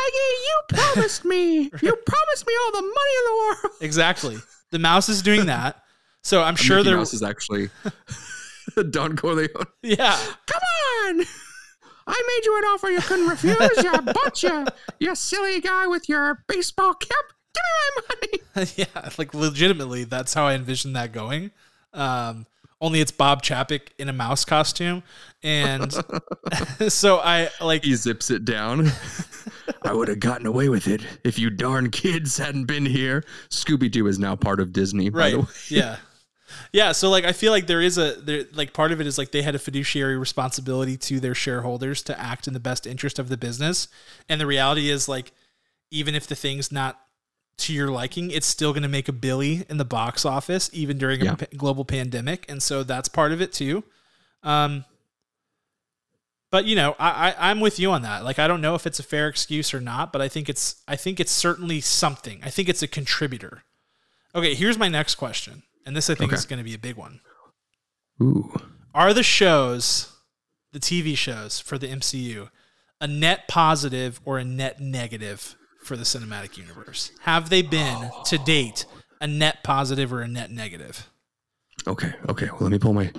you 0.47 0.61
promised 0.69 1.25
me, 1.25 1.63
you 1.63 1.97
promised 2.07 2.47
me 2.47 2.55
all 2.65 2.73
the 2.73 2.83
money 2.83 3.15
in 3.19 3.25
the 3.25 3.37
world. 3.39 3.77
Exactly, 3.81 4.37
the 4.71 4.79
mouse 4.79 5.09
is 5.09 5.23
doing 5.23 5.47
that. 5.47 5.83
So 6.23 6.43
I'm 6.43 6.57
sure 6.57 6.83
there 6.83 6.97
mouse 6.97 7.15
is 7.15 7.23
actually 7.23 7.71
Don 8.91 9.17
Corleone. 9.17 9.67
Yeah, 9.83 10.19
come 10.47 10.63
on. 11.09 11.25
I 12.05 12.39
made 12.41 12.47
you 12.47 12.59
an 12.59 12.65
offer 12.65 12.91
you 12.91 13.01
couldn't 13.01 13.29
refuse, 13.29 13.57
you 13.83 13.93
bunch 13.93 14.45
of 14.45 14.69
you 14.99 15.15
silly 15.15 15.61
guy 15.61 15.87
with 15.87 16.09
your 16.09 16.45
baseball 16.49 16.95
cap. 16.95 17.25
Give 17.55 17.63
me 17.65 18.03
my 18.09 18.15
money. 18.65 18.73
yeah, 18.77 19.11
like 19.19 19.35
legitimately, 19.35 20.05
that's 20.05 20.35
how 20.35 20.47
I 20.47 20.55
envision 20.55 20.95
that 20.95 21.13
going. 21.13 21.51
Um, 21.93 22.47
only 22.83 23.01
it's 23.01 23.13
Bob 23.13 23.43
Chapek 23.43 23.89
in 23.99 24.11
a 24.11 24.13
mouse 24.13 24.45
costume, 24.45 25.03
and 25.43 25.91
so 26.89 27.19
I 27.19 27.49
like 27.61 27.85
he 27.85 27.95
zips 27.95 28.31
it 28.31 28.45
down. 28.45 28.91
I 29.85 29.95
would 29.95 30.09
have 30.09 30.21
gotten 30.21 30.47
away 30.47 30.69
with 30.69 30.89
it 30.89 31.03
if 31.25 31.39
you 31.39 31.49
darn 31.49 31.91
kids 31.91 32.37
hadn't 32.37 32.65
been 32.65 32.85
here. 32.85 33.25
Scooby 33.49 33.91
Doo 33.91 34.07
is 34.09 34.19
now 34.19 34.37
part 34.37 34.61
of 34.61 34.73
Disney, 34.73 35.09
right? 35.09 35.37
Yeah, 35.71 35.97
yeah, 36.73 36.93
so 36.93 37.09
like 37.09 37.25
I 37.25 37.33
feel 37.33 37.53
like 37.53 37.67
there 37.67 37.81
is 37.81 37.99
a 37.99 38.15
there 38.21 38.45
like 38.53 38.73
part 38.73 38.93
of 38.93 39.01
it 39.01 39.07
is 39.07 39.17
like 39.17 39.31
they 39.31 39.43
had 39.43 39.55
a 39.55 39.59
fiduciary 39.59 40.19
responsibility 40.19 40.97
to 40.99 41.21
their 41.21 41.35
shareholders 41.35 42.03
to 42.03 42.21
act 42.21 42.47
in 42.47 42.55
the 42.55 42.61
best 42.61 42.87
interest 42.87 43.19
of 43.19 43.29
the 43.29 43.37
business. 43.37 43.89
And 44.29 44.41
the 44.41 44.47
reality 44.47 44.91
is 44.91 45.09
like 45.09 45.33
even 45.91 46.15
if 46.15 46.27
the 46.27 46.35
thing's 46.35 46.73
not 46.73 47.01
to 47.59 47.73
your 47.73 47.89
liking, 47.89 48.31
it's 48.31 48.47
still 48.47 48.73
going 48.73 48.83
to 48.83 48.89
make 48.89 49.09
a 49.09 49.13
billy 49.13 49.65
in 49.69 49.77
the 49.77 49.85
box 49.85 50.25
office 50.25 50.71
even 50.73 50.99
during 50.99 51.23
yeah. 51.23 51.37
a 51.41 51.57
global 51.57 51.85
pandemic, 51.85 52.45
and 52.49 52.63
so 52.63 52.83
that's 52.83 53.09
part 53.09 53.33
of 53.33 53.41
it 53.41 53.53
too. 53.53 53.85
Um 54.43 54.85
but 56.51 56.67
you 56.67 56.77
know, 56.77 56.95
I, 56.99 57.31
I 57.31 57.51
I'm 57.51 57.61
with 57.61 57.79
you 57.79 57.93
on 57.93 58.03
that. 58.03 58.25
Like 58.25 58.39
I 58.39 58.47
don't 58.47 58.61
know 58.61 58.75
if 58.75 58.87
it's 58.87 58.99
a 58.99 59.05
fair 59.05 59.29
excuse 59.29 59.73
or 59.73 59.81
not, 59.81 60.13
but 60.13 60.21
I 60.21 60.29
think 60.29 60.49
it's 60.49 60.83
I 60.87 60.97
think 60.97 61.21
it's 61.21 61.33
certainly 61.33 61.81
something. 61.81 62.41
I 62.43 62.51
think 62.51 62.69
it's 62.69 62.83
a 62.83 62.89
contributor. 62.89 63.63
Okay, 64.35 64.55
here's 64.55 64.79
my 64.79 64.89
next 64.89 65.15
question 65.15 65.63
and 65.87 65.97
this 65.97 66.11
I 66.11 66.15
think 66.15 66.33
okay. 66.33 66.39
is 66.39 66.47
going 66.47 66.59
to 66.59 66.65
be 66.65 66.75
a 66.75 66.79
big 66.79 66.97
one. 66.97 67.21
Ooh. 68.21 68.53
Are 68.95 69.13
the 69.13 69.23
shows, 69.23 70.13
the 70.73 70.81
TV 70.81 71.17
shows 71.17 71.61
for 71.61 71.79
the 71.79 71.89
MCU, 71.89 72.51
a 73.01 73.07
net 73.07 73.49
positive 73.49 74.21
or 74.25 74.39
a 74.39 74.45
net 74.45 74.81
negative 74.81 75.57
for 75.83 75.97
the 75.97 76.05
cinematic 76.05 76.57
universe? 76.57 77.13
Have 77.21 77.51
they 77.51 77.63
been 77.63 78.11
oh. 78.13 78.23
to 78.27 78.39
date 78.39 78.87
a 79.21 79.27
net 79.27 79.63
positive 79.63 80.13
or 80.13 80.21
a 80.21 80.29
net 80.29 80.51
negative? 80.51 81.09
Okay, 81.87 82.13
okay. 82.29 82.47
Well, 82.47 82.61
let 82.61 82.73
me 82.73 82.79
pull 82.79 82.93
my 82.93 83.11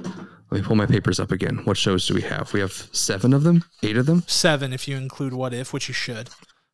let 0.52 0.62
me 0.62 0.62
pull 0.62 0.76
my 0.76 0.86
papers 0.86 1.20
up 1.20 1.32
again. 1.32 1.62
What 1.66 1.78
shows 1.78 2.08
do 2.08 2.14
we 2.14 2.22
have? 2.22 2.54
We 2.54 2.60
have 2.60 2.72
seven 2.92 3.34
of 3.34 3.44
them, 3.44 3.64
eight 3.82 3.98
of 3.98 4.06
them. 4.06 4.24
Seven, 4.28 4.72
if 4.72 4.88
you 4.88 4.98
include 4.98 5.34
What 5.34 5.54
If, 5.54 5.74
which 5.74 5.88
you 5.88 5.94
should, 5.94 6.30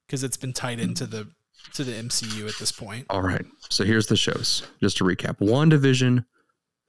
because 0.06 0.24
it's 0.24 0.38
been 0.38 0.54
tied 0.54 0.80
into 0.80 1.06
the 1.06 1.30
to 1.74 1.84
the 1.84 1.94
MCU 1.94 2.48
at 2.48 2.58
this 2.60 2.72
point. 2.72 3.06
All 3.10 3.22
right. 3.22 3.46
So 3.70 3.84
here's 3.84 4.08
the 4.08 4.18
shows. 4.18 4.64
Just 4.82 4.98
to 4.98 5.04
recap 5.04 5.40
WandaVision, 5.40 6.26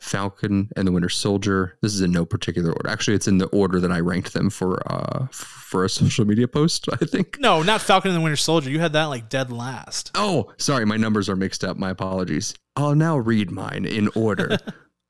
Falcon, 0.00 0.70
and 0.76 0.88
the 0.88 0.92
Winter 0.92 1.10
Soldier. 1.10 1.76
This 1.82 1.94
is 1.94 2.00
in 2.00 2.10
no 2.10 2.24
particular 2.24 2.72
order. 2.72 2.88
Actually, 2.88 3.16
it's 3.16 3.28
in 3.28 3.38
the 3.38 3.46
order 3.48 3.78
that 3.80 3.92
I 3.92 4.00
ranked 4.00 4.32
them 4.32 4.48
for 4.50 4.82
uh 4.90 5.26
for 5.30 5.84
a 5.84 5.88
social 5.90 6.24
media 6.24 6.48
post, 6.48 6.88
I 6.92 7.04
think. 7.04 7.38
No, 7.38 7.62
not 7.62 7.82
Falcon 7.82 8.10
and 8.10 8.18
the 8.18 8.22
Winter 8.22 8.36
Soldier. 8.36 8.70
You 8.70 8.80
had 8.80 8.94
that 8.94 9.04
like 9.04 9.28
dead 9.28 9.52
last. 9.52 10.10
Oh, 10.14 10.52
sorry, 10.56 10.86
my 10.86 10.96
numbers 10.96 11.28
are 11.28 11.36
mixed 11.36 11.62
up. 11.62 11.76
My 11.76 11.90
apologies. 11.90 12.54
I'll 12.76 12.94
now 12.94 13.18
read 13.18 13.50
mine 13.50 13.84
in 13.84 14.08
order. 14.14 14.56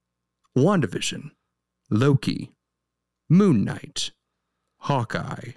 WandaVision, 0.58 1.30
Loki, 1.88 2.50
Moon 3.28 3.64
Knight, 3.64 4.10
Hawkeye, 4.78 5.52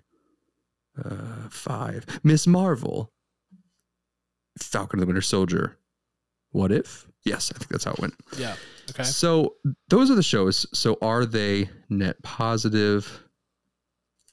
uh, 1.04 1.50
five, 1.50 2.06
Miss 2.24 2.46
Marvel, 2.46 3.12
Falcon 4.60 5.00
and 5.00 5.02
the 5.02 5.08
Winter 5.08 5.22
Soldier. 5.22 5.80
What 6.52 6.72
if? 6.72 7.08
Yes, 7.26 7.52
I 7.54 7.58
think 7.58 7.70
that's 7.70 7.86
how 7.86 7.92
it 7.92 8.00
went. 8.00 8.16
Yeah. 8.38 8.56
Okay. 8.90 9.04
So 9.04 9.56
those 9.90 10.12
are 10.12 10.16
the 10.16 10.24
shows. 10.24 10.66
So 10.74 10.98
are 11.02 11.26
they 11.26 11.70
net 11.90 12.22
positive 12.22 13.24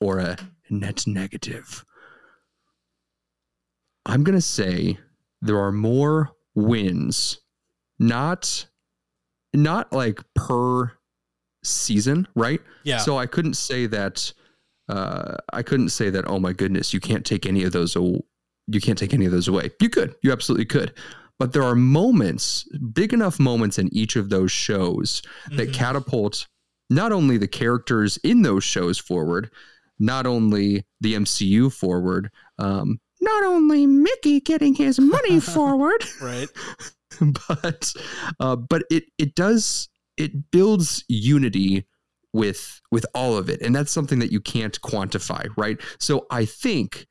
or 0.00 0.18
a 0.18 0.36
net 0.70 1.06
negative? 1.06 1.84
I'm 4.06 4.24
going 4.24 4.36
to 4.36 4.42
say 4.42 4.98
there 5.40 5.58
are 5.58 5.72
more 5.72 6.32
wins, 6.54 7.40
not 7.98 8.66
not 9.52 9.92
like 9.92 10.22
per 10.34 10.92
season, 11.64 12.26
right? 12.34 12.60
Yeah. 12.84 12.98
So 12.98 13.18
I 13.18 13.26
couldn't 13.26 13.54
say 13.54 13.86
that 13.86 14.32
uh, 14.88 15.36
I 15.52 15.62
couldn't 15.62 15.90
say 15.90 16.10
that, 16.10 16.24
oh 16.26 16.40
my 16.40 16.52
goodness, 16.52 16.92
you 16.92 17.00
can't 17.00 17.24
take 17.24 17.46
any 17.46 17.62
of 17.62 17.72
those 17.72 17.94
you 17.96 18.80
can't 18.80 18.98
take 18.98 19.14
any 19.14 19.26
of 19.26 19.32
those 19.32 19.48
away. 19.48 19.70
You 19.80 19.88
could, 19.88 20.14
you 20.22 20.32
absolutely 20.32 20.64
could. 20.64 20.94
But 21.40 21.54
there 21.54 21.62
are 21.62 21.74
moments, 21.74 22.68
big 22.92 23.14
enough 23.14 23.40
moments 23.40 23.78
in 23.78 23.88
each 23.94 24.14
of 24.14 24.28
those 24.28 24.52
shows 24.52 25.22
that 25.48 25.68
mm-hmm. 25.68 25.72
catapult 25.72 26.46
not 26.90 27.12
only 27.12 27.38
the 27.38 27.48
characters 27.48 28.18
in 28.18 28.42
those 28.42 28.62
shows 28.62 28.98
forward, 28.98 29.50
not 29.98 30.26
only 30.26 30.84
the 31.00 31.14
MCU 31.14 31.72
forward, 31.72 32.30
um, 32.58 33.00
not 33.22 33.42
only 33.42 33.86
Mickey 33.86 34.40
getting 34.40 34.74
his 34.74 35.00
money 35.00 35.40
forward, 35.54 36.04
right? 36.20 36.48
but 37.58 37.90
uh, 38.38 38.56
but 38.56 38.84
it 38.90 39.04
it 39.16 39.34
does 39.34 39.88
it 40.18 40.50
builds 40.50 41.02
unity 41.08 41.86
with 42.34 42.82
with 42.92 43.06
all 43.14 43.38
of 43.38 43.48
it 43.48 43.60
and 43.62 43.74
that's 43.74 43.90
something 43.90 44.18
that 44.20 44.30
you 44.30 44.40
can't 44.40 44.80
quantify 44.82 45.48
right 45.56 45.80
so 45.98 46.26
i 46.30 46.44
think 46.44 47.08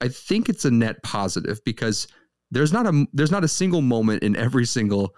i 0.00 0.06
think 0.06 0.48
it's 0.48 0.64
a 0.64 0.70
net 0.70 1.02
positive 1.02 1.60
because 1.64 2.06
there's 2.52 2.72
not 2.72 2.86
a 2.86 3.06
there's 3.12 3.32
not 3.32 3.42
a 3.42 3.48
single 3.48 3.80
moment 3.82 4.22
in 4.22 4.36
every 4.36 4.64
single 4.66 5.14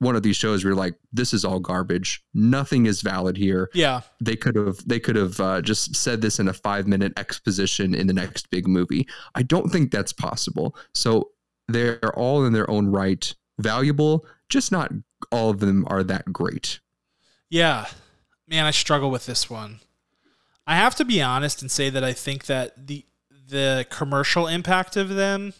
one 0.00 0.16
of 0.16 0.22
these 0.24 0.36
shows 0.36 0.64
where 0.64 0.72
you're 0.72 0.76
like 0.78 0.94
this 1.12 1.32
is 1.32 1.44
all 1.44 1.60
garbage 1.60 2.22
nothing 2.34 2.86
is 2.86 3.02
valid 3.02 3.36
here 3.36 3.70
Yeah. 3.72 4.00
they 4.20 4.34
could 4.36 4.56
have 4.56 4.76
they 4.86 4.98
could 5.00 5.14
have 5.16 5.38
uh, 5.40 5.62
just 5.62 5.94
said 5.96 6.20
this 6.20 6.38
in 6.40 6.48
a 6.48 6.52
five 6.52 6.86
minute 6.88 7.12
exposition 7.16 7.94
in 7.94 8.06
the 8.08 8.12
next 8.12 8.50
big 8.50 8.66
movie 8.66 9.06
i 9.36 9.42
don't 9.42 9.70
think 9.70 9.90
that's 9.92 10.12
possible 10.12 10.76
so 10.92 11.30
they're 11.68 12.12
all 12.18 12.44
in 12.44 12.52
their 12.52 12.68
own 12.68 12.88
right 12.88 13.32
valuable 13.60 14.26
just 14.48 14.72
not 14.72 14.90
all 15.30 15.50
of 15.50 15.60
them 15.60 15.86
are 15.88 16.02
that 16.02 16.32
great 16.32 16.80
Yeah. 17.48 17.86
Man, 18.48 18.64
I 18.66 18.70
struggle 18.72 19.10
with 19.10 19.24
this 19.26 19.48
one. 19.48 19.80
I 20.66 20.74
have 20.76 20.94
to 20.96 21.04
be 21.04 21.22
honest 21.22 21.62
and 21.62 21.70
say 21.70 21.88
that 21.90 22.02
I 22.04 22.12
think 22.12 22.46
that 22.46 22.86
the 22.88 23.06
the 23.48 23.86
commercial 23.88 24.46
impact 24.46 24.96
of 24.96 25.10
them 25.10 25.52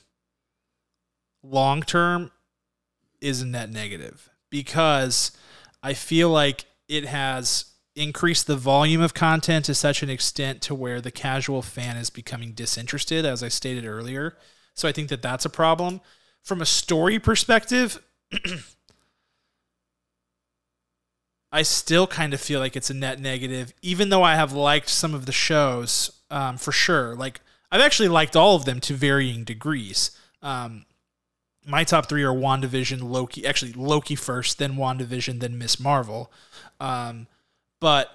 long 1.42 1.82
term 1.82 2.30
is 3.20 3.42
a 3.42 3.46
net 3.46 3.70
negative 3.70 4.30
because 4.50 5.32
I 5.82 5.94
feel 5.94 6.30
like 6.30 6.64
it 6.88 7.06
has 7.06 7.66
increased 7.94 8.46
the 8.46 8.56
volume 8.56 9.00
of 9.00 9.14
content 9.14 9.64
to 9.66 9.74
such 9.74 10.02
an 10.02 10.10
extent 10.10 10.62
to 10.62 10.74
where 10.74 11.00
the 11.00 11.10
casual 11.10 11.62
fan 11.62 11.96
is 11.96 12.10
becoming 12.10 12.52
disinterested 12.52 13.24
as 13.24 13.42
I 13.42 13.48
stated 13.48 13.84
earlier. 13.84 14.36
So 14.74 14.88
I 14.88 14.92
think 14.92 15.08
that 15.08 15.22
that's 15.22 15.44
a 15.44 15.50
problem. 15.50 16.00
From 16.42 16.60
a 16.62 16.66
story 16.66 17.18
perspective, 17.18 18.02
I 21.52 21.62
still 21.62 22.06
kind 22.06 22.32
of 22.32 22.40
feel 22.40 22.60
like 22.60 22.76
it's 22.76 22.88
a 22.88 22.94
net 22.94 23.20
negative, 23.20 23.74
even 23.82 24.08
though 24.08 24.22
I 24.22 24.36
have 24.36 24.52
liked 24.52 24.88
some 24.88 25.12
of 25.14 25.26
the 25.26 25.32
shows 25.32 26.22
um, 26.30 26.56
for 26.56 26.72
sure. 26.72 27.14
Like 27.14 27.42
I've 27.70 27.82
actually 27.82 28.08
liked 28.08 28.34
all 28.34 28.56
of 28.56 28.64
them 28.64 28.80
to 28.80 28.94
varying 28.94 29.44
degrees. 29.44 30.12
Um, 30.40 30.86
my 31.66 31.84
top 31.84 32.08
three 32.08 32.22
are 32.22 32.34
WandaVision, 32.34 33.02
Loki, 33.02 33.46
actually 33.46 33.72
Loki 33.72 34.14
first, 34.14 34.58
then 34.58 34.74
WandaVision, 34.74 35.40
then 35.40 35.58
Miss 35.58 35.78
Marvel. 35.78 36.32
Um, 36.80 37.26
but 37.80 38.10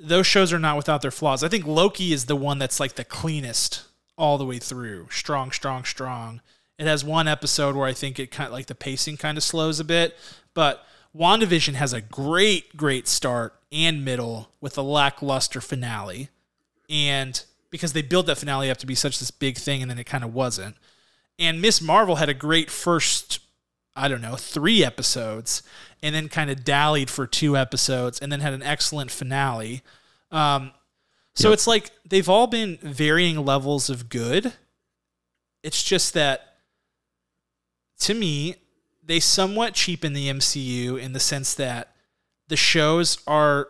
those 0.00 0.26
shows 0.26 0.52
are 0.52 0.58
not 0.58 0.76
without 0.76 1.02
their 1.02 1.10
flaws. 1.10 1.42
I 1.42 1.48
think 1.48 1.66
Loki 1.66 2.12
is 2.12 2.26
the 2.26 2.36
one 2.36 2.58
that's 2.58 2.80
like 2.80 2.94
the 2.94 3.04
cleanest 3.04 3.84
all 4.16 4.38
the 4.38 4.44
way 4.44 4.58
through. 4.58 5.08
Strong, 5.10 5.52
strong, 5.52 5.84
strong. 5.84 6.40
It 6.78 6.86
has 6.86 7.04
one 7.04 7.28
episode 7.28 7.76
where 7.76 7.86
I 7.86 7.92
think 7.92 8.18
it 8.18 8.30
kind 8.30 8.48
of 8.48 8.52
like 8.52 8.66
the 8.66 8.74
pacing 8.74 9.16
kind 9.16 9.38
of 9.38 9.44
slows 9.44 9.78
a 9.78 9.84
bit, 9.84 10.16
but 10.54 10.84
WandaVision 11.16 11.74
has 11.74 11.92
a 11.92 12.00
great, 12.00 12.76
great 12.76 13.06
start 13.06 13.54
and 13.70 14.04
middle 14.04 14.50
with 14.60 14.76
a 14.76 14.82
lackluster 14.82 15.60
finale. 15.60 16.28
And 16.90 17.42
because 17.70 17.92
they 17.92 18.02
built 18.02 18.26
that 18.26 18.38
finale 18.38 18.70
up 18.70 18.78
to 18.78 18.86
be 18.86 18.94
such 18.94 19.18
this 19.18 19.30
big 19.30 19.56
thing 19.56 19.82
and 19.82 19.90
then 19.90 19.98
it 19.98 20.04
kind 20.04 20.24
of 20.24 20.34
wasn't. 20.34 20.76
And 21.38 21.60
Miss 21.60 21.80
Marvel 21.80 22.16
had 22.16 22.28
a 22.28 22.34
great 22.34 22.70
first, 22.70 23.40
I 23.96 24.08
don't 24.08 24.20
know, 24.20 24.36
three 24.36 24.84
episodes 24.84 25.62
and 26.02 26.14
then 26.14 26.28
kind 26.28 26.50
of 26.50 26.64
dallied 26.64 27.10
for 27.10 27.26
two 27.26 27.56
episodes 27.56 28.18
and 28.20 28.30
then 28.30 28.40
had 28.40 28.52
an 28.52 28.62
excellent 28.62 29.10
finale. 29.10 29.82
Um, 30.30 30.72
so 31.34 31.48
Yep. 31.48 31.54
it's 31.54 31.66
like 31.66 31.90
they've 32.08 32.28
all 32.28 32.46
been 32.46 32.78
varying 32.82 33.44
levels 33.44 33.90
of 33.90 34.08
good. 34.08 34.52
It's 35.62 35.82
just 35.82 36.14
that 36.14 36.56
to 38.00 38.14
me, 38.14 38.56
they 39.02 39.20
somewhat 39.20 39.74
cheapen 39.74 40.12
the 40.12 40.28
MCU 40.28 40.96
in 41.00 41.12
the 41.12 41.20
sense 41.20 41.54
that 41.54 41.94
the 42.48 42.56
shows 42.56 43.18
are 43.26 43.68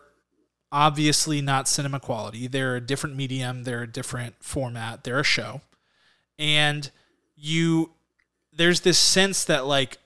obviously 0.73 1.41
not 1.41 1.69
cinema 1.69 2.01
quality. 2.01 2.47
They're 2.49 2.77
a 2.77 2.81
different 2.81 3.17
medium, 3.17 3.62
they're 3.65 3.83
a 3.83 3.87
different 3.91 4.35
format, 4.41 5.05
they're 5.05 5.21
a 5.21 5.25
show. 5.25 5.61
And 6.39 6.91
you 7.45 7.90
there's 8.57 8.80
this 8.80 8.99
sense 8.99 9.45
that 9.45 9.66
like 9.66 9.99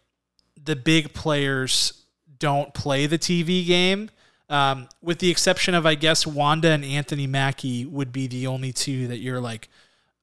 the 0.63 0.75
big 0.75 1.15
players 1.15 2.05
don't 2.39 2.75
play 2.75 3.07
the 3.07 3.19
TV 3.19 3.67
game. 3.67 4.11
Um, 4.51 4.89
with 5.03 5.19
the 5.19 5.31
exception 5.31 5.75
of 5.75 5.85
I 5.85 5.95
guess 5.95 6.27
Wanda 6.27 6.71
and 6.71 6.85
Anthony 6.85 7.27
Mackie 7.27 7.85
would 7.85 8.13
be 8.13 8.27
the 8.27 8.47
only 8.47 8.73
two 8.73 9.07
that 9.09 9.19
you're 9.19 9.41
like, 9.41 9.69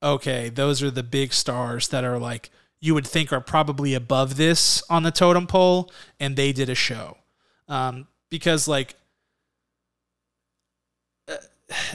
okay, 0.02 0.50
those 0.50 0.82
are 0.82 0.90
the 0.90 1.04
big 1.04 1.32
stars 1.32 1.90
that 1.90 2.04
are 2.04 2.18
like 2.18 2.50
you 2.80 2.94
would 2.94 3.08
think 3.08 3.32
are 3.32 3.42
probably 3.42 3.94
above 3.94 4.36
this 4.36 4.84
on 4.90 5.04
the 5.04 5.12
totem 5.12 5.48
pole, 5.48 5.92
and 6.20 6.36
they 6.36 6.52
did 6.52 6.70
a 6.70 6.76
show. 6.76 7.18
Um, 7.68 8.08
because 8.30 8.68
like 8.68 8.96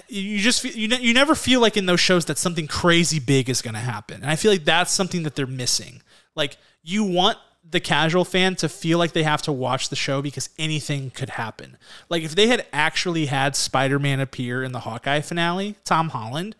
you 0.09 0.39
just 0.39 0.61
feel, 0.61 0.73
you 0.73 0.89
ne- 0.89 1.01
you 1.01 1.15
never 1.15 1.35
feel 1.35 1.61
like 1.61 1.77
in 1.77 1.87
those 1.87 2.01
shows 2.01 2.27
that 2.27 2.39
something 2.39 2.67
crazy 2.67 3.19
big 3.19 3.49
is 3.49 3.63
going 3.63 3.75
to 3.75 3.81
happen. 3.81 4.23
And 4.23 4.31
I 4.31 4.37
feel 4.37 4.51
like 4.51 4.65
that's 4.65 4.93
something 4.93 5.23
that 5.25 5.35
they're 5.37 5.47
missing. 5.47 6.03
Like 6.35 6.57
you 6.83 7.05
want 7.05 7.39
the 7.69 7.81
casual 7.81 8.25
fan 8.25 8.57
to 8.57 8.69
feel 8.69 8.99
like 8.99 9.13
they 9.13 9.23
have 9.23 9.43
to 9.43 9.53
watch 9.53 9.89
the 9.89 9.97
show 9.97 10.23
because 10.23 10.51
anything 10.59 11.11
could 11.11 11.31
happen. 11.31 11.77
Like 12.09 12.23
if 12.23 12.35
they 12.35 12.49
had 12.49 12.67
actually 12.73 13.27
had 13.27 13.55
Spider-Man 13.55 14.21
appear 14.21 14.63
in 14.63 14.73
the 14.73 14.81
Hawkeye 14.81 15.21
finale, 15.21 15.77
Tom 15.85 16.09
Holland, 16.11 16.57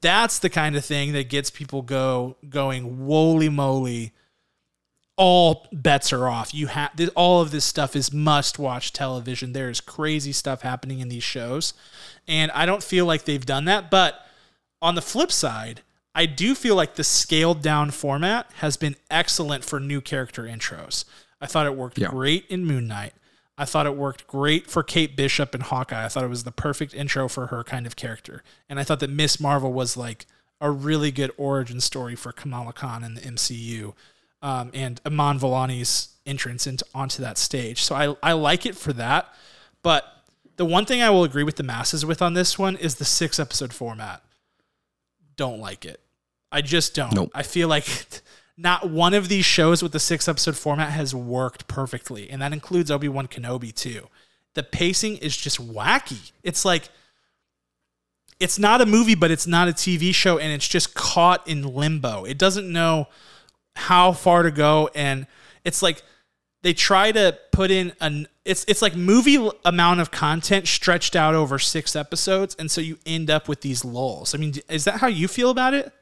that's 0.00 0.38
the 0.38 0.50
kind 0.50 0.76
of 0.76 0.84
thing 0.84 1.12
that 1.12 1.28
gets 1.28 1.50
people 1.50 1.82
go 1.82 2.36
going 2.48 2.98
woly 2.98 3.52
moly 3.52 4.12
all 5.20 5.66
bets 5.70 6.14
are 6.14 6.26
off. 6.26 6.54
You 6.54 6.68
have 6.68 6.92
all 7.14 7.42
of 7.42 7.50
this 7.50 7.66
stuff 7.66 7.94
is 7.94 8.10
must 8.10 8.58
watch 8.58 8.90
television. 8.90 9.52
There 9.52 9.68
is 9.68 9.78
crazy 9.78 10.32
stuff 10.32 10.62
happening 10.62 11.00
in 11.00 11.10
these 11.10 11.22
shows, 11.22 11.74
and 12.26 12.50
I 12.52 12.64
don't 12.64 12.82
feel 12.82 13.04
like 13.04 13.26
they've 13.26 13.44
done 13.44 13.66
that. 13.66 13.90
But 13.90 14.26
on 14.80 14.94
the 14.94 15.02
flip 15.02 15.30
side, 15.30 15.82
I 16.14 16.24
do 16.24 16.54
feel 16.54 16.74
like 16.74 16.94
the 16.94 17.04
scaled 17.04 17.60
down 17.60 17.90
format 17.90 18.50
has 18.60 18.78
been 18.78 18.96
excellent 19.10 19.62
for 19.62 19.78
new 19.78 20.00
character 20.00 20.44
intros. 20.44 21.04
I 21.38 21.44
thought 21.44 21.66
it 21.66 21.76
worked 21.76 21.98
Yeah. 21.98 22.08
great 22.08 22.46
in 22.48 22.64
Moon 22.64 22.88
Knight. 22.88 23.12
I 23.58 23.66
thought 23.66 23.84
it 23.84 23.96
worked 23.96 24.26
great 24.26 24.70
for 24.70 24.82
Kate 24.82 25.16
Bishop 25.16 25.54
and 25.54 25.64
Hawkeye. 25.64 26.02
I 26.02 26.08
thought 26.08 26.24
it 26.24 26.30
was 26.30 26.44
the 26.44 26.50
perfect 26.50 26.94
intro 26.94 27.28
for 27.28 27.48
her 27.48 27.62
kind 27.62 27.86
of 27.86 27.94
character. 27.94 28.42
And 28.70 28.80
I 28.80 28.84
thought 28.84 29.00
that 29.00 29.10
Miss 29.10 29.38
Marvel 29.38 29.70
was 29.70 29.98
like 29.98 30.24
a 30.62 30.70
really 30.70 31.10
good 31.10 31.30
origin 31.36 31.82
story 31.82 32.16
for 32.16 32.32
Kamala 32.32 32.72
Khan 32.72 33.04
in 33.04 33.16
the 33.16 33.20
MCU 33.20 33.92
um, 34.42 34.70
and 34.74 35.00
Iman 35.04 35.38
Vellani's 35.38 36.08
entrance 36.26 36.66
into 36.66 36.84
onto 36.94 37.22
that 37.22 37.38
stage. 37.38 37.82
So 37.82 37.94
I 37.94 38.14
I 38.22 38.32
like 38.32 38.66
it 38.66 38.76
for 38.76 38.92
that. 38.94 39.28
But 39.82 40.04
the 40.56 40.64
one 40.64 40.84
thing 40.84 41.02
I 41.02 41.10
will 41.10 41.24
agree 41.24 41.42
with 41.42 41.56
the 41.56 41.62
masses 41.62 42.04
with 42.04 42.20
on 42.20 42.34
this 42.34 42.58
one 42.58 42.76
is 42.76 42.96
the 42.96 43.04
six 43.04 43.38
episode 43.38 43.72
format. 43.72 44.22
Don't 45.36 45.58
like 45.58 45.84
it. 45.84 46.00
I 46.52 46.60
just 46.60 46.94
don't. 46.94 47.14
Nope. 47.14 47.30
I 47.34 47.42
feel 47.42 47.68
like 47.68 47.86
not 48.56 48.90
one 48.90 49.14
of 49.14 49.28
these 49.28 49.44
shows 49.44 49.82
with 49.82 49.92
the 49.92 50.00
six 50.00 50.28
episode 50.28 50.56
format 50.56 50.90
has 50.90 51.14
worked 51.14 51.66
perfectly, 51.66 52.28
and 52.28 52.42
that 52.42 52.52
includes 52.52 52.90
Obi 52.90 53.08
Wan 53.08 53.26
Kenobi 53.26 53.74
too. 53.74 54.08
The 54.54 54.62
pacing 54.62 55.16
is 55.18 55.36
just 55.36 55.66
wacky. 55.66 56.32
It's 56.42 56.64
like 56.64 56.88
it's 58.38 58.58
not 58.58 58.80
a 58.80 58.86
movie, 58.86 59.14
but 59.14 59.30
it's 59.30 59.46
not 59.46 59.68
a 59.68 59.72
TV 59.72 60.14
show, 60.14 60.38
and 60.38 60.52
it's 60.52 60.68
just 60.68 60.94
caught 60.94 61.46
in 61.46 61.62
limbo. 61.62 62.24
It 62.24 62.38
doesn't 62.38 62.70
know 62.70 63.08
how 63.80 64.12
far 64.12 64.42
to 64.42 64.50
go, 64.50 64.90
and 64.94 65.26
it's 65.64 65.82
like 65.82 66.02
they 66.62 66.74
try 66.74 67.10
to 67.10 67.38
put 67.52 67.70
in 67.70 67.92
an 68.00 68.26
it's 68.44 68.64
it's 68.68 68.82
like 68.82 68.94
movie 68.94 69.48
amount 69.64 70.00
of 70.00 70.10
content 70.10 70.66
stretched 70.68 71.16
out 71.16 71.34
over 71.34 71.58
six 71.58 71.96
episodes, 71.96 72.54
and 72.58 72.70
so 72.70 72.80
you 72.80 72.98
end 73.06 73.30
up 73.30 73.48
with 73.48 73.60
these 73.62 73.84
lulls. 73.84 74.34
I 74.34 74.38
mean, 74.38 74.54
is 74.68 74.84
that 74.84 75.00
how 75.00 75.06
you 75.06 75.26
feel 75.28 75.50
about 75.50 75.74
it? 75.74 75.92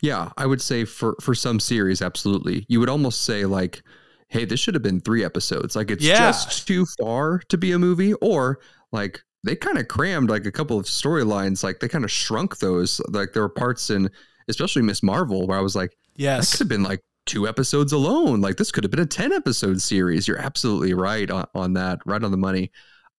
Yeah, 0.00 0.30
I 0.36 0.46
would 0.46 0.62
say 0.62 0.84
for 0.84 1.16
for 1.20 1.34
some 1.34 1.58
series, 1.60 2.00
absolutely. 2.02 2.64
You 2.68 2.80
would 2.80 2.88
almost 2.88 3.22
say 3.24 3.44
like, 3.44 3.82
"Hey, 4.28 4.44
this 4.44 4.60
should 4.60 4.74
have 4.74 4.82
been 4.82 5.00
three 5.00 5.24
episodes. 5.24 5.74
Like, 5.74 5.90
it's 5.90 6.04
Yeah. 6.04 6.30
just 6.30 6.66
too 6.66 6.86
far 7.00 7.40
to 7.48 7.58
be 7.58 7.72
a 7.72 7.78
movie." 7.78 8.12
Or 8.14 8.60
like 8.92 9.20
they 9.42 9.56
kind 9.56 9.78
of 9.78 9.88
crammed 9.88 10.30
like 10.30 10.46
a 10.46 10.52
couple 10.52 10.78
of 10.78 10.86
storylines. 10.86 11.64
Like 11.64 11.80
they 11.80 11.88
kind 11.88 12.04
of 12.04 12.10
shrunk 12.10 12.58
those. 12.58 13.00
Like 13.10 13.32
there 13.32 13.42
were 13.42 13.48
parts 13.48 13.90
in, 13.90 14.10
especially 14.48 14.82
Miss 14.82 15.02
Marvel, 15.02 15.46
where 15.48 15.58
I 15.58 15.62
was 15.62 15.74
like, 15.74 15.90
"That 16.16 16.22
Yes. 16.22 16.52
could 16.52 16.60
have 16.60 16.68
been 16.68 16.82
like 16.82 17.00
two 17.26 17.48
episodes 17.48 17.92
alone. 17.92 18.40
Like 18.40 18.56
this 18.56 18.70
could 18.70 18.84
have 18.84 18.90
been 18.90 19.00
a 19.00 19.06
ten 19.06 19.32
episode 19.32 19.80
series." 19.80 20.26
You're 20.28 20.38
absolutely 20.38 20.94
right 20.94 21.30
on, 21.30 21.46
on 21.54 21.72
that. 21.74 22.00
Right 22.06 22.22
on 22.22 22.30
the 22.30 22.36
money. 22.36 22.70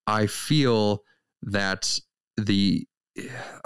I 0.08 0.28
feel 0.28 1.04
that 1.44 2.00
the 2.38 2.88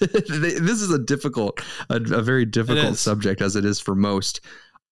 this 0.00 0.80
is 0.80 0.90
a 0.90 0.98
difficult 0.98 1.60
a, 1.90 1.96
a 1.96 2.22
very 2.22 2.44
difficult 2.44 2.96
subject 2.96 3.40
as 3.42 3.56
it 3.56 3.64
is 3.64 3.80
for 3.80 3.94
most 3.94 4.40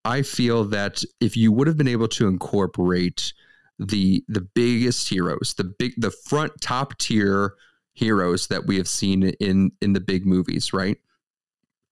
i 0.05 0.21
feel 0.21 0.65
that 0.65 1.03
if 1.21 1.37
you 1.37 1.53
would 1.53 1.67
have 1.67 1.77
been 1.77 1.89
able 1.89 2.09
to 2.09 2.27
incorporate 2.27 3.33
the 3.79 4.23
the 4.29 4.41
biggest 4.41 5.09
heroes 5.09 5.55
the 5.57 5.65
big 5.65 5.93
the 5.97 6.11
front 6.11 6.53
top 6.61 6.99
tier 6.99 7.55
heroes 7.95 8.49
that 8.49 8.67
we 8.67 8.77
have 8.77 8.89
seen 8.89 9.23
in 9.23 9.71
in 9.81 9.93
the 9.93 10.01
big 10.01 10.27
movies 10.27 10.73
right 10.73 10.99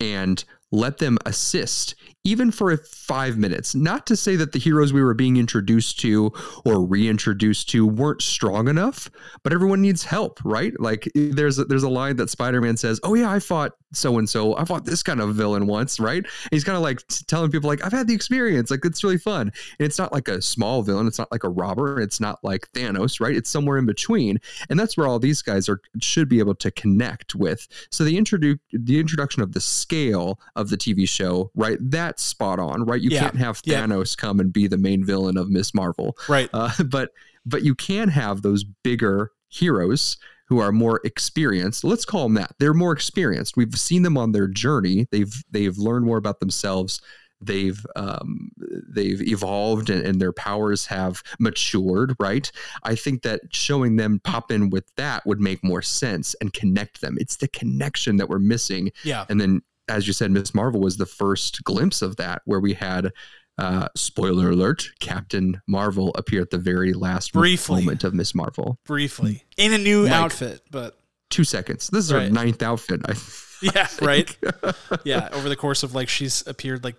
and 0.00 0.44
let 0.72 0.98
them 0.98 1.18
assist 1.24 1.94
even 2.26 2.50
for 2.50 2.76
five 2.76 3.38
minutes. 3.38 3.74
Not 3.74 4.04
to 4.08 4.16
say 4.16 4.34
that 4.34 4.50
the 4.50 4.58
heroes 4.58 4.92
we 4.92 5.00
were 5.02 5.14
being 5.14 5.36
introduced 5.36 6.00
to 6.00 6.32
or 6.64 6.84
reintroduced 6.84 7.68
to 7.70 7.86
weren't 7.86 8.20
strong 8.20 8.66
enough, 8.66 9.08
but 9.44 9.52
everyone 9.52 9.80
needs 9.80 10.02
help, 10.02 10.40
right? 10.44 10.78
Like 10.80 11.08
there's 11.14 11.60
a, 11.60 11.64
there's 11.64 11.84
a 11.84 11.88
line 11.88 12.16
that 12.16 12.28
Spider-Man 12.28 12.76
says, 12.76 12.98
"Oh 13.04 13.14
yeah, 13.14 13.30
I 13.30 13.38
fought 13.38 13.72
so 13.92 14.18
and 14.18 14.28
so. 14.28 14.56
I 14.56 14.64
fought 14.64 14.84
this 14.84 15.04
kind 15.04 15.20
of 15.20 15.36
villain 15.36 15.68
once, 15.68 16.00
right?" 16.00 16.24
And 16.24 16.50
he's 16.50 16.64
kind 16.64 16.76
of 16.76 16.82
like 16.82 17.00
telling 17.28 17.52
people 17.52 17.68
like, 17.68 17.84
"I've 17.84 17.92
had 17.92 18.08
the 18.08 18.14
experience. 18.14 18.72
Like 18.72 18.84
it's 18.84 19.04
really 19.04 19.18
fun." 19.18 19.52
And 19.78 19.86
it's 19.86 19.98
not 19.98 20.12
like 20.12 20.26
a 20.26 20.42
small 20.42 20.82
villain. 20.82 21.06
It's 21.06 21.20
not 21.20 21.30
like 21.30 21.44
a 21.44 21.48
robber. 21.48 22.00
It's 22.00 22.18
not 22.18 22.42
like 22.42 22.70
Thanos, 22.72 23.20
right? 23.20 23.36
It's 23.36 23.50
somewhere 23.50 23.78
in 23.78 23.86
between, 23.86 24.40
and 24.68 24.80
that's 24.80 24.96
where 24.96 25.06
all 25.06 25.20
these 25.20 25.42
guys 25.42 25.68
are 25.68 25.80
should 26.00 26.28
be 26.28 26.40
able 26.40 26.56
to 26.56 26.72
connect 26.72 27.36
with. 27.36 27.68
So 27.92 28.02
the 28.02 28.18
introduce 28.18 28.58
the 28.72 28.98
introduction 28.98 29.42
of 29.42 29.52
the 29.52 29.60
scale 29.60 30.40
of 30.56 30.70
the 30.70 30.76
TV 30.76 31.08
show, 31.08 31.52
right? 31.54 31.78
That's 32.16 32.24
spot 32.26 32.58
on, 32.58 32.84
right? 32.84 33.00
You 33.00 33.10
Yeah. 33.10 33.20
can't 33.20 33.36
have 33.36 33.60
Yeah. 33.64 33.84
Thanos 33.86 34.16
come 34.16 34.40
and 34.40 34.50
be 34.52 34.66
the 34.66 34.78
main 34.78 35.04
villain 35.04 35.36
of 35.36 35.50
Miss 35.50 35.74
Marvel, 35.74 36.16
Right. 36.28 36.48
uh, 36.54 36.70
but 36.88 37.10
but 37.44 37.62
you 37.62 37.74
can 37.76 38.08
have 38.08 38.42
those 38.42 38.64
bigger 38.64 39.30
heroes 39.48 40.16
who 40.48 40.58
are 40.58 40.72
more 40.72 41.00
experienced. 41.04 41.84
Let's 41.84 42.04
call 42.04 42.24
them 42.24 42.34
that. 42.34 42.54
They're 42.58 42.74
more 42.74 42.92
experienced. 42.92 43.56
We've 43.56 43.74
seen 43.78 44.02
them 44.02 44.16
on 44.16 44.32
their 44.32 44.48
journey. 44.48 45.06
They've 45.12 45.32
they've 45.50 45.76
learned 45.76 46.06
more 46.06 46.16
about 46.16 46.40
themselves. 46.40 47.00
They've 47.42 47.84
um, 47.96 48.48
they've 48.88 49.20
evolved 49.20 49.90
and, 49.90 50.02
and 50.04 50.20
their 50.20 50.32
powers 50.32 50.86
have 50.86 51.22
matured. 51.38 52.14
Right. 52.18 52.50
I 52.82 52.94
think 52.94 53.22
that 53.22 53.42
showing 53.52 53.96
them 53.96 54.20
pop 54.24 54.50
in 54.50 54.70
with 54.70 54.90
that 54.96 55.24
would 55.26 55.40
make 55.40 55.62
more 55.62 55.82
sense 55.82 56.34
and 56.40 56.52
connect 56.54 57.02
them. 57.02 57.16
It's 57.20 57.36
the 57.36 57.48
connection 57.48 58.16
that 58.16 58.28
we're 58.30 58.38
missing. 58.38 58.90
Yeah. 59.04 59.26
And 59.28 59.38
then, 59.40 59.60
as 59.88 60.06
you 60.06 60.12
said, 60.12 60.30
Miss 60.30 60.54
Marvel 60.54 60.80
was 60.80 60.96
the 60.96 61.06
first 61.06 61.62
glimpse 61.64 62.02
of 62.02 62.16
that, 62.16 62.42
where 62.44 62.60
we 62.60 62.74
had, 62.74 63.12
uh, 63.58 63.88
spoiler 63.96 64.50
alert, 64.50 64.88
Captain 65.00 65.60
Marvel 65.66 66.12
appear 66.16 66.42
at 66.42 66.50
the 66.50 66.58
very 66.58 66.92
last 66.92 67.32
Briefly. 67.32 67.80
moment 67.82 68.04
of 68.04 68.12
Miss 68.14 68.34
Marvel. 68.34 68.78
Briefly 68.84 69.44
in 69.56 69.72
a 69.72 69.78
new 69.78 70.02
Like- 70.04 70.12
outfit, 70.12 70.62
but 70.70 70.98
Two 71.28 71.42
seconds. 71.44 71.88
This 71.88 72.04
is 72.04 72.10
her 72.10 72.28
ninth 72.30 72.62
outfit. 72.62 73.00
I 73.04 73.14
yeah, 73.62 73.88
right. 74.00 74.36
Yeah, 75.04 75.28
over 75.32 75.48
the 75.48 75.56
course 75.56 75.82
of 75.82 75.92
like 75.94 76.08
she's 76.08 76.46
appeared 76.46 76.84
like 76.84 76.94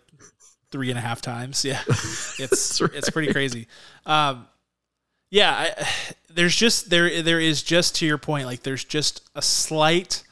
three 0.69 0.89
and 0.89 0.97
a 0.97 1.01
half 1.01 1.21
times. 1.21 1.63
Yeah, 1.63 1.81
it's 1.87 2.81
right. 2.81 2.91
it's 2.93 3.09
pretty 3.09 3.31
crazy. 3.31 3.67
Um, 4.05 4.45
yeah, 5.29 5.51
I, 5.77 5.87
there's 6.33 6.55
just 6.55 6.89
there 6.89 7.21
there 7.21 7.39
is 7.39 7.63
just 7.63 7.95
to 7.97 8.05
your 8.05 8.17
point 8.17 8.47
like 8.47 8.63
there's 8.63 8.83
just 8.83 9.21
a 9.33 9.41
slight 9.41 10.23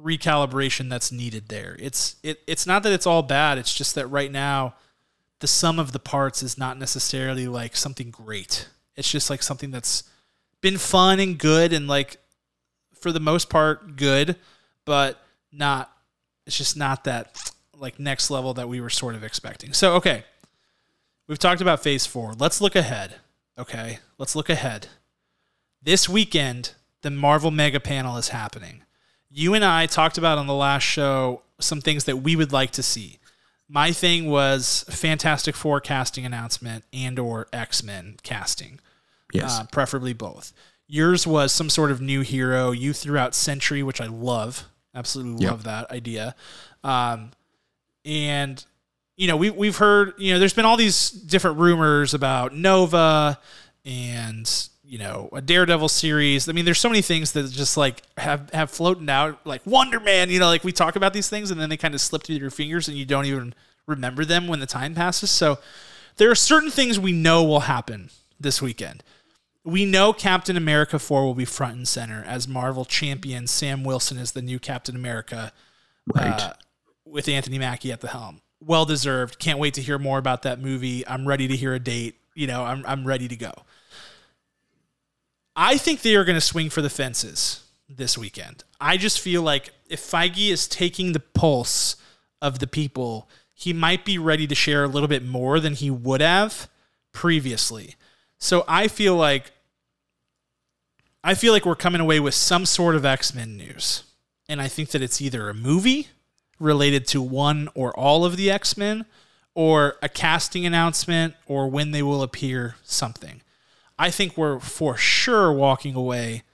recalibration 0.00 0.88
that's 0.88 1.10
needed 1.10 1.48
there. 1.48 1.76
It's 1.78 2.16
it 2.22 2.40
it's 2.46 2.66
not 2.66 2.82
that 2.84 2.92
it's 2.92 3.06
all 3.06 3.22
bad. 3.22 3.58
It's 3.58 3.74
just 3.74 3.94
that 3.94 4.06
right 4.06 4.30
now 4.30 4.74
the 5.40 5.46
sum 5.46 5.78
of 5.78 5.92
the 5.92 5.98
parts 5.98 6.42
is 6.42 6.58
not 6.58 6.78
necessarily 6.78 7.46
like 7.46 7.76
something 7.76 8.10
great. 8.10 8.68
It's 8.96 9.10
just 9.10 9.30
like 9.30 9.42
something 9.42 9.70
that's 9.70 10.04
been 10.60 10.78
fun 10.78 11.20
and 11.20 11.38
good 11.38 11.72
and 11.72 11.86
like 11.86 12.18
for 12.94 13.12
the 13.12 13.20
most 13.20 13.48
part 13.48 13.96
good, 13.96 14.36
but 14.84 15.20
not 15.52 15.92
it's 16.46 16.56
just 16.56 16.76
not 16.76 17.04
that 17.04 17.52
like 17.76 17.98
next 18.00 18.30
level 18.30 18.54
that 18.54 18.68
we 18.68 18.80
were 18.80 18.90
sort 18.90 19.14
of 19.14 19.22
expecting. 19.24 19.72
So 19.72 19.94
okay. 19.94 20.24
We've 21.28 21.38
talked 21.38 21.60
about 21.60 21.82
phase 21.82 22.06
4. 22.06 22.34
Let's 22.38 22.62
look 22.62 22.74
ahead. 22.74 23.16
Okay? 23.58 23.98
Let's 24.16 24.34
look 24.34 24.48
ahead. 24.48 24.88
This 25.82 26.08
weekend, 26.08 26.72
the 27.02 27.10
Marvel 27.10 27.50
Mega 27.50 27.80
Panel 27.80 28.16
is 28.16 28.30
happening. 28.30 28.82
You 29.30 29.54
and 29.54 29.64
I 29.64 29.86
talked 29.86 30.18
about 30.18 30.38
on 30.38 30.46
the 30.46 30.54
last 30.54 30.82
show 30.82 31.42
some 31.60 31.80
things 31.80 32.04
that 32.04 32.18
we 32.18 32.36
would 32.36 32.52
like 32.52 32.70
to 32.72 32.82
see. 32.82 33.18
My 33.68 33.92
thing 33.92 34.30
was 34.30 34.84
Fantastic 34.88 35.54
Four 35.54 35.80
casting 35.80 36.24
announcement 36.24 36.84
and 36.92 37.18
or 37.18 37.48
X-Men 37.52 38.16
casting 38.22 38.80
yes. 39.32 39.60
uh, 39.60 39.64
preferably 39.70 40.14
both. 40.14 40.52
Yours 40.86 41.26
was 41.26 41.52
some 41.52 41.68
sort 41.68 41.90
of 41.90 42.00
new 42.00 42.22
hero. 42.22 42.70
You 42.70 42.94
threw 42.94 43.18
out 43.18 43.34
Sentry, 43.34 43.82
which 43.82 44.00
I 44.00 44.06
love. 44.06 44.64
Absolutely 44.94 45.42
Yep. 45.42 45.50
love 45.50 45.64
that 45.64 45.90
idea. 45.90 46.34
Um, 46.82 47.32
and 48.04 48.64
you 49.16 49.26
know, 49.26 49.36
we 49.36 49.50
we've 49.50 49.76
heard 49.76 50.14
you 50.16 50.32
know, 50.32 50.38
there's 50.38 50.54
been 50.54 50.64
all 50.64 50.76
these 50.76 51.10
different 51.10 51.58
rumors 51.58 52.14
about 52.14 52.54
Nova 52.54 53.38
and 53.84 54.68
you 54.88 54.98
know 54.98 55.28
a 55.32 55.40
Daredevil 55.40 55.88
series. 55.88 56.48
I 56.48 56.52
mean, 56.52 56.64
there's 56.64 56.80
so 56.80 56.88
many 56.88 57.02
things 57.02 57.32
that 57.32 57.50
just 57.50 57.76
like 57.76 58.02
have 58.16 58.50
have 58.52 58.70
floated 58.70 59.08
out, 59.10 59.46
like 59.46 59.64
Wonder 59.66 60.00
Man. 60.00 60.30
You 60.30 60.40
know, 60.40 60.46
like 60.46 60.64
we 60.64 60.72
talk 60.72 60.96
about 60.96 61.12
these 61.12 61.28
things 61.28 61.50
and 61.50 61.60
then 61.60 61.68
they 61.68 61.76
kind 61.76 61.94
of 61.94 62.00
slip 62.00 62.22
through 62.22 62.36
your 62.36 62.50
fingers 62.50 62.88
and 62.88 62.96
you 62.96 63.04
don't 63.04 63.26
even 63.26 63.54
remember 63.86 64.24
them 64.24 64.48
when 64.48 64.60
the 64.60 64.66
time 64.66 64.94
passes. 64.94 65.30
So 65.30 65.58
there 66.16 66.30
are 66.30 66.34
certain 66.34 66.70
things 66.70 66.98
we 66.98 67.12
know 67.12 67.44
will 67.44 67.60
happen 67.60 68.10
this 68.40 68.62
weekend. 68.62 69.02
We 69.64 69.84
know 69.84 70.12
Captain 70.12 70.56
America 70.56 70.98
4 70.98 71.24
will 71.24 71.34
be 71.34 71.44
front 71.44 71.76
and 71.76 71.86
center 71.86 72.24
as 72.26 72.48
Marvel 72.48 72.84
champion 72.84 73.46
Sam 73.46 73.84
Wilson 73.84 74.16
is 74.16 74.32
the 74.32 74.40
new 74.40 74.58
Captain 74.58 74.96
America 74.96 75.52
right. 76.14 76.40
uh, 76.40 76.52
with 77.04 77.28
Anthony 77.28 77.58
Mackie 77.58 77.92
at 77.92 78.00
the 78.00 78.08
helm. 78.08 78.40
Well 78.60 78.86
deserved. 78.86 79.38
Can't 79.38 79.58
wait 79.58 79.74
to 79.74 79.82
hear 79.82 79.98
more 79.98 80.18
about 80.18 80.42
that 80.42 80.60
movie. 80.60 81.06
I'm 81.06 81.28
ready 81.28 81.46
to 81.48 81.56
hear 81.56 81.74
a 81.74 81.78
date. 81.78 82.16
You 82.34 82.46
know, 82.46 82.64
I'm, 82.64 82.84
I'm 82.86 83.04
ready 83.04 83.28
to 83.28 83.36
go. 83.36 83.52
I 85.60 85.76
think 85.76 86.02
they 86.02 86.14
are 86.14 86.24
going 86.24 86.36
to 86.36 86.40
swing 86.40 86.70
for 86.70 86.82
the 86.82 86.88
fences 86.88 87.64
this 87.88 88.16
weekend. 88.16 88.62
I 88.80 88.96
just 88.96 89.18
feel 89.18 89.42
like 89.42 89.72
if 89.90 90.00
Feige 90.00 90.50
is 90.50 90.68
taking 90.68 91.12
the 91.12 91.20
pulse 91.20 91.96
of 92.40 92.60
the 92.60 92.68
people, 92.68 93.28
he 93.54 93.72
might 93.72 94.04
be 94.04 94.18
ready 94.18 94.46
to 94.46 94.54
share 94.54 94.84
a 94.84 94.88
little 94.88 95.08
bit 95.08 95.24
more 95.24 95.58
than 95.58 95.74
he 95.74 95.90
would 95.90 96.20
have 96.20 96.70
previously. 97.10 97.96
So 98.38 98.64
I 98.68 98.86
feel 98.86 99.16
like 99.16 99.50
I 101.24 101.34
feel 101.34 101.52
like 101.52 101.66
we're 101.66 101.74
coming 101.74 102.00
away 102.00 102.20
with 102.20 102.34
some 102.34 102.64
sort 102.64 102.94
of 102.94 103.04
X-Men 103.04 103.56
news. 103.56 104.04
And 104.48 104.62
I 104.62 104.68
think 104.68 104.90
that 104.90 105.02
it's 105.02 105.20
either 105.20 105.48
a 105.48 105.54
movie 105.54 106.06
related 106.60 107.04
to 107.08 107.20
one 107.20 107.68
or 107.74 107.92
all 107.98 108.24
of 108.24 108.36
the 108.36 108.48
X-Men 108.48 109.06
or 109.56 109.96
a 110.02 110.08
casting 110.08 110.64
announcement 110.64 111.34
or 111.46 111.68
when 111.68 111.90
they 111.90 112.04
will 112.04 112.22
appear 112.22 112.76
something. 112.84 113.42
I 113.98 114.10
think 114.10 114.36
we're 114.36 114.60
for 114.60 114.96
sure 114.96 115.52
walking 115.52 115.94
away 115.94 116.44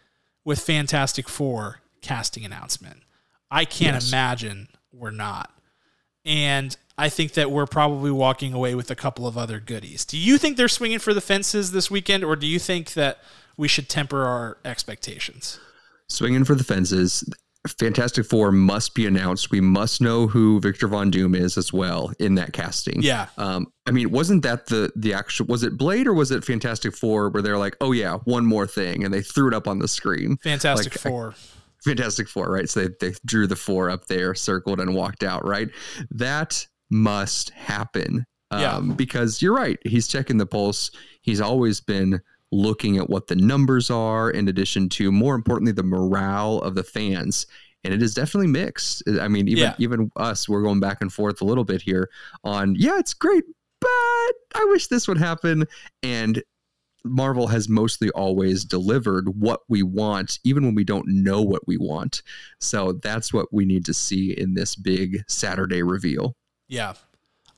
with 0.45 0.61
Fantastic 0.61 1.29
Four 1.29 1.81
casting 2.01 2.45
announcement. 2.45 3.03
I 3.51 3.65
can't 3.65 3.95
Yes. 3.97 4.09
imagine 4.09 4.69
we're 4.93 5.11
not. 5.11 5.51
And 6.25 6.77
I 6.97 7.09
think 7.09 7.33
that 7.33 7.51
we're 7.51 7.67
probably 7.67 8.11
walking 8.11 8.53
away 8.53 8.75
with 8.75 8.91
a 8.91 8.95
couple 8.97 9.27
of 9.27 9.37
other 9.37 9.61
goodies. 9.61 10.05
Do 10.05 10.17
you 10.17 10.39
think 10.39 10.57
they're 10.57 10.69
swinging 10.69 10.99
for 11.01 11.13
the 11.13 11.21
fences 11.21 11.73
this 11.73 11.91
weekend, 11.91 12.25
or 12.25 12.37
do 12.37 12.47
you 12.47 12.59
think 12.59 12.93
that 12.95 13.19
we 13.57 13.69
should 13.69 13.89
temper 13.89 14.25
our 14.25 14.57
expectations? 14.65 15.59
Swinging 16.09 16.45
for 16.45 16.55
the 16.55 16.65
fences. 16.65 17.25
Fantastic 17.67 18.27
Four 18.27 18.53
must 18.53 18.95
be 18.95 19.07
announced. 19.07 19.51
We 19.51 19.61
must 19.61 20.01
know 20.03 20.27
who 20.27 20.61
Victor 20.61 20.87
Von 20.87 21.11
Doom 21.11 21.35
is 21.35 21.57
as 21.57 21.73
well 21.73 22.13
in 22.19 22.35
that 22.35 22.53
casting. 22.53 23.01
Yeah. 23.03 23.29
Um, 23.39 23.69
I 23.87 23.91
mean, 23.91 24.11
wasn't 24.11 24.43
that 24.43 24.67
the 24.67 24.93
the 24.97 25.15
actual? 25.15 25.47
Was 25.47 25.63
it 25.63 25.79
Blade 25.79 26.07
or 26.07 26.13
was 26.15 26.31
it 26.31 26.45
Fantastic 26.45 26.95
Four 26.95 27.31
where 27.31 27.43
they're 27.43 27.59
like, 27.59 27.77
oh 27.81 27.93
yeah, 27.93 28.17
one 28.25 28.45
more 28.45 28.67
thing, 28.67 29.05
and 29.05 29.13
they 29.15 29.23
threw 29.23 29.49
it 29.49 29.55
up 29.55 29.67
on 29.67 29.79
the 29.79 29.89
screen? 29.89 30.37
Fantastic 30.43 30.93
Like, 30.95 31.07
I- 31.07 31.09
Four. 31.09 31.35
Fantastic 31.85 32.29
Four, 32.29 32.51
right? 32.51 32.69
So 32.69 32.87
they, 32.87 32.95
they 33.11 33.15
drew 33.27 33.47
the 33.47 33.57
four 33.57 33.91
up 33.91 34.07
there, 34.07 34.35
circled, 34.35 34.81
and 34.81 34.95
walked 34.95 35.23
out, 35.23 35.47
right? 35.47 35.69
That 36.11 36.67
must 36.91 37.51
happen. 37.51 38.25
Yeah. 38.53 38.77
Um, 38.77 38.91
because 38.95 39.43
you're 39.43 39.55
right. 39.55 39.79
He's 39.85 40.07
checking 40.07 40.37
the 40.39 40.47
pulse. 40.47 40.91
He's 41.23 41.41
always 41.41 41.81
been 41.81 42.21
looking 42.55 42.97
at 42.99 43.11
what 43.11 43.27
the 43.27 43.37
numbers 43.37 43.91
are, 43.91 44.31
in 44.31 44.49
addition 44.49 44.89
to, 44.89 45.11
more 45.11 45.35
importantly, 45.35 45.73
the 45.73 45.83
morale 45.83 46.61
of 46.61 46.75
the 46.75 46.85
fans. 46.85 47.47
And 47.83 47.93
it 47.93 48.03
is 48.03 48.15
definitely 48.15 48.47
mixed. 48.47 49.03
I 49.21 49.29
mean, 49.29 49.49
even 49.49 49.65
Yeah. 49.65 49.75
even 49.79 50.11
us, 50.17 50.49
we're 50.49 50.63
going 50.63 50.81
back 50.81 50.99
and 51.01 51.13
forth 51.13 51.43
a 51.43 51.45
little 51.45 51.65
bit 51.65 51.83
here 51.83 52.09
on, 52.43 52.75
yeah, 52.77 52.99
it's 52.99 53.13
great, 53.13 53.45
but 53.81 53.89
I 53.89 54.65
wish 54.69 54.87
this 54.87 55.07
would 55.07 55.19
happen. 55.19 55.67
And 56.03 56.43
Marvel 57.05 57.49
has 57.49 57.69
mostly 57.69 58.09
always 58.11 58.65
delivered 58.65 59.29
what 59.39 59.61
we 59.69 59.83
want, 59.83 60.39
even 60.45 60.65
when 60.65 60.75
we 60.75 60.85
don't 60.85 61.07
know 61.07 61.43
what 61.43 61.67
we 61.67 61.77
want. 61.77 62.23
So 62.61 62.93
that's 63.03 63.35
what 63.35 63.53
we 63.53 63.67
need 63.67 63.85
to 63.85 63.93
see 63.93 64.33
in 64.33 64.55
this 64.55 64.75
big 64.75 65.23
Saturday 65.29 65.83
reveal. 65.83 66.37
Yeah. 66.69 66.95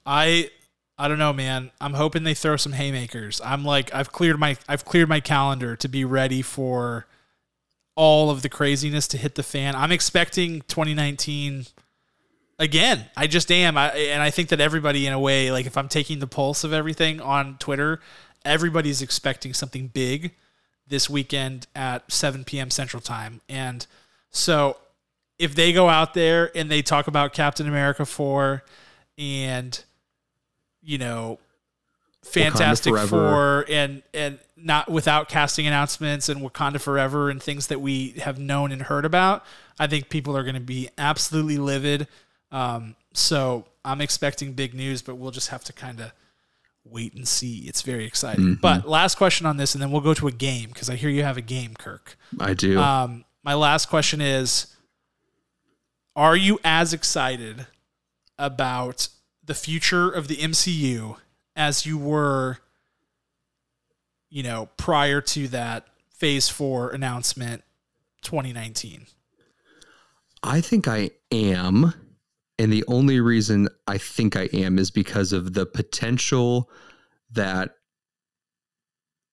I 0.05 0.51
I 0.99 1.09
don't 1.09 1.19
know, 1.19 1.33
man. 1.33 1.71
I'm 1.81 1.95
hoping 1.95 2.25
they 2.25 2.35
throw 2.35 2.57
some 2.57 2.73
haymakers. 2.73 3.41
I'm 3.45 3.65
like 3.65 3.95
I've 3.95 4.13
cleared 4.13 4.39
my 4.39 4.57
I've 4.69 4.85
cleared 4.85 5.09
my 5.09 5.21
calendar 5.21 5.77
to 5.77 5.89
be 5.89 6.05
ready 6.05 6.43
for 6.43 7.07
all 7.95 8.31
of 8.31 8.43
the 8.43 8.49
craziness 8.49 9.07
to 9.09 9.19
hit 9.19 9.35
the 9.35 9.43
fan. 9.43 9.75
I'm 9.75 9.93
expecting 9.93 10.63
2019 10.63 11.67
again. 12.59 13.07
I 13.17 13.27
just 13.27 13.51
am. 13.53 13.77
I, 13.77 13.91
and 13.91 14.23
I 14.23 14.31
think 14.31 14.49
that 14.51 14.61
everybody 14.61 15.07
in 15.07 15.13
a 15.13 15.21
way 15.21 15.51
like 15.51 15.67
if 15.67 15.77
I'm 15.77 15.89
taking 15.89 16.19
the 16.19 16.27
pulse 16.27 16.65
of 16.65 16.73
everything 16.73 17.21
on 17.21 17.59
Twitter, 17.59 18.01
everybody's 18.45 19.03
expecting 19.03 19.53
something 19.53 19.89
big 19.89 20.35
this 20.87 21.11
weekend 21.11 21.67
at 21.75 22.11
7 22.11 22.45
p.m. 22.45 22.71
Central 22.71 23.03
Time. 23.03 23.41
And 23.49 23.87
so 24.31 24.79
if 25.39 25.55
they 25.55 25.73
go 25.73 25.89
out 25.89 26.15
there 26.15 26.57
and 26.57 26.71
they 26.71 26.81
talk 26.81 27.07
about 27.07 27.35
Captain 27.35 27.69
America 27.69 28.07
4 28.07 28.63
and 29.19 29.85
you 30.87 30.97
know, 30.97 31.39
Fantastic. 32.27 32.97
Four 32.97 33.65
and 33.69 34.03
and 34.13 34.39
not 34.57 34.91
without 34.91 35.29
casting 35.29 35.67
announcements 35.67 36.29
and 36.29 36.41
Wakanda 36.41 36.81
Forever 36.81 37.31
and 37.31 37.43
things 37.43 37.69
that 37.69 37.81
we 37.81 38.11
have 38.19 38.39
known 38.39 38.73
and 38.73 38.83
heard 38.83 39.05
about. 39.05 39.45
I 39.79 39.87
think 39.87 40.09
people 40.09 40.37
are 40.37 40.43
going 40.43 40.55
to 40.55 40.61
be 40.61 40.89
absolutely 40.99 41.59
livid. 41.59 42.09
Um, 42.51 42.97
so 43.13 43.67
I'm 43.85 44.01
expecting 44.01 44.55
big 44.55 44.75
news, 44.75 45.03
but 45.03 45.17
we'll 45.17 45.31
just 45.31 45.49
have 45.49 45.63
to 45.65 45.73
kind 45.73 46.01
of 46.01 46.13
wait 46.85 47.15
and 47.15 47.29
see. 47.29 47.59
It's 47.69 47.83
very 47.83 48.05
exciting. 48.05 48.55
But 48.61 48.89
last 48.89 49.17
question 49.17 49.47
on 49.47 49.57
this, 49.57 49.75
and 49.75 49.83
then 49.83 49.91
we'll 49.91 50.01
go 50.01 50.15
to 50.15 50.27
a 50.27 50.33
game 50.33 50.71
because 50.71 50.91
I 50.91 50.97
hear 50.97 51.11
you 51.11 51.23
have 51.23 51.37
a 51.37 51.43
game, 51.43 51.75
Kirk. 51.79 52.17
I 52.41 52.55
do. 52.55 52.81
Um, 52.81 53.25
my 53.45 53.55
last 53.55 53.89
question 53.89 54.21
is 54.21 54.75
Are 56.17 56.37
you 56.37 56.59
as 56.65 56.93
excited 56.93 57.67
about 58.39 59.09
the 59.47 59.55
future 59.55 60.11
of 60.11 60.29
the 60.29 60.37
MCU 60.37 61.17
as 61.55 61.87
you 61.87 61.97
were, 61.97 62.59
you 64.29 64.43
know, 64.43 64.69
prior 64.77 65.21
to 65.21 65.49
that 65.49 65.87
phase 66.11 66.49
four 66.49 66.91
announcement 66.91 67.63
2019? 68.23 69.07
I 70.43 70.61
think 70.61 70.87
I 70.89 71.11
am. 71.33 71.95
And 72.59 72.73
the 72.73 72.85
only 72.89 73.21
reason 73.21 73.69
I 73.87 73.99
think 73.99 74.35
I 74.37 74.49
am 74.53 74.79
is 74.79 74.91
because 74.91 75.33
of 75.33 75.53
the 75.53 75.67
potential 75.67 76.71
that 77.31 77.75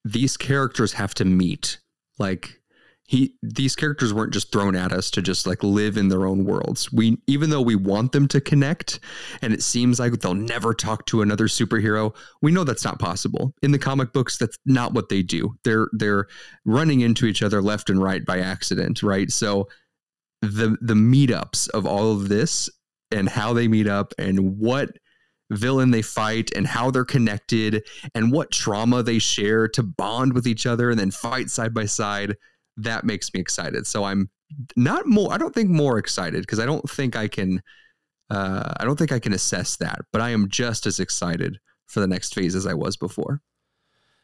these 0.03 0.35
characters 0.35 0.93
have 0.93 1.13
to 1.15 1.25
meet. 1.25 1.79
Like 2.19 2.61
he 3.05 3.35
these 3.43 3.75
characters 3.75 4.13
weren't 4.13 4.33
just 4.33 4.51
thrown 4.51 4.75
at 4.75 4.93
us 4.93 5.11
to 5.11 5.21
just 5.21 5.45
like 5.45 5.61
live 5.61 5.97
in 5.97 6.07
their 6.07 6.25
own 6.25 6.45
worlds. 6.45 6.91
We 6.91 7.17
even 7.27 7.49
though 7.49 7.61
we 7.61 7.75
want 7.75 8.13
them 8.13 8.27
to 8.29 8.39
connect 8.39 8.99
and 9.41 9.53
it 9.53 9.61
seems 9.61 9.99
like 9.99 10.13
they'll 10.13 10.33
never 10.33 10.73
talk 10.73 11.05
to 11.07 11.21
another 11.21 11.47
superhero, 11.47 12.15
we 12.41 12.51
know 12.51 12.63
that's 12.63 12.85
not 12.85 12.99
possible. 12.99 13.53
In 13.61 13.71
the 13.71 13.79
comic 13.79 14.13
books 14.13 14.37
that's 14.37 14.57
not 14.65 14.93
what 14.93 15.09
they 15.09 15.21
do. 15.21 15.53
They're 15.63 15.87
they're 15.91 16.27
running 16.65 17.01
into 17.01 17.25
each 17.25 17.43
other 17.43 17.61
left 17.61 17.89
and 17.89 18.01
right 18.01 18.25
by 18.25 18.39
accident, 18.39 19.03
right? 19.03 19.29
So 19.31 19.67
the 20.41 20.77
the 20.81 20.93
meetups 20.93 21.69
of 21.71 21.85
all 21.85 22.13
of 22.13 22.29
this 22.29 22.69
and 23.11 23.27
how 23.27 23.53
they 23.53 23.67
meet 23.67 23.87
up 23.87 24.13
and 24.17 24.57
what 24.57 24.89
villain 25.51 25.91
they 25.91 26.01
fight 26.01 26.51
and 26.55 26.65
how 26.65 26.89
they're 26.89 27.05
connected 27.05 27.85
and 28.15 28.31
what 28.31 28.49
trauma 28.49 29.03
they 29.03 29.19
share 29.19 29.67
to 29.67 29.83
bond 29.83 30.33
with 30.33 30.47
each 30.47 30.65
other 30.65 30.89
and 30.89 30.97
then 30.97 31.11
fight 31.11 31.49
side 31.49 31.73
by 31.73 31.85
side 31.85 32.35
that 32.77 33.03
makes 33.03 33.33
me 33.33 33.39
excited 33.39 33.85
so 33.87 34.03
i'm 34.03 34.29
not 34.75 35.07
more 35.07 35.33
i 35.33 35.37
don't 35.37 35.53
think 35.53 35.69
more 35.69 35.97
excited 35.97 36.41
because 36.41 36.59
i 36.59 36.65
don't 36.65 36.89
think 36.89 37.15
i 37.15 37.27
can 37.27 37.61
uh, 38.29 38.73
i 38.79 38.83
don't 38.83 38.97
think 38.97 39.11
i 39.11 39.19
can 39.19 39.33
assess 39.33 39.75
that 39.77 39.99
but 40.11 40.21
i 40.21 40.29
am 40.29 40.49
just 40.49 40.85
as 40.85 40.99
excited 40.99 41.59
for 41.87 41.99
the 41.99 42.07
next 42.07 42.33
phase 42.33 42.55
as 42.55 42.65
i 42.65 42.73
was 42.73 42.97
before 42.97 43.41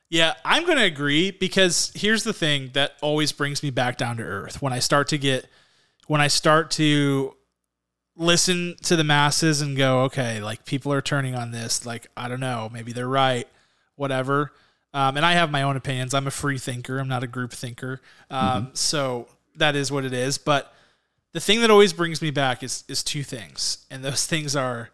Yeah, 0.10 0.34
I'm 0.44 0.66
going 0.66 0.80
to 0.80 0.84
agree 0.84 1.30
because 1.30 1.92
here's 1.94 2.24
the 2.24 2.34
thing 2.34 2.72
that 2.74 2.94
always 3.00 3.32
brings 3.32 3.62
me 3.62 3.70
back 3.70 3.96
down 3.98 4.18
to 4.18 4.24
earth. 4.24 4.60
When 4.60 4.74
I 4.74 4.80
start 4.80 5.08
to 5.10 5.20
get, 5.20 5.46
when 6.08 6.20
I 6.20 6.28
start 6.28 6.72
to 6.72 7.36
listen 8.16 8.76
to 8.84 8.96
the 8.96 9.04
masses 9.04 9.62
and 9.62 9.78
go, 9.78 10.02
okay, 10.02 10.42
like 10.42 10.66
people 10.66 10.92
are 10.92 11.02
turning 11.02 11.36
on 11.36 11.52
this. 11.52 11.86
Like, 11.86 12.08
I 12.18 12.28
don't 12.28 12.40
know, 12.40 12.70
maybe 12.72 12.92
they're 12.92 13.08
right, 13.08 13.48
whatever. 13.96 14.52
Um, 14.94 15.18
and 15.18 15.26
I 15.26 15.34
have 15.34 15.52
my 15.52 15.62
own 15.64 15.76
opinions. 15.76 16.14
I'm 16.14 16.28
a 16.28 16.32
free 16.32 16.58
thinker, 16.58 17.00
I'm 17.00 17.08
not 17.08 17.24
a 17.24 17.28
group 17.28 17.52
thinker. 17.52 18.02
Um, 18.30 18.72
So 18.74 19.28
that 19.56 19.76
is 19.76 19.92
what 19.92 20.06
it 20.06 20.14
is. 20.14 20.38
But 20.38 20.74
the 21.34 21.40
thing 21.40 21.62
that 21.62 21.70
always 21.70 21.94
brings 21.94 22.22
me 22.22 22.32
back 22.32 22.64
is, 22.64 22.84
is 22.88 23.04
two 23.04 23.24
things. 23.24 23.86
And 23.92 24.04
those 24.04 24.26
things 24.28 24.56
are 24.56 24.90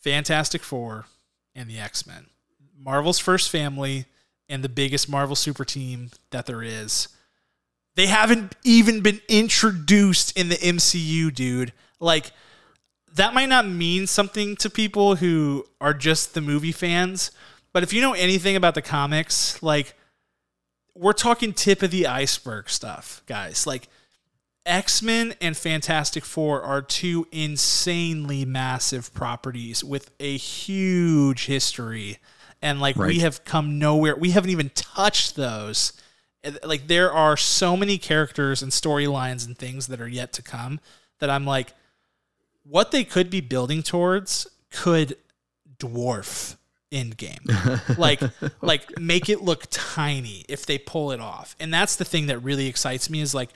Fantastic 0.00 0.62
Four 0.62 1.06
and 1.54 1.68
the 1.68 1.78
X 1.78 2.06
Men. 2.06 2.26
Marvel's 2.80 3.18
first 3.18 3.50
family 3.50 4.06
and 4.48 4.62
the 4.64 4.68
biggest 4.68 5.08
Marvel 5.08 5.36
super 5.36 5.64
team 5.64 6.10
that 6.30 6.46
there 6.46 6.62
is. 6.62 7.08
They 7.96 8.06
haven't 8.06 8.54
even 8.64 9.00
been 9.00 9.20
introduced 9.28 10.36
in 10.38 10.48
the 10.48 10.54
MCU, 10.56 11.34
dude. 11.34 11.72
Like, 11.98 12.30
that 13.14 13.34
might 13.34 13.48
not 13.48 13.66
mean 13.66 14.06
something 14.06 14.54
to 14.56 14.70
people 14.70 15.16
who 15.16 15.66
are 15.80 15.92
just 15.92 16.34
the 16.34 16.40
movie 16.40 16.70
fans, 16.72 17.32
but 17.78 17.84
if 17.84 17.92
you 17.92 18.00
know 18.00 18.12
anything 18.12 18.56
about 18.56 18.74
the 18.74 18.82
comics, 18.82 19.62
like, 19.62 19.94
we're 20.96 21.12
talking 21.12 21.52
tip 21.52 21.80
of 21.80 21.92
the 21.92 22.08
iceberg 22.08 22.68
stuff, 22.68 23.22
guys. 23.26 23.68
Like, 23.68 23.86
X 24.66 25.00
Men 25.00 25.36
and 25.40 25.56
Fantastic 25.56 26.24
Four 26.24 26.60
are 26.60 26.82
two 26.82 27.28
insanely 27.30 28.44
massive 28.44 29.14
properties 29.14 29.84
with 29.84 30.10
a 30.18 30.36
huge 30.36 31.46
history. 31.46 32.18
And 32.60 32.80
like 32.80 32.96
we 32.96 33.20
have 33.20 33.44
come 33.44 33.78
nowhere. 33.78 34.16
We 34.16 34.32
haven't 34.32 34.50
even 34.50 34.70
touched 34.70 35.36
those. 35.36 35.92
Like 36.64 36.88
there 36.88 37.12
are 37.12 37.36
so 37.36 37.76
many 37.76 37.96
characters 37.96 38.60
and 38.60 38.72
storylines 38.72 39.46
and 39.46 39.56
things 39.56 39.86
that 39.86 40.00
are 40.00 40.08
yet 40.08 40.32
to 40.32 40.42
come 40.42 40.80
that 41.20 41.30
I'm 41.30 41.46
like, 41.46 41.74
what 42.64 42.90
they 42.90 43.04
could 43.04 43.30
be 43.30 43.40
building 43.40 43.84
towards 43.84 44.48
could 44.68 45.16
dwarf 45.78 46.56
Endgame. 46.92 47.98
like 47.98 48.20
like 48.62 48.98
make 48.98 49.28
it 49.28 49.42
look 49.42 49.64
tiny 49.70 50.44
if 50.48 50.66
they 50.66 50.78
pull 50.78 51.12
it 51.12 51.20
off. 51.20 51.54
And 51.60 51.72
that's 51.72 51.96
the 51.96 52.04
thing 52.04 52.26
that 52.26 52.38
really 52.38 52.66
excites 52.66 53.10
me 53.10 53.20
is 53.20 53.34
like 53.34 53.50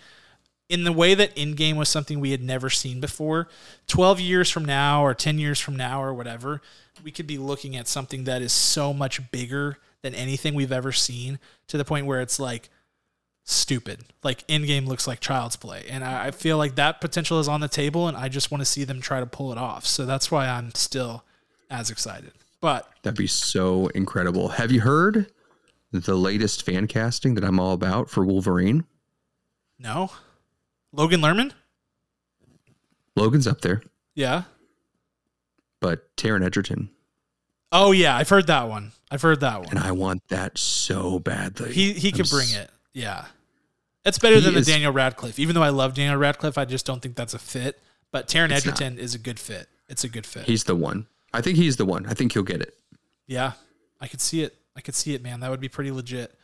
in 0.69 0.85
the 0.85 0.93
way 0.93 1.15
that 1.15 1.37
Endgame 1.37 1.77
was 1.77 1.89
something 1.89 2.19
we 2.19 2.31
had 2.31 2.43
never 2.43 2.71
seen 2.71 2.99
before, 2.99 3.49
12 3.89 4.21
years 4.21 4.49
from 4.49 4.65
now 4.65 5.05
or 5.05 5.13
10 5.13 5.39
years 5.39 5.61
from 5.61 5.77
now 5.77 6.03
or 6.03 6.15
whatever, 6.15 6.63
we 7.05 7.11
could 7.11 7.27
be 7.27 7.37
looking 7.37 7.77
at 7.77 7.87
something 7.87 8.25
that 8.25 8.41
is 8.41 8.53
so 8.53 8.95
much 8.95 9.31
bigger 9.31 9.77
than 10.01 10.15
anything 10.15 10.55
we've 10.55 10.73
ever 10.73 10.91
seen 10.91 11.39
to 11.69 11.77
the 11.77 11.85
point 11.85 12.07
where 12.07 12.23
it's 12.23 12.41
like 12.41 12.71
stupid. 13.45 14.01
Like 14.23 14.47
Endgame 14.47 14.87
looks 14.87 15.07
like 15.07 15.21
child's 15.21 15.57
play. 15.57 15.85
And 15.91 16.03
I, 16.03 16.29
I 16.29 16.31
feel 16.31 16.57
like 16.57 16.77
that 16.77 17.01
potential 17.01 17.39
is 17.39 17.49
on 17.49 17.61
the 17.61 17.69
table 17.69 18.09
and 18.09 18.17
I 18.17 18.29
just 18.29 18.51
want 18.51 18.63
to 18.63 18.67
see 18.67 18.85
them 18.85 19.01
try 19.01 19.21
to 19.21 19.27
pull 19.27 19.53
it 19.53 19.59
off. 19.59 19.85
So 19.85 20.07
that's 20.07 20.31
why 20.31 20.49
I'm 20.49 20.75
still 20.75 21.25
as 21.71 21.91
excited. 21.91 22.33
But 22.63 22.89
That'd 23.03 23.19
be 23.19 23.27
so 23.27 23.89
incredible. 23.89 24.49
Have 24.49 24.73
you 24.73 24.81
heard 24.81 25.27
the 25.91 26.15
latest 26.15 26.65
fan 26.65 26.87
casting 26.87 27.35
that 27.35 27.45
I'm 27.45 27.61
all 27.61 27.73
about 27.75 28.09
for 28.09 28.25
Wolverine? 28.25 28.85
no. 29.79 30.11
Logan 30.95 31.21
Lerman? 31.21 31.53
Logan's 33.17 33.47
up 33.47 33.61
there, 33.63 33.83
Yeah. 34.15 34.45
but 35.81 36.15
Taron 36.17 36.45
Egerton. 36.45 36.91
Oh 37.73 37.93
yeah, 37.93 38.15
I've 38.17 38.29
heard 38.29 38.47
that 38.49 38.69
one. 38.69 38.93
I've 39.11 39.23
heard 39.23 39.41
that 39.41 39.61
one. 39.61 39.71
And 39.71 39.79
I 39.79 39.93
want 39.93 40.23
that 40.29 40.59
so 40.59 41.19
badly. 41.19 41.73
He 41.73 41.93
he 41.95 42.09
I'm 42.09 42.15
could 42.15 42.29
bring 42.31 42.49
s- 42.49 42.57
it. 42.57 42.71
Yeah. 42.93 43.25
It's 44.05 44.19
better 44.19 44.41
than 44.41 44.55
the 44.55 44.63
Daniel 44.63 44.93
Radcliffe. 44.93 45.39
Even 45.39 45.55
though 45.55 45.63
I 45.63 45.69
love 45.71 45.95
Daniel 45.95 46.17
Radcliffe, 46.17 46.59
I 46.59 46.65
just 46.67 46.85
don't 46.85 47.01
think 47.01 47.15
that's 47.17 47.35
a 47.35 47.39
fit. 47.39 47.81
But 48.11 48.29
Taron 48.29 48.51
It's 48.51 48.67
not. 48.67 48.81
Egerton 48.81 48.99
is 48.99 49.15
a 49.15 49.19
good 49.19 49.39
fit. 49.41 49.69
It's 49.89 50.05
a 50.05 50.09
good 50.09 50.27
fit. 50.27 50.45
He's 50.45 50.65
the 50.65 50.75
one. 50.77 51.07
I 51.33 51.41
think 51.41 51.57
he's 51.57 51.77
the 51.77 51.85
one. 51.87 52.07
I 52.07 52.15
think 52.15 52.33
he'll 52.33 52.43
get 52.43 52.61
it. 52.63 52.75
yeah. 53.27 53.53
I 54.01 54.09
could 54.09 54.21
see 54.21 54.43
it. 54.43 54.57
I 54.77 54.81
could 54.81 54.97
see 54.97 55.15
it, 55.15 55.23
man. 55.23 55.39
That 55.41 55.51
would 55.53 55.61
be 55.61 55.69
pretty 55.69 55.93
legit. 55.93 56.35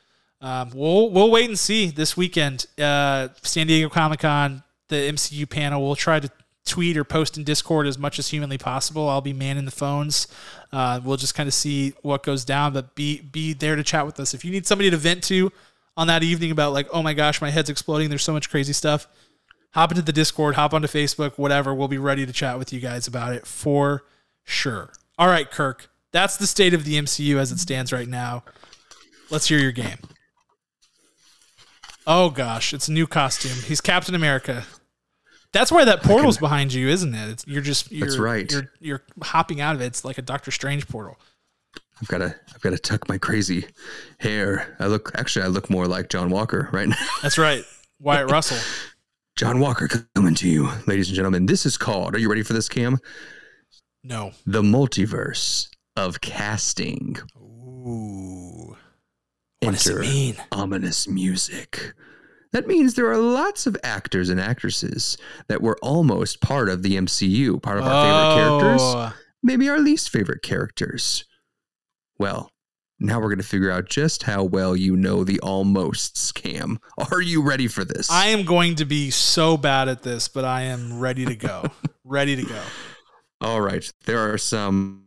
Um, 0.41 0.70
we'll 0.72 1.11
we'll 1.11 1.30
wait 1.32 1.49
and 1.49 1.59
see 1.59 1.86
this 1.91 2.16
weekend. 2.16 2.66
Uh, 2.80 3.28
San 3.43 3.66
Diego 3.66 3.89
Comic 3.89 4.20
Con, 4.20 4.62
the 4.86 4.95
MCU 4.95 5.51
panel. 5.51 5.84
We'll 5.84 5.97
try 5.97 6.20
to 6.20 6.30
tweet 6.64 6.97
or 6.97 7.03
post 7.03 7.36
in 7.36 7.43
Discord 7.43 7.89
as 7.89 7.99
much 7.99 8.20
as 8.20 8.28
humanly 8.28 8.59
possible. 8.59 9.09
I'll 9.09 9.20
be 9.20 9.32
manning 9.32 9.64
the 9.64 9.72
phones. 9.72 10.28
Uh, 10.70 11.01
we'll 11.03 11.16
just 11.16 11.34
kind 11.34 11.49
of 11.49 11.55
see 11.55 11.95
what 12.03 12.22
goes 12.22 12.45
down, 12.45 12.72
but 12.74 12.95
be 12.95 13.22
be 13.22 13.55
there 13.55 13.74
to 13.74 13.82
chat 13.82 14.07
with 14.07 14.20
us. 14.20 14.34
If 14.34 14.45
you 14.45 14.53
need 14.53 14.64
somebody 14.64 14.89
to 14.91 14.97
vent 14.97 15.24
to 15.24 15.51
on 15.97 16.07
that 16.07 16.22
evening 16.22 16.53
about 16.53 16.72
like, 16.72 16.86
oh 16.93 17.03
my 17.03 17.12
gosh, 17.12 17.41
my 17.41 17.51
head's 17.51 17.70
exploding. 17.70 18.09
There's 18.09 18.22
so 18.22 18.32
much 18.32 18.51
crazy 18.51 18.72
stuff. 18.72 19.09
Hop 19.72 19.91
into 19.91 20.03
the 20.03 20.12
Discord, 20.12 20.55
hop 20.55 20.72
onto 20.72 20.86
Facebook, 20.86 21.39
whatever. 21.39 21.74
We'll 21.74 21.89
be 21.89 21.99
ready 21.99 22.24
to 22.24 22.32
chat 22.32 22.57
with 22.57 22.72
you 22.72 22.78
guys 22.78 23.09
about 23.09 23.32
it 23.32 23.49
for 23.49 24.05
sure. 24.49 24.92
All 25.18 25.28
right, 25.28 25.51
Kirk. 25.51 25.90
That's 26.12 26.36
the 26.36 26.46
state 26.46 26.74
of 26.74 26.84
the 26.84 26.94
MCU 26.94 27.36
as 27.36 27.53
it 27.53 27.59
stands 27.59 27.92
right 27.92 28.09
now. 28.09 28.44
Let's 29.30 29.49
hear 29.49 29.59
your 29.59 29.72
game. 29.72 29.99
Oh 32.07 32.30
gosh, 32.30 32.72
it's 32.72 32.88
a 32.88 32.92
new 32.92 33.07
costume. 33.07 33.62
He's 33.66 33.82
Captain 33.82 34.14
America. 34.14 34.64
That's 35.53 35.70
why 35.70 35.84
that 35.84 36.03
portal's 36.03 36.38
behind 36.38 36.72
you, 36.72 36.88
isn't 36.88 37.14
it? 37.14 37.28
It's, 37.30 37.46
you're 37.46 37.62
just 37.62 37.92
you're, 37.92 38.07
That's 38.07 38.18
right. 38.18 38.51
You're 38.51 38.70
you're 38.80 39.03
hopping 39.22 39.61
out 39.61 39.74
of 39.74 39.82
it. 39.82 39.86
It's 39.86 40.05
like 40.05 40.16
a 40.16 40.22
Doctor 40.22 40.51
Strange 40.51 40.88
portal. 40.88 41.18
I've 42.01 42.09
got 42.09 42.18
to 42.18 42.34
I've 42.55 42.61
got 42.61 42.70
to 42.70 42.78
tuck 42.78 43.09
my 43.09 43.18
crazy 43.18 43.66
hair. 44.20 44.76
I 44.78 44.86
look 44.86 45.12
actually 45.16 45.44
I 45.44 45.49
look 45.49 45.68
more 45.68 45.86
like 45.86 46.09
John 46.09 46.30
Walker 46.30 46.68
right 46.72 46.88
now. 46.88 46.96
That's 47.22 47.38
right. 47.38 47.64
Wyatt 48.01 48.30
Russell. 48.30 48.59
John 49.36 49.61
Walker 49.61 49.88
coming 50.14 50.34
to 50.36 50.49
you, 50.49 50.70
ladies 50.86 51.09
and 51.09 51.14
gentlemen. 51.14 51.46
This 51.46 51.64
is 51.64 51.76
called. 51.76 52.14
Are 52.14 52.18
you 52.18 52.28
ready 52.28 52.42
for 52.42 52.55
this, 52.55 52.68
Cam? 52.68 52.99
No. 54.03 54.32
The 54.46 54.62
multiverse 54.62 55.68
of 55.96 56.20
casting. 56.20 57.16
Ooh. 57.36 58.76
What 59.61 59.72
does 59.72 59.86
it 59.86 60.01
mean? 60.01 60.36
ominous 60.53 61.09
music. 61.09 61.94
That 62.53 62.66
means 62.66 62.94
there 62.94 63.11
are 63.11 63.18
lots 63.18 63.66
of 63.66 63.76
actors 63.82 64.30
and 64.30 64.40
actresses 64.40 65.18
that 65.49 65.61
were 65.61 65.76
almost 65.82 66.40
part 66.40 66.68
of 66.68 66.82
the 66.82 66.96
MCU, 66.96 67.61
part 67.62 67.78
of 67.78 67.84
our 67.84 68.05
favorite 68.05 68.32
oh. 68.32 68.61
characters, 68.61 68.82
Oh, 68.82 69.12
maybe 69.42 69.68
our 69.68 69.78
least 69.78 70.09
favorite 70.11 70.42
characters. 70.42 71.24
Well, 72.18 72.51
now 72.99 73.20
we're 73.20 73.28
going 73.28 73.38
to 73.38 73.44
figure 73.44 73.70
out 73.70 73.88
just 73.88 74.22
how 74.22 74.44
well 74.44 74.74
you 74.74 74.96
know 74.96 75.24
the 75.24 75.38
almosts, 75.40 76.32
Cam. 76.32 76.80
Are 77.12 77.20
you 77.20 77.42
ready 77.42 77.68
for 77.68 77.84
this? 77.84 78.11
I 78.11 78.28
am 78.28 78.44
going 78.44 78.76
to 78.76 78.84
be 78.84 79.11
so 79.11 79.57
bad 79.57 79.88
at 79.88 80.03
this, 80.03 80.26
but 80.28 80.44
I 80.44 80.62
am 80.62 80.99
ready 80.99 81.26
to 81.26 81.36
go. 81.36 81.64
ready 82.05 82.34
to 82.36 82.44
go. 82.44 82.61
All 83.41 83.61
right. 83.61 83.91
There 84.05 84.32
are 84.32 84.39
some 84.39 85.05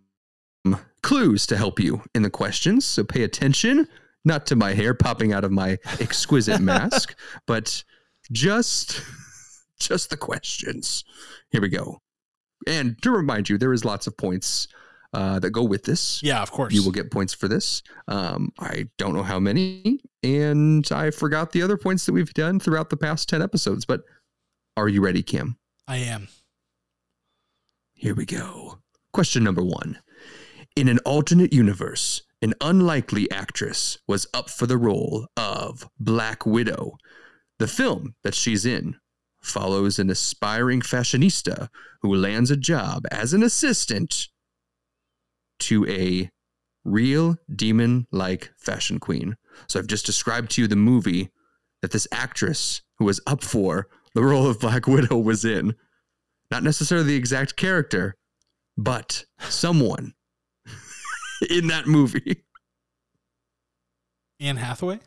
clues 1.04 1.46
to 1.48 1.58
help 1.58 1.80
you 1.80 2.04
in 2.16 2.22
the 2.22 2.30
questions, 2.30 2.86
so 2.86 3.04
pay 3.04 3.24
attention. 3.24 3.88
Not 4.24 4.46
to 4.48 4.56
my 4.56 4.74
hair 4.74 4.94
popping 4.94 5.34
out 5.34 5.44
of 5.44 5.52
my 5.52 5.80
exquisite 6.00 6.62
mask, 6.62 7.18
but 7.48 7.84
just 8.32 9.02
just 9.80 10.10
the 10.10 10.18
questions. 10.18 11.04
Here 11.50 11.62
we 11.62 11.70
go. 11.70 12.02
And 12.68 13.02
to 13.02 13.12
remind 13.12 13.50
you, 13.50 13.58
there 13.58 13.74
is 13.74 13.84
lots 13.84 14.06
of 14.06 14.16
points 14.16 14.68
uh, 15.14 15.40
that 15.40 15.50
go 15.50 15.64
with 15.64 15.84
this. 15.84 16.22
Yeah, 16.24 16.42
of 16.42 16.52
course. 16.52 16.74
You 16.74 16.84
will 16.84 16.92
get 16.92 17.12
points 17.12 17.34
for 17.34 17.48
this. 17.48 17.82
Um, 18.08 18.54
I 18.60 18.88
don't 18.98 19.14
know 19.14 19.24
how 19.24 19.40
many, 19.40 20.00
and 20.24 20.88
I 20.92 21.10
forgot 21.10 21.52
the 21.52 21.64
other 21.64 21.78
points 21.78 22.06
that 22.06 22.14
we've 22.14 22.34
done 22.34 22.60
throughout 22.60 22.90
the 22.92 22.98
past 22.98 23.28
10 23.28 23.42
episodes, 23.42 23.86
but 23.86 24.02
are 24.78 24.88
you 24.88 25.02
ready, 25.02 25.24
Kim? 25.24 25.58
I 25.88 25.98
am. 25.98 26.28
Here 28.02 28.16
we 28.16 28.26
go. 28.26 28.80
Question 29.14 29.44
number 29.44 29.64
one. 29.64 30.00
In 30.76 30.88
an 30.88 30.98
alternate 31.06 31.54
universe, 31.54 32.24
an 32.42 32.56
unlikely 32.60 33.30
actress 33.30 34.00
was 34.08 34.26
up 34.34 34.50
for 34.50 34.66
the 34.66 34.80
role 34.80 35.28
of 35.38 35.88
Black 36.00 36.44
Widow. 36.44 36.98
The 37.60 37.68
film 37.68 38.16
that 38.24 38.34
she's 38.34 38.66
in 38.66 38.96
follows 39.40 40.00
an 40.00 40.10
aspiring 40.10 40.82
fashionista 40.82 41.68
who 42.02 42.16
lands 42.16 42.50
a 42.50 42.58
job 42.58 43.06
as 43.12 43.36
an 43.36 43.44
assistant 43.44 44.30
to 45.60 45.86
a 45.88 46.32
real 46.84 47.38
demon 47.56 48.08
like 48.12 48.50
fashion 48.58 49.00
queen. 49.00 49.36
So 49.68 49.78
I've 49.78 49.86
just 49.86 50.08
described 50.08 50.50
to 50.54 50.64
you 50.64 50.68
the 50.68 50.76
movie 50.76 51.30
that 51.84 51.92
this 51.92 52.08
actress 52.12 52.82
who 52.98 53.06
was 53.06 53.22
up 53.28 53.44
for 53.44 53.90
the 54.16 54.24
role 54.24 54.48
of 54.48 54.60
Black 54.60 54.88
Widow 54.88 55.20
was 55.20 55.46
in. 55.46 55.76
Not 56.52 56.64
necessarily 56.64 57.08
the 57.08 57.16
exact 57.16 57.56
character, 57.56 58.16
but 58.78 59.24
someone 59.40 60.14
in 61.50 61.68
that 61.68 61.88
movie. 61.88 62.44
Anne 64.40 64.58
Hathaway? 64.58 65.00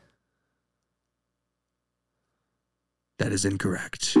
That 3.19 3.31
is 3.31 3.45
incorrect. 3.45 4.17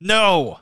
No. 0.00 0.60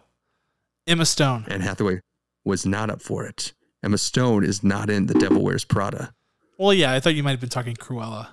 Emma 0.87 1.05
Stone. 1.05 1.45
Anne 1.49 1.61
Hathaway 1.61 2.01
was 2.45 2.65
not 2.65 2.89
up 2.89 3.03
for 3.03 3.27
it. 3.27 3.53
Emma 3.83 3.99
Stone 3.99 4.45
is 4.45 4.63
not 4.63 4.91
in 4.91 5.07
The 5.07 5.15
Devil 5.15 5.43
Wears 5.43 5.65
Prada. 5.65 6.15
Well, 6.59 6.75
yeah, 6.75 6.93
I 6.93 7.01
thought 7.01 7.15
you 7.15 7.23
might 7.23 7.33
have 7.33 7.41
been 7.41 7.49
talking 7.49 7.75
Cruella. 7.75 8.29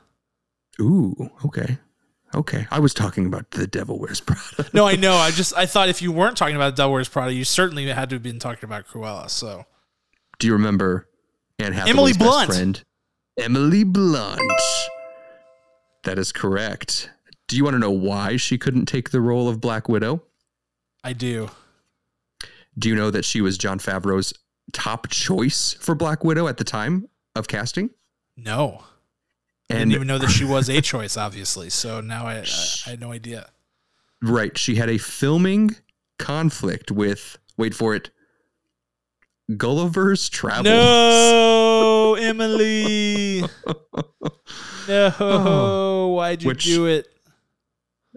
Ooh, 0.82 1.32
okay. 1.46 1.78
Okay. 2.38 2.68
I 2.72 2.80
was 2.80 2.94
talking 2.94 3.26
about 3.26 3.50
The 3.52 3.66
Devil 3.68 3.98
Wears 4.00 4.22
Prada. 4.22 4.70
No, 4.74 4.86
I 4.88 4.96
know. 4.96 5.14
I 5.16 5.32
just 5.32 5.56
I 5.58 5.66
thought 5.66 5.90
if 5.90 6.02
you 6.02 6.12
weren't 6.12 6.38
talking 6.38 6.56
about 6.56 6.76
Devil 6.76 6.94
Wears 6.94 7.10
Prada, 7.10 7.34
you 7.34 7.44
certainly 7.44 7.88
had 7.88 8.10
to 8.10 8.16
have 8.16 8.24
been 8.24 8.40
talking 8.40 8.64
about 8.66 8.88
Cruella. 8.88 9.30
So 9.30 9.66
Do 10.40 10.48
you 10.48 10.54
remember 10.54 11.10
Anne 11.60 11.74
Hathaway's 11.74 11.90
Emily 11.90 12.12
best 12.14 12.20
Blunt. 12.20 12.52
friend? 12.54 12.84
Emily 13.40 13.84
Blunt. 13.84 14.42
That 16.04 16.18
is 16.20 16.32
correct. 16.32 17.10
Do 17.48 17.56
you 17.58 17.64
want 17.64 17.74
to 17.76 17.80
know 17.80 17.92
why 17.92 18.38
she 18.38 18.58
couldn't 18.58 18.86
take 18.86 19.10
the 19.10 19.22
role 19.22 19.50
of 19.50 19.60
Black 19.60 19.90
Widow? 19.90 20.22
I 21.04 21.14
do. 21.14 21.50
Do 22.78 22.90
you 22.90 22.96
know 22.96 23.10
that 23.12 23.26
she 23.26 23.42
was 23.42 23.58
Jon 23.58 23.80
Favreau's 23.80 24.34
top 24.74 25.10
choice 25.10 25.74
for 25.80 25.96
Black 25.96 26.24
Widow 26.24 26.48
at 26.48 26.58
the 26.58 26.64
time 26.64 27.08
of 27.36 27.48
casting? 27.48 27.90
No. 28.36 28.84
I 29.70 29.74
And 29.76 29.80
didn't 29.80 29.94
even 29.94 30.08
know 30.08 30.18
that 30.18 30.30
she 30.30 30.46
was 30.46 30.70
a 30.70 30.82
choice, 30.94 31.18
obviously. 31.18 31.70
So 31.70 32.00
now 32.02 32.26
I, 32.26 32.36
I, 32.38 32.46
I 32.86 32.90
had 32.92 33.00
no 33.02 33.12
idea. 33.12 33.50
right, 34.22 34.58
she 34.58 34.76
had 34.76 34.90
a 34.90 34.98
filming 34.98 35.76
conflict 36.20 36.90
with 36.92 37.38
wait 37.58 37.74
for 37.76 37.94
it, 37.96 38.10
Gulliver's 39.56 40.30
Travels. 40.30 40.66
No, 40.66 42.16
Emily. 42.16 43.44
No, 44.88 45.12
Oh. 45.20 46.08
why'd 46.16 46.44
you 46.44 46.48
Which- 46.48 46.64
do 46.64 46.86
it? 46.86 47.08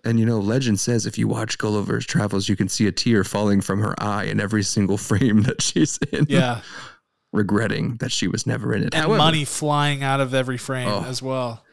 And 0.05 0.19
you 0.21 0.25
know, 0.25 0.39
legend 0.39 0.79
says 0.81 1.05
if 1.05 1.19
you 1.19 1.27
watch 1.29 1.59
Gulliver's 1.59 2.07
Travels, 2.07 2.49
you 2.49 2.55
can 2.57 2.69
see 2.69 2.87
a 2.87 2.93
tear 2.93 3.23
falling 3.25 3.61
from 3.61 3.81
her 3.81 3.95
eye 4.01 4.25
in 4.25 4.41
every 4.41 4.63
single 4.63 4.97
frame 4.97 5.43
that 5.43 5.61
she's 5.61 5.99
in. 6.13 6.27
Yeah, 6.29 6.61
regretting 7.33 7.97
that 7.99 8.11
she 8.13 8.27
was 8.29 8.47
never 8.47 8.75
in 8.75 8.83
it. 8.83 8.95
and 8.95 9.05
However, 9.05 9.19
money 9.19 9.45
flying 9.45 10.03
out 10.03 10.21
of 10.21 10.35
every 10.35 10.59
frame 10.59 10.89
Oh. 10.89 11.05
as 11.05 11.23
well. 11.23 11.65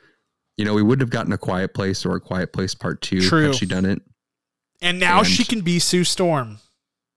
you 0.57 0.65
know, 0.65 0.73
we 0.73 0.81
wouldn't 0.81 1.01
have 1.03 1.11
gotten 1.11 1.31
a 1.33 1.37
Quiet 1.37 1.73
Place 1.75 2.03
or 2.05 2.15
a 2.15 2.19
Quiet 2.19 2.51
Place 2.51 2.73
Part 2.73 3.01
Two 3.03 3.21
True. 3.21 3.47
had 3.47 3.55
she 3.55 3.65
done 3.67 3.85
it. 3.85 4.01
And 4.81 4.99
now 4.99 5.19
And- 5.19 5.27
she 5.27 5.43
can 5.45 5.61
be 5.61 5.77
Sue 5.79 6.03
Storm. 6.03 6.57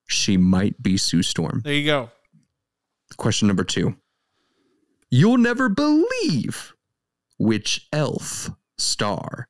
She 0.07 0.36
might 0.36 0.82
be 0.82 0.97
Sue 0.99 1.22
Storm. 1.22 1.62
There 1.64 1.72
you 1.72 1.86
go. 1.86 2.11
Question 3.16 3.49
number 3.49 3.64
two. 3.64 3.97
You'll 5.11 5.38
never 5.38 5.68
believe 5.68 6.74
which 7.38 7.88
elf 7.93 8.51
star 8.76 9.49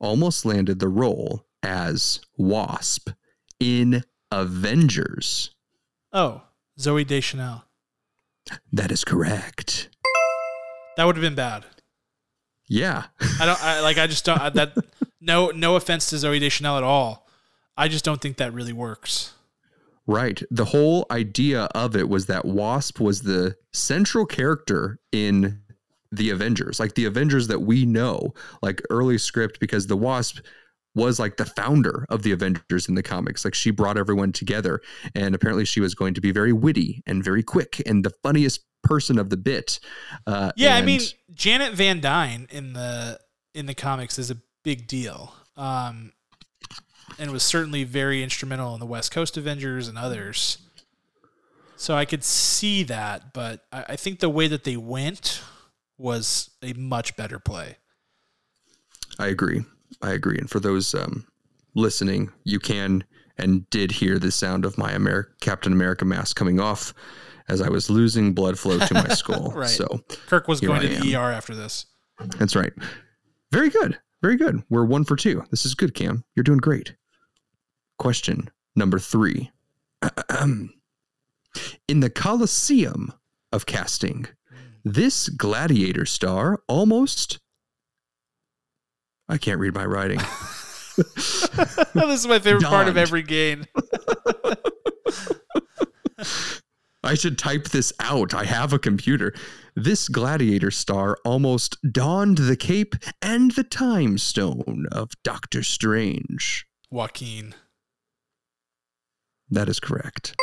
almost 0.00 0.44
landed 0.44 0.78
the 0.80 0.88
role 0.88 1.46
as 1.62 2.20
Wasp 2.36 3.10
in 3.60 4.02
Avengers. 4.32 5.50
Oh, 6.12 6.42
Zooey 6.78 7.06
Deschanel. 7.06 7.64
That 8.72 8.90
is 8.90 9.04
correct. 9.04 9.88
That 10.96 11.04
would 11.04 11.16
have 11.16 11.22
been 11.22 11.34
bad. 11.34 11.64
Yeah. 12.68 13.04
I 13.40 13.46
don't 13.46 13.62
I, 13.62 13.80
like. 13.80 13.98
I 13.98 14.06
just 14.06 14.24
don't. 14.24 14.40
I, 14.40 14.50
that 14.50 14.74
no, 15.20 15.50
no 15.50 15.76
offense 15.76 16.10
to 16.10 16.16
Zooey 16.16 16.40
Deschanel 16.40 16.76
at 16.76 16.82
all. 16.82 17.26
I 17.76 17.88
just 17.88 18.04
don't 18.04 18.20
think 18.20 18.38
that 18.38 18.52
really 18.52 18.72
works. 18.72 19.34
Right. 20.06 20.42
The 20.50 20.64
whole 20.64 21.06
idea 21.10 21.64
of 21.74 21.96
it 21.96 22.08
was 22.08 22.26
that 22.26 22.44
Wasp 22.44 23.00
was 23.00 23.22
the 23.22 23.56
central 23.72 24.24
character 24.24 25.00
in 25.12 25.60
the 26.12 26.30
Avengers, 26.30 26.78
like 26.78 26.94
the 26.94 27.04
Avengers 27.04 27.48
that 27.48 27.60
we 27.60 27.84
know, 27.84 28.32
like 28.62 28.80
early 28.88 29.18
script, 29.18 29.58
because 29.58 29.86
the 29.88 29.96
Wasp 29.96 30.38
was 30.96 31.20
like 31.20 31.36
the 31.36 31.44
founder 31.44 32.06
of 32.08 32.22
the 32.22 32.32
Avengers 32.32 32.88
in 32.88 32.94
the 32.94 33.02
comics. 33.02 33.44
Like 33.44 33.54
she 33.54 33.70
brought 33.70 33.98
everyone 33.98 34.32
together, 34.32 34.80
and 35.14 35.34
apparently 35.34 35.66
she 35.66 35.80
was 35.80 35.94
going 35.94 36.14
to 36.14 36.20
be 36.20 36.32
very 36.32 36.52
witty 36.52 37.02
and 37.06 37.22
very 37.22 37.42
quick 37.42 37.80
and 37.86 38.02
the 38.02 38.10
funniest 38.22 38.62
person 38.82 39.18
of 39.18 39.30
the 39.30 39.36
bit. 39.36 39.78
Uh, 40.26 40.50
Yeah, 40.56 40.74
I 40.74 40.82
mean 40.82 41.02
Janet 41.32 41.74
Van 41.74 42.00
Dyne 42.00 42.48
in 42.50 42.72
the 42.72 43.20
in 43.54 43.66
the 43.66 43.74
comics 43.74 44.18
is 44.18 44.30
a 44.30 44.38
big 44.64 44.88
deal, 44.88 45.34
um, 45.56 46.12
and 47.18 47.30
was 47.30 47.42
certainly 47.42 47.84
very 47.84 48.22
instrumental 48.22 48.72
in 48.72 48.80
the 48.80 48.86
West 48.86 49.12
Coast 49.12 49.36
Avengers 49.36 49.88
and 49.88 49.98
others. 49.98 50.58
So 51.76 51.94
I 51.94 52.06
could 52.06 52.24
see 52.24 52.84
that, 52.84 53.34
but 53.34 53.66
I, 53.70 53.84
I 53.90 53.96
think 53.96 54.20
the 54.20 54.30
way 54.30 54.48
that 54.48 54.64
they 54.64 54.78
went 54.78 55.42
was 55.98 56.50
a 56.62 56.72
much 56.72 57.16
better 57.16 57.38
play. 57.38 57.76
I 59.18 59.26
agree. 59.26 59.64
I 60.02 60.12
agree. 60.12 60.38
And 60.38 60.48
for 60.50 60.60
those 60.60 60.94
um, 60.94 61.26
listening, 61.74 62.30
you 62.44 62.58
can 62.58 63.04
and 63.38 63.68
did 63.70 63.90
hear 63.92 64.18
the 64.18 64.30
sound 64.30 64.64
of 64.64 64.78
my 64.78 64.94
Amer- 64.94 65.34
Captain 65.40 65.72
America 65.72 66.04
mask 66.04 66.36
coming 66.36 66.58
off 66.60 66.94
as 67.48 67.60
I 67.60 67.68
was 67.68 67.88
losing 67.90 68.32
blood 68.32 68.58
flow 68.58 68.78
to 68.78 68.94
my 68.94 69.08
skull. 69.14 69.52
Right. 69.54 69.68
So 69.68 69.86
Kirk 70.26 70.48
was 70.48 70.60
going 70.60 70.80
I 70.80 70.82
to 70.82 70.88
the 70.88 71.14
am. 71.14 71.22
ER 71.22 71.32
after 71.32 71.54
this. 71.54 71.86
that's 72.38 72.56
right. 72.56 72.72
Very 73.52 73.68
good. 73.70 73.98
Very 74.22 74.36
good. 74.36 74.62
We're 74.70 74.84
one 74.86 75.04
for 75.04 75.16
two. 75.16 75.44
This 75.50 75.66
is 75.66 75.74
good, 75.74 75.94
Cam. 75.94 76.24
You're 76.34 76.44
doing 76.44 76.58
great. 76.58 76.94
Question 77.98 78.50
number 78.74 78.98
three. 78.98 79.50
In 81.88 82.00
the 82.00 82.10
Colosseum 82.10 83.12
of 83.52 83.66
casting, 83.66 84.26
this 84.84 85.28
gladiator 85.28 86.04
star 86.06 86.60
almost. 86.68 87.38
I 89.28 89.38
can't 89.38 89.58
read 89.60 89.74
my 89.74 89.84
writing. 89.84 90.18
this 90.96 91.44
is 91.94 92.26
my 92.26 92.38
favorite 92.38 92.64
part 92.64 92.88
of 92.88 92.96
every 92.96 93.22
game. 93.22 93.66
I 97.02 97.14
should 97.14 97.38
type 97.38 97.68
this 97.68 97.92
out. 98.00 98.34
I 98.34 98.44
have 98.44 98.72
a 98.72 98.78
computer. 98.78 99.32
This 99.76 100.08
gladiator 100.08 100.70
star 100.72 101.18
almost 101.24 101.76
donned 101.92 102.38
the 102.38 102.56
cape 102.56 102.94
and 103.22 103.52
the 103.52 103.62
time 103.62 104.18
stone 104.18 104.86
of 104.90 105.10
Doctor 105.22 105.62
Strange. 105.62 106.66
Joaquin. 106.90 107.54
That 109.50 109.68
is 109.68 109.78
correct. 109.78 110.34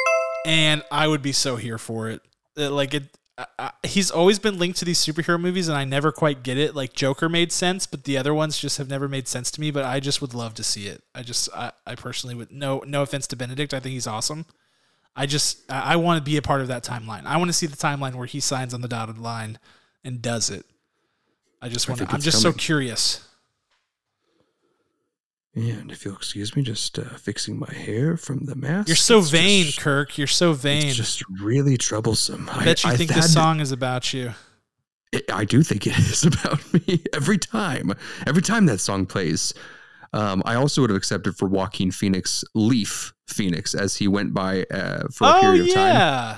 and 0.46 0.84
I 0.92 1.08
would 1.08 1.22
be 1.22 1.34
so 1.34 1.58
here 1.58 1.78
for 1.78 2.10
it. 2.10 2.22
Like 2.56 2.94
it, 2.94 3.04
I, 3.38 3.72
he's 3.84 4.12
always 4.12 4.38
been 4.38 4.60
linked 4.60 4.78
to 4.80 4.86
these 4.86 5.04
superhero 5.04 5.40
movies, 5.40 5.68
and 5.68 5.78
I 5.78 5.86
never 5.86 6.12
quite 6.12 6.44
get 6.44 6.58
it. 6.58 6.76
Like 6.76 6.94
Joker 6.94 7.28
made 7.28 7.52
sense, 7.52 7.88
but 7.88 8.04
the 8.04 8.18
other 8.18 8.34
ones 8.34 8.60
just 8.60 8.78
have 8.78 8.90
never 8.90 9.08
made 9.08 9.28
sense 9.28 9.50
to 9.52 9.62
me. 9.62 9.72
But 9.72 9.86
I 9.86 10.00
just 10.00 10.22
would 10.22 10.34
love 10.34 10.54
to 10.56 10.64
see 10.64 10.88
it. 10.88 11.04
I 11.16 11.24
just, 11.24 11.50
I, 11.56 11.72
I 11.88 11.96
personally 11.96 12.36
would. 12.36 12.52
No, 12.52 12.84
no 12.86 13.02
offense 13.02 13.26
to 13.28 13.36
Benedict, 13.36 13.74
I 13.74 13.80
think 13.80 13.94
he's 13.94 14.08
awesome. 14.08 14.46
I 15.16 15.26
just, 15.26 15.72
I, 15.72 15.94
I 15.94 15.96
want 15.96 16.18
to 16.18 16.24
be 16.24 16.38
a 16.38 16.42
part 16.42 16.62
of 16.62 16.68
that 16.68 16.84
timeline. 16.84 17.26
I 17.26 17.38
want 17.38 17.50
to 17.50 17.54
see 17.54 17.68
the 17.68 17.78
timeline 17.78 18.16
where 18.16 18.28
he 18.28 18.40
signs 18.40 18.74
on 18.74 18.82
the 18.82 18.88
dotted 18.88 19.18
line 19.18 19.58
and 20.04 20.22
does 20.22 20.50
it. 20.50 20.66
I 21.62 21.70
just 21.70 21.88
want 21.88 22.02
to. 22.02 22.08
I'm 22.12 22.22
just 22.22 22.42
so 22.42 22.52
curious. 22.52 23.28
And 25.56 25.92
if 25.92 26.04
you'll 26.04 26.16
excuse 26.16 26.56
me, 26.56 26.64
just 26.64 26.98
uh, 26.98 27.04
fixing 27.04 27.60
my 27.60 27.72
hair 27.72 28.18
from 28.18 28.46
the 28.46 28.56
mask. 28.56 28.88
You're 28.88 28.96
so 28.96 29.20
It's 29.20 29.30
vain, 29.30 29.66
just- 29.66 29.80
Kirk. 29.80 30.18
You're 30.18 30.26
so 30.28 30.54
vain. 30.54 30.88
It's 30.88 30.96
just 30.96 31.24
really 31.42 31.78
troublesome. 31.78 32.50
I 32.52 32.66
bet 32.66 32.84
you 32.84 32.92
think 32.98 33.12
had- 33.12 33.22
this 33.24 33.34
song 33.34 33.60
is 33.60 33.72
about 33.72 34.14
you. 34.14 34.34
it- 35.12 35.32
I 35.32 35.46
do 35.46 35.62
think 35.62 35.86
it 35.86 35.96
is 36.00 36.24
about 36.24 36.60
me 36.74 37.04
every 37.14 37.38
time. 37.38 37.94
Every 38.26 38.42
time 38.42 38.66
that 38.66 38.80
song 38.80 39.06
plays. 39.06 39.54
Um, 40.12 40.42
I 40.46 40.56
also 40.56 40.82
would 40.82 40.90
have 40.92 40.98
accepted 40.98 41.36
for 41.38 41.48
Joaquin 41.48 41.90
Phoenix, 41.92 42.44
Leaf 42.54 43.14
Phoenix, 43.28 43.74
as 43.74 43.96
he 43.96 44.08
went 44.08 44.32
by 44.34 44.64
uh, 44.72 45.08
for 45.12 45.26
a 45.28 45.32
Oh 45.38 45.42
period 45.42 45.68
of 45.70 45.74
time. 45.74 45.94
yeah. 45.96 46.38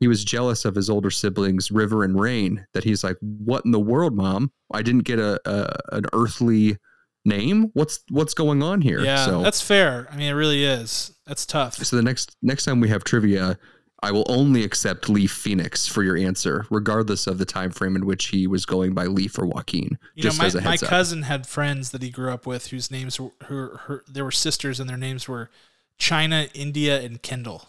He 0.00 0.08
was 0.08 0.24
jealous 0.24 0.64
of 0.64 0.74
his 0.74 0.90
older 0.90 1.10
siblings, 1.10 1.70
River 1.70 2.02
and 2.02 2.18
Rain. 2.20 2.66
That 2.74 2.82
he's 2.82 3.04
like, 3.04 3.16
"What 3.20 3.64
in 3.64 3.70
the 3.70 3.78
world, 3.78 4.16
mom? 4.16 4.50
I 4.72 4.82
didn't 4.82 5.04
get 5.04 5.20
a, 5.20 5.40
a 5.48 5.96
an 5.96 6.04
earthly 6.12 6.78
name. 7.24 7.70
What's 7.74 8.00
what's 8.10 8.34
going 8.34 8.62
on 8.62 8.80
here?" 8.80 9.00
Yeah, 9.00 9.24
so 9.24 9.42
that's 9.42 9.60
fair. 9.60 10.08
I 10.10 10.16
mean, 10.16 10.28
it 10.28 10.32
really 10.32 10.64
is. 10.64 11.16
That's 11.26 11.46
tough. 11.46 11.76
So 11.76 11.96
the 11.96 12.02
next 12.02 12.36
next 12.42 12.64
time 12.64 12.80
we 12.80 12.88
have 12.88 13.04
trivia, 13.04 13.58
I 14.02 14.10
will 14.10 14.26
only 14.28 14.64
accept 14.64 15.08
Leaf 15.08 15.30
Phoenix 15.30 15.86
for 15.86 16.02
your 16.02 16.16
answer, 16.16 16.66
regardless 16.70 17.28
of 17.28 17.38
the 17.38 17.44
time 17.44 17.70
frame 17.70 17.94
in 17.94 18.04
which 18.04 18.26
he 18.26 18.48
was 18.48 18.66
going 18.66 18.94
by 18.94 19.06
Leaf 19.06 19.38
or 19.38 19.46
Joaquin. 19.46 19.96
You 20.14 20.24
know, 20.24 20.32
my, 20.36 20.46
as 20.46 20.56
a 20.56 20.60
my 20.60 20.70
heads 20.70 20.82
up. 20.82 20.88
cousin 20.88 21.22
had 21.22 21.46
friends 21.46 21.92
that 21.92 22.02
he 22.02 22.10
grew 22.10 22.32
up 22.32 22.44
with 22.44 22.68
whose 22.68 22.90
names 22.90 23.20
were 23.20 23.30
her, 23.42 23.76
her 23.86 24.04
they 24.08 24.22
were 24.22 24.32
sisters 24.32 24.80
and 24.80 24.90
their 24.90 24.96
names 24.96 25.28
were 25.28 25.50
China, 25.98 26.48
India, 26.52 27.00
and 27.00 27.22
Kendall. 27.22 27.68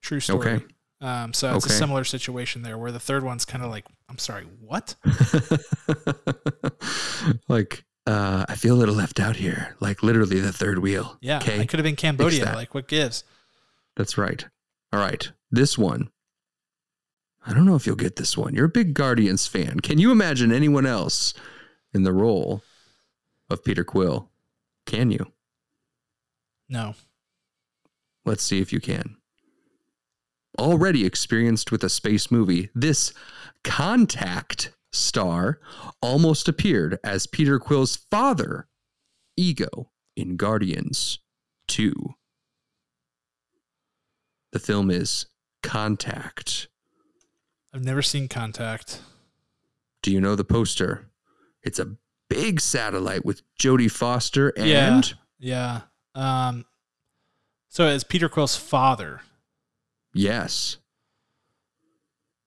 True 0.00 0.20
story. 0.20 0.50
Okay. 0.50 0.64
Um, 1.00 1.32
so 1.32 1.56
it's 1.56 1.66
a 1.66 1.70
similar 1.70 2.04
situation 2.04 2.62
there 2.62 2.78
where 2.78 2.92
the 2.92 3.00
third 3.00 3.24
one's 3.24 3.44
kind 3.44 3.64
of 3.64 3.70
like, 3.70 3.84
I'm 4.08 4.18
sorry, 4.18 4.44
what? 4.60 4.94
like 7.48 7.84
uh, 8.06 8.44
I 8.48 8.54
feel 8.56 8.74
a 8.74 8.78
little 8.78 8.94
left 8.94 9.20
out 9.20 9.36
here. 9.36 9.76
Like 9.80 10.02
literally 10.02 10.40
the 10.40 10.52
third 10.52 10.78
wheel. 10.80 11.18
Yeah, 11.20 11.38
Okay. 11.38 11.60
I 11.60 11.66
could 11.66 11.78
have 11.78 11.84
been 11.84 11.96
Cambodia. 11.96 12.52
Like, 12.54 12.74
what 12.74 12.88
gives? 12.88 13.24
That's 13.96 14.16
right. 14.18 14.46
All 14.92 15.00
right. 15.00 15.30
This 15.50 15.76
one. 15.78 16.10
I 17.44 17.52
don't 17.52 17.66
know 17.66 17.74
if 17.76 17.86
you'll 17.86 17.96
get 17.96 18.16
this 18.16 18.36
one. 18.36 18.54
You're 18.54 18.66
a 18.66 18.70
big 18.70 18.94
Guardians 18.94 19.46
fan. 19.46 19.80
Can 19.80 19.98
you 19.98 20.12
imagine 20.12 20.52
anyone 20.52 20.86
else 20.86 21.34
in 21.92 22.02
the 22.04 22.12
role 22.12 22.62
of 23.50 23.64
Peter 23.64 23.82
Quill? 23.84 24.30
Can 24.86 25.10
you? 25.10 25.26
No. 26.68 26.94
Let's 28.24 28.44
see 28.44 28.60
if 28.60 28.72
you 28.72 28.80
can. 28.80 29.16
Already 30.58 31.04
experienced 31.04 31.72
with 31.72 31.82
a 31.82 31.88
space 31.88 32.30
movie, 32.30 32.70
this 32.74 33.12
Contact 33.64 34.72
star 34.92 35.60
almost 36.00 36.48
appeared 36.48 36.98
as 37.02 37.26
Peter 37.26 37.58
Quill's 37.58 37.96
father, 37.96 38.68
Ego, 39.36 39.90
in 40.16 40.36
Guardians 40.36 41.18
2. 41.68 41.92
The 44.52 44.58
film 44.58 44.90
is 44.90 45.26
Contact. 45.62 46.68
I've 47.72 47.84
never 47.84 48.02
seen 48.02 48.28
Contact. 48.28 49.00
Do 50.02 50.10
you 50.12 50.20
know 50.20 50.34
the 50.36 50.44
poster? 50.44 51.08
It's 51.62 51.78
a 51.78 51.96
big 52.28 52.60
satellite 52.60 53.24
with 53.24 53.42
Jodie 53.58 53.90
Foster 53.90 54.52
Yeah. 54.56 54.96
and 54.96 55.14
Yeah. 55.38 55.82
Um, 56.14 56.66
so 57.68 57.86
it's 57.88 58.04
Peter 58.04 58.28
Quill's 58.28 58.56
father. 58.56 59.22
Yes. 60.12 60.76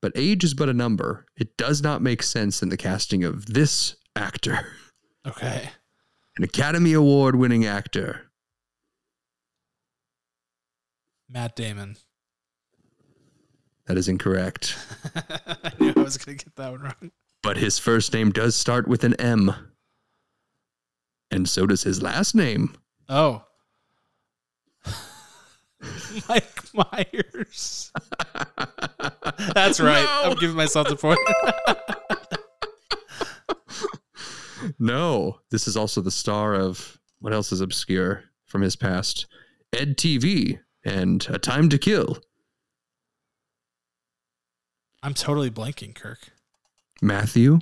But 0.06 0.12
age 0.14 0.44
is 0.44 0.54
but 0.54 0.70
a 0.70 0.74
number. 0.74 1.26
It 1.36 1.58
does 1.58 1.82
not 1.82 2.00
make 2.00 2.22
sense 2.22 2.62
in 2.62 2.70
the 2.70 2.78
casting 2.78 3.24
of 3.24 3.48
this 3.48 3.96
actor, 4.16 4.68
Okay. 5.26 5.68
an 6.38 6.44
Academy 6.44 6.94
Award 6.94 7.36
winning 7.36 7.66
actor. 7.66 8.30
Matt 11.28 11.56
Damon. 11.56 11.98
That 13.88 13.98
is 13.98 14.08
incorrect. 14.08 14.78
I 15.16 15.72
knew 15.80 15.94
I 15.96 16.00
was 16.02 16.18
going 16.20 16.38
to 16.38 16.46
get 16.46 16.56
that 16.56 16.70
one 16.72 16.82
wrong. 16.82 17.12
But 17.42 17.58
his 17.58 17.80
first 17.80 18.14
name 18.14 18.30
does 18.32 18.56
start 18.56 18.88
with 18.88 19.04
an 19.04 19.16
M. 19.16 19.54
And 21.32 21.50
so 21.50 21.66
does 21.66 21.82
his 21.82 22.00
last 22.04 22.36
name. 22.36 22.76
Oh. 23.10 23.44
Mike 26.30 26.62
Myers. 26.76 27.92
That's 29.54 29.80
right. 29.80 30.04
No. 30.04 30.32
I'm 30.32 30.38
giving 30.38 30.56
myself 30.56 30.88
the 30.88 30.96
point. 30.96 31.20
No, 34.80 35.40
this 35.52 35.68
is 35.68 35.78
also 35.78 36.02
the 36.02 36.12
star 36.12 36.54
of 36.56 37.00
what 37.20 37.34
else 37.34 37.52
is 37.52 37.62
obscure 37.62 38.24
from 38.46 38.62
his 38.62 38.76
past? 38.76 39.28
Ed 39.74 39.98
TV 39.98 40.60
and 40.84 41.26
A 41.30 41.40
Time 41.40 41.70
to 41.70 41.78
Kill. 41.78 42.18
I'm 45.02 45.14
totally 45.14 45.52
blanking, 45.52 45.94
Kirk. 45.96 46.20
Matthew 47.02 47.60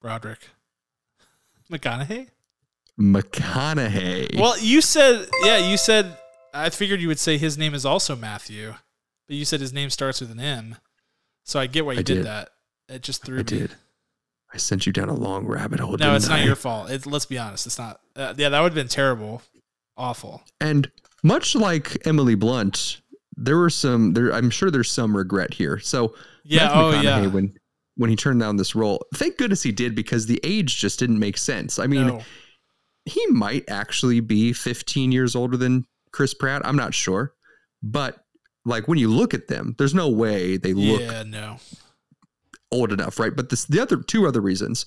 Broderick. 0.00 0.48
McConaughey? 1.70 2.28
McConaughey. 2.98 4.38
Well, 4.38 4.58
you 4.58 4.80
said, 4.80 5.28
yeah, 5.44 5.58
you 5.58 5.76
said, 5.76 6.16
I 6.52 6.70
figured 6.70 7.00
you 7.00 7.08
would 7.08 7.18
say 7.18 7.38
his 7.38 7.56
name 7.56 7.74
is 7.74 7.84
also 7.84 8.16
Matthew, 8.16 8.74
but 9.26 9.36
you 9.36 9.44
said 9.44 9.60
his 9.60 9.72
name 9.72 9.90
starts 9.90 10.20
with 10.20 10.30
an 10.30 10.40
M. 10.40 10.76
So 11.44 11.60
I 11.60 11.66
get 11.66 11.86
why 11.86 11.92
you 11.92 12.02
did. 12.02 12.14
did. 12.14 12.26
that. 12.26 12.50
It 12.88 13.02
just 13.02 13.24
threw 13.24 13.36
I 13.36 13.38
me. 13.38 13.44
did. 13.44 13.70
I 14.52 14.58
sent 14.58 14.86
you 14.86 14.92
down 14.92 15.08
a 15.08 15.14
long 15.14 15.46
rabbit 15.46 15.80
hole. 15.80 15.96
No, 15.96 16.14
it's 16.14 16.28
not 16.28 16.40
I? 16.40 16.44
your 16.44 16.56
fault. 16.56 16.90
It, 16.90 17.06
let's 17.06 17.26
be 17.26 17.38
honest. 17.38 17.66
It's 17.66 17.78
not. 17.78 18.00
Uh, 18.14 18.34
yeah, 18.36 18.48
that 18.48 18.60
would 18.60 18.68
have 18.68 18.74
been 18.74 18.88
terrible. 18.88 19.42
Awful. 19.96 20.42
And 20.60 20.90
much 21.22 21.54
like 21.54 22.06
Emily 22.06 22.34
Blunt, 22.34 23.00
there 23.36 23.56
were 23.56 23.70
some. 23.70 24.12
There, 24.14 24.32
I'm 24.32 24.50
sure 24.50 24.70
there's 24.70 24.90
some 24.90 25.16
regret 25.16 25.54
here. 25.54 25.78
So 25.78 26.14
Yeah. 26.44 26.66
Matthew 26.66 26.80
oh, 26.80 27.00
yeah. 27.02 27.26
when 27.26 27.58
when 27.96 28.10
he 28.10 28.16
turned 28.16 28.40
down 28.40 28.56
this 28.56 28.74
role, 28.74 29.04
thank 29.14 29.38
goodness 29.38 29.62
he 29.62 29.72
did 29.72 29.94
because 29.94 30.26
the 30.26 30.40
age 30.44 30.76
just 30.78 30.98
didn't 30.98 31.18
make 31.18 31.38
sense. 31.38 31.78
I 31.78 31.86
mean, 31.86 32.06
no. 32.08 32.22
he 33.06 33.26
might 33.28 33.64
actually 33.68 34.20
be 34.20 34.52
15 34.52 35.12
years 35.12 35.34
older 35.34 35.56
than 35.56 35.86
Chris 36.12 36.34
Pratt. 36.34 36.64
I'm 36.64 36.76
not 36.76 36.94
sure, 36.94 37.32
but 37.82 38.22
like 38.66 38.86
when 38.88 38.98
you 38.98 39.08
look 39.08 39.32
at 39.32 39.48
them, 39.48 39.74
there's 39.78 39.94
no 39.94 40.10
way 40.10 40.56
they 40.58 40.74
look 40.74 41.00
Yeah, 41.00 41.22
no. 41.22 41.56
old 42.70 42.92
enough, 42.92 43.18
right? 43.18 43.34
But 43.34 43.48
this, 43.48 43.64
the 43.64 43.80
other 43.80 43.96
two 43.96 44.26
other 44.26 44.40
reasons. 44.40 44.84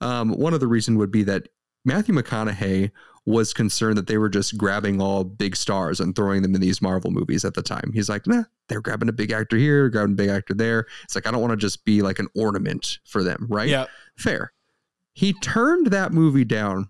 Um, 0.00 0.30
one 0.30 0.52
other 0.54 0.66
reason 0.68 0.98
would 0.98 1.10
be 1.10 1.22
that 1.24 1.48
Matthew 1.84 2.14
McConaughey 2.14 2.90
was 3.24 3.54
concerned 3.54 3.96
that 3.96 4.06
they 4.08 4.18
were 4.18 4.28
just 4.28 4.58
grabbing 4.58 5.00
all 5.00 5.22
big 5.24 5.54
stars 5.54 6.00
and 6.00 6.14
throwing 6.14 6.42
them 6.42 6.54
in 6.56 6.60
these 6.60 6.82
Marvel 6.82 7.10
movies 7.12 7.44
at 7.44 7.54
the 7.54 7.62
time. 7.62 7.92
He's 7.94 8.08
like, 8.08 8.26
nah, 8.26 8.42
they're 8.68 8.80
grabbing 8.80 9.08
a 9.08 9.12
big 9.12 9.30
actor 9.30 9.56
here, 9.56 9.88
grabbing 9.88 10.12
a 10.14 10.16
big 10.16 10.28
actor 10.28 10.54
there. 10.54 10.86
It's 11.04 11.14
like 11.14 11.26
I 11.26 11.30
don't 11.30 11.40
want 11.40 11.52
to 11.52 11.56
just 11.56 11.84
be 11.84 12.02
like 12.02 12.18
an 12.18 12.28
ornament 12.36 12.98
for 13.04 13.22
them, 13.22 13.46
right? 13.48 13.68
Yeah. 13.68 13.86
Fair. 14.16 14.52
He 15.14 15.32
turned 15.34 15.88
that 15.88 16.12
movie 16.12 16.44
down 16.44 16.88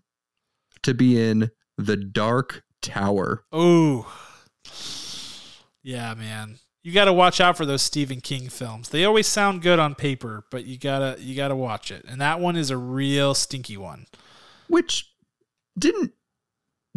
to 0.82 0.94
be 0.94 1.22
in 1.22 1.50
The 1.76 1.96
Dark 1.96 2.62
Tower. 2.80 3.44
Oh. 3.52 4.10
Yeah, 5.82 6.14
man. 6.14 6.58
You 6.82 6.92
got 6.92 7.04
to 7.04 7.12
watch 7.12 7.40
out 7.40 7.56
for 7.56 7.64
those 7.64 7.82
Stephen 7.82 8.20
King 8.20 8.48
films. 8.48 8.88
They 8.88 9.04
always 9.04 9.26
sound 9.28 9.62
good 9.62 9.78
on 9.78 9.94
paper, 9.94 10.44
but 10.50 10.64
you 10.64 10.78
got 10.78 10.98
to 11.16 11.22
you 11.22 11.36
got 11.36 11.48
to 11.48 11.56
watch 11.56 11.90
it. 11.90 12.04
And 12.08 12.20
that 12.20 12.40
one 12.40 12.56
is 12.56 12.70
a 12.70 12.76
real 12.76 13.34
stinky 13.34 13.76
one. 13.76 14.06
which 14.68 15.08
didn't 15.78 16.12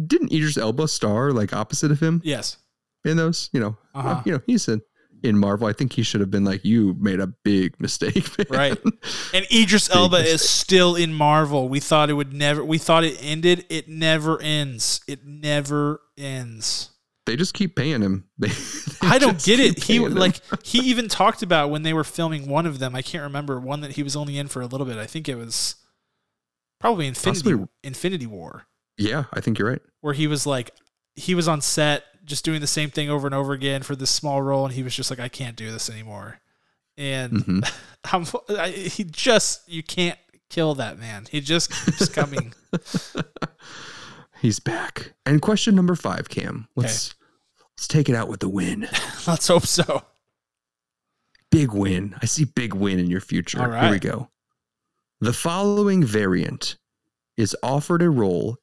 didn't 0.04 0.32
Idris 0.32 0.56
Elba 0.58 0.88
star 0.88 1.32
like 1.32 1.52
opposite 1.52 1.90
of 1.90 2.00
him 2.00 2.20
Yes. 2.24 2.56
in 3.04 3.16
those? 3.16 3.48
You 3.52 3.60
know, 3.60 3.76
Uh-huh. 3.94 4.22
you 4.24 4.32
know, 4.32 4.40
he's 4.46 4.66
in 4.68 4.82
in 5.22 5.38
Marvel. 5.38 5.66
I 5.66 5.72
think 5.72 5.92
he 5.94 6.02
should 6.02 6.20
have 6.20 6.30
been 6.30 6.44
like, 6.44 6.64
"You 6.64 6.94
made 7.00 7.20
a 7.20 7.26
big 7.28 7.80
mistake, 7.80 8.26
man." 8.38 8.46
Right. 8.50 8.78
And 9.32 9.46
Idris 9.52 9.88
Elba 9.94 10.18
mistake. 10.18 10.34
is 10.34 10.48
still 10.48 10.94
in 10.96 11.14
Marvel. 11.14 11.68
We 11.68 11.80
thought 11.80 12.10
it 12.10 12.14
would 12.14 12.32
never 12.32 12.64
we 12.64 12.78
thought 12.78 13.04
it 13.04 13.16
ended. 13.22 13.64
It 13.70 13.88
never 13.88 14.40
ends. 14.42 15.00
It 15.06 15.24
never 15.24 16.00
ends. 16.18 16.90
They 17.26 17.36
just 17.36 17.54
keep 17.54 17.76
paying 17.76 18.00
him. 18.02 18.24
They, 18.38 18.48
they 19.00 19.08
I 19.08 19.18
don't 19.18 19.42
get 19.42 19.60
it. 19.60 19.82
He 19.84 19.98
like 19.98 20.40
he 20.64 20.78
even 20.80 21.08
talked 21.08 21.42
about 21.42 21.70
when 21.70 21.82
they 21.82 21.92
were 21.92 22.04
filming 22.04 22.48
one 22.48 22.64
of 22.66 22.78
them. 22.78 22.94
I 22.96 23.02
can't 23.02 23.24
remember 23.24 23.60
one 23.60 23.80
that 23.82 23.92
he 23.92 24.02
was 24.02 24.16
only 24.16 24.38
in 24.38 24.48
for 24.48 24.62
a 24.62 24.66
little 24.66 24.86
bit. 24.86 24.96
I 24.96 25.06
think 25.06 25.28
it 25.28 25.34
was 25.36 25.74
probably 26.80 27.06
Infinity 27.06 27.42
Possibly- 27.42 27.68
Infinity 27.84 28.26
War, 28.26 28.66
yeah, 28.96 29.24
I 29.32 29.40
think 29.40 29.58
you're 29.58 29.68
right. 29.70 29.82
where 30.00 30.14
he 30.14 30.26
was 30.26 30.46
like 30.46 30.70
he 31.16 31.34
was 31.34 31.48
on 31.48 31.60
set 31.60 32.04
just 32.24 32.44
doing 32.44 32.60
the 32.60 32.66
same 32.66 32.90
thing 32.90 33.08
over 33.10 33.26
and 33.26 33.34
over 33.34 33.52
again 33.52 33.82
for 33.82 33.94
this 33.96 34.10
small 34.10 34.42
role, 34.42 34.64
and 34.64 34.74
he 34.74 34.82
was 34.82 34.94
just 34.94 35.10
like, 35.10 35.20
I 35.20 35.28
can't 35.28 35.56
do 35.56 35.70
this 35.70 35.88
anymore. 35.90 36.40
And 36.98 37.32
Mhm. 37.32 37.72
I'm, 38.12 38.56
I, 38.58 38.70
he 38.70 39.04
just 39.04 39.68
you 39.68 39.82
can't 39.82 40.18
kill 40.50 40.74
that 40.76 40.98
man. 40.98 41.26
He 41.30 41.40
just 41.40 41.70
keeps 41.72 42.08
coming. 42.08 42.54
He's 44.40 44.60
back. 44.60 45.12
And 45.24 45.40
question 45.40 45.74
number 45.74 45.94
five, 45.94 46.28
Cam. 46.28 46.68
Let's 46.76 47.14
let's 47.76 47.88
take 47.88 48.08
it 48.08 48.14
out 48.14 48.28
with 48.28 48.40
the 48.40 48.48
win. 48.48 48.82
Let's 49.26 49.48
hope 49.48 49.66
so. 49.66 50.04
big 51.50 51.72
win. 51.72 52.14
I 52.22 52.26
see 52.26 52.44
big 52.44 52.74
win 52.74 52.98
in 52.98 53.10
your 53.10 53.20
future. 53.20 53.60
All 53.60 53.68
right. 53.68 53.84
Here 53.84 53.92
we 53.92 53.98
go. 53.98 54.30
The 55.20 55.32
following 55.32 56.04
variant 56.04 56.76
is 57.36 57.56
offered 57.62 58.02
a 58.02 58.10
role 58.10 58.58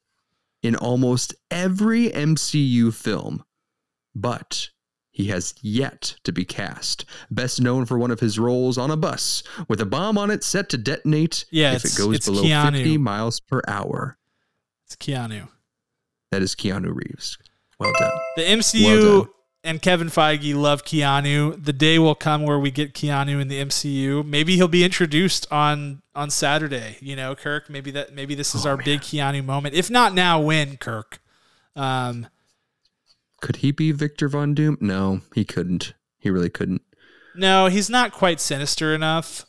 in 0.62 0.76
almost 0.76 1.34
every 1.50 2.08
MCU 2.10 2.94
film, 2.94 3.44
but 4.14 4.70
he 5.10 5.26
has 5.26 5.54
yet 5.60 6.16
to 6.24 6.32
be 6.32 6.44
cast. 6.44 7.04
Best 7.30 7.60
known 7.60 7.84
for 7.84 7.98
one 7.98 8.10
of 8.10 8.20
his 8.20 8.38
roles 8.38 8.78
on 8.78 8.90
a 8.90 8.96
bus 8.96 9.42
with 9.68 9.80
a 9.80 9.86
bomb 9.86 10.16
on 10.18 10.30
it 10.30 10.42
set 10.42 10.68
to 10.70 10.78
detonate 10.78 11.44
Yeah, 11.50 11.74
if 11.74 11.84
it 11.84 11.94
goes 11.96 12.24
below 12.24 12.42
Keanu. 12.42 12.72
50 12.72 12.98
miles 12.98 13.40
per 13.40 13.60
hour. 13.68 14.16
It's 14.86 14.96
Keanu. 14.96 15.48
That 16.34 16.42
is 16.42 16.56
Keanu 16.56 16.92
Reeves. 16.92 17.38
Well 17.78 17.92
done. 17.96 18.10
The 18.36 18.42
MCU 18.42 18.84
Well 18.84 19.20
done. 19.20 19.30
and 19.62 19.80
Kevin 19.80 20.08
Feige 20.08 20.52
love 20.56 20.84
Keanu. 20.84 21.64
The 21.64 21.72
day 21.72 21.96
will 22.00 22.16
come 22.16 22.42
where 22.42 22.58
we 22.58 22.72
get 22.72 22.92
Keanu 22.92 23.40
in 23.40 23.46
the 23.46 23.60
MCU. 23.64 24.26
Maybe 24.26 24.56
he'll 24.56 24.66
be 24.66 24.82
introduced 24.82 25.46
on 25.52 26.02
on 26.12 26.30
Saturday. 26.30 26.96
You 27.00 27.14
know, 27.14 27.36
Kirk. 27.36 27.70
Maybe 27.70 27.92
that. 27.92 28.12
Maybe 28.14 28.34
this 28.34 28.52
is 28.52 28.66
Oh, 28.66 28.70
our 28.70 28.76
man. 28.76 28.84
big 28.84 29.00
Keanu 29.02 29.44
moment. 29.44 29.76
If 29.76 29.90
not 29.90 30.12
now, 30.12 30.40
when 30.40 30.76
Kirk? 30.76 31.20
Um, 31.76 32.26
Could 33.40 33.56
he 33.56 33.70
be 33.70 33.92
Victor 33.92 34.28
Von 34.28 34.54
Doom? 34.54 34.76
No, 34.80 35.20
he 35.36 35.44
couldn't. 35.44 35.94
He 36.18 36.30
really 36.30 36.50
couldn't. 36.50 36.82
no, 37.36 37.66
he's 37.66 37.88
not 37.88 38.10
quite 38.10 38.40
sinister 38.40 38.92
enough. 38.92 39.46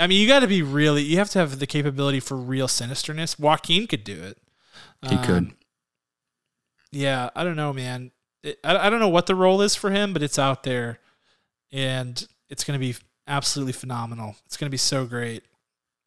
I 0.00 0.06
mean, 0.06 0.18
you 0.22 0.26
got 0.26 0.40
to 0.40 0.46
be 0.46 0.62
really. 0.62 1.02
You 1.02 1.18
have 1.18 1.28
to 1.32 1.40
have 1.40 1.58
the 1.58 1.66
capability 1.66 2.20
for 2.20 2.38
real 2.38 2.68
sinisterness. 2.68 3.38
Joaquin 3.38 3.86
could 3.86 4.02
do 4.02 4.22
it. 4.22 4.38
He 5.10 5.18
could. 5.18 5.52
Yeah, 6.92 7.30
I 7.34 7.44
don't 7.44 7.56
know, 7.56 7.72
man. 7.72 8.10
It, 8.42 8.58
I, 8.64 8.76
I 8.86 8.90
don't 8.90 9.00
know 9.00 9.08
what 9.08 9.26
the 9.26 9.34
role 9.34 9.62
is 9.62 9.74
for 9.74 9.90
him, 9.90 10.12
but 10.12 10.22
it's 10.22 10.38
out 10.38 10.62
there, 10.62 10.98
and 11.72 12.26
it's 12.48 12.64
going 12.64 12.78
to 12.78 12.84
be 12.84 12.96
absolutely 13.26 13.72
phenomenal. 13.72 14.36
It's 14.46 14.56
going 14.56 14.68
to 14.68 14.70
be 14.70 14.76
so 14.76 15.04
great. 15.04 15.44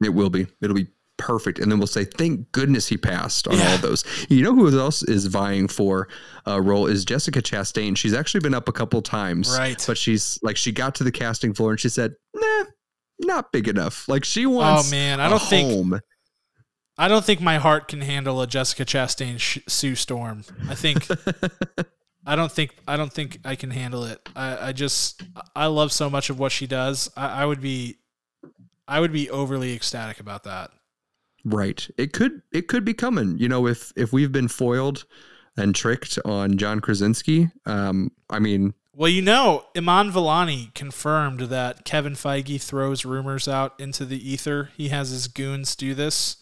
It 0.04 0.10
will 0.10 0.30
be. 0.30 0.48
It'll 0.62 0.76
be 0.76 0.88
perfect. 1.18 1.60
And 1.60 1.70
then 1.72 1.78
we'll 1.78 1.88
say, 1.88 2.06
thank 2.06 2.52
goodness 2.54 2.88
he 2.88 2.98
passed 2.98 3.48
on 3.48 3.58
Yeah. 3.58 3.72
all 3.72 3.78
those. 3.78 4.06
You 4.30 4.42
know 4.42 4.56
who 4.56 4.80
else 4.80 5.04
is 5.04 5.26
vying 5.26 5.68
for 5.68 6.08
a 6.46 6.62
role 6.62 6.88
is 6.88 7.04
Jessica 7.04 7.42
Chastain. 7.42 7.98
She's 7.98 8.14
actually 8.14 8.40
been 8.40 8.54
up 8.54 8.70
a 8.70 8.72
couple 8.72 9.02
times. 9.02 9.56
Right. 9.56 9.84
But 9.86 9.98
she's 9.98 10.40
like, 10.42 10.56
she 10.56 10.72
got 10.72 10.96
to 10.96 11.04
the 11.04 11.12
casting 11.12 11.54
floor 11.54 11.72
and 11.72 11.80
she 11.80 11.90
said, 11.90 12.16
nah, 12.34 12.64
not 13.20 13.52
big 13.52 13.68
enough. 13.68 14.08
Like 14.08 14.24
she 14.24 14.46
oh, 14.46 14.52
wants 14.52 14.88
oh 14.88 14.92
man, 14.92 15.20
I 15.20 15.30
don't 15.30 15.42
think 15.42 15.70
home. 15.70 16.00
I 17.00 17.08
don't 17.08 17.24
think 17.24 17.40
my 17.40 17.60
heart 17.60 17.88
can 17.88 18.02
handle 18.02 18.42
a 18.42 18.46
Jessica 18.46 18.84
Chastain 18.84 19.40
sh- 19.40 19.60
Sue 19.68 19.96
Storm. 19.96 20.44
I 20.68 20.76
think 20.76 21.08
I 22.26 22.36
don't 22.36 22.52
think 22.52 22.76
I 22.86 22.98
don't 22.98 23.12
think 23.12 23.40
I 23.46 23.56
can 23.56 23.72
handle 23.72 24.04
it. 24.04 24.28
I, 24.36 24.68
I 24.68 24.72
just 24.74 25.24
I 25.56 25.68
love 25.68 25.94
so 25.94 26.10
much 26.10 26.30
of 26.30 26.38
what 26.38 26.52
she 26.52 26.68
does. 26.68 27.10
I, 27.16 27.44
I 27.44 27.46
would 27.46 27.62
be 27.62 28.00
I 28.86 29.00
would 29.00 29.14
be 29.14 29.30
overly 29.30 29.74
ecstatic 29.74 30.20
about 30.20 30.44
that. 30.44 30.72
Right. 31.46 31.88
It 31.98 32.12
could 32.12 32.42
it 32.52 32.68
could 32.68 32.84
be 32.84 32.94
coming. 32.94 33.38
You 33.38 33.48
know, 33.48 33.66
if 33.66 33.94
if 33.96 34.12
we've 34.12 34.34
been 34.34 34.50
foiled 34.50 35.06
and 35.56 35.74
tricked 35.74 36.20
on 36.26 36.58
John 36.58 36.82
Krasinski, 36.82 37.50
um, 37.66 38.12
I 38.30 38.40
mean, 38.40 38.74
Well, 38.94 39.10
you 39.10 39.22
know, 39.22 39.68
Iman 39.74 40.12
Vellani 40.12 40.74
confirmed 40.74 41.40
that 41.44 41.86
Kevin 41.86 42.14
Feige 42.14 42.62
throws 42.62 43.06
rumors 43.06 43.48
out 43.48 43.80
into 43.80 44.04
the 44.04 44.30
ether. 44.30 44.72
He 44.76 44.90
has 44.90 45.12
his 45.12 45.30
goons 45.30 45.78
do 45.78 45.96
this 45.96 46.39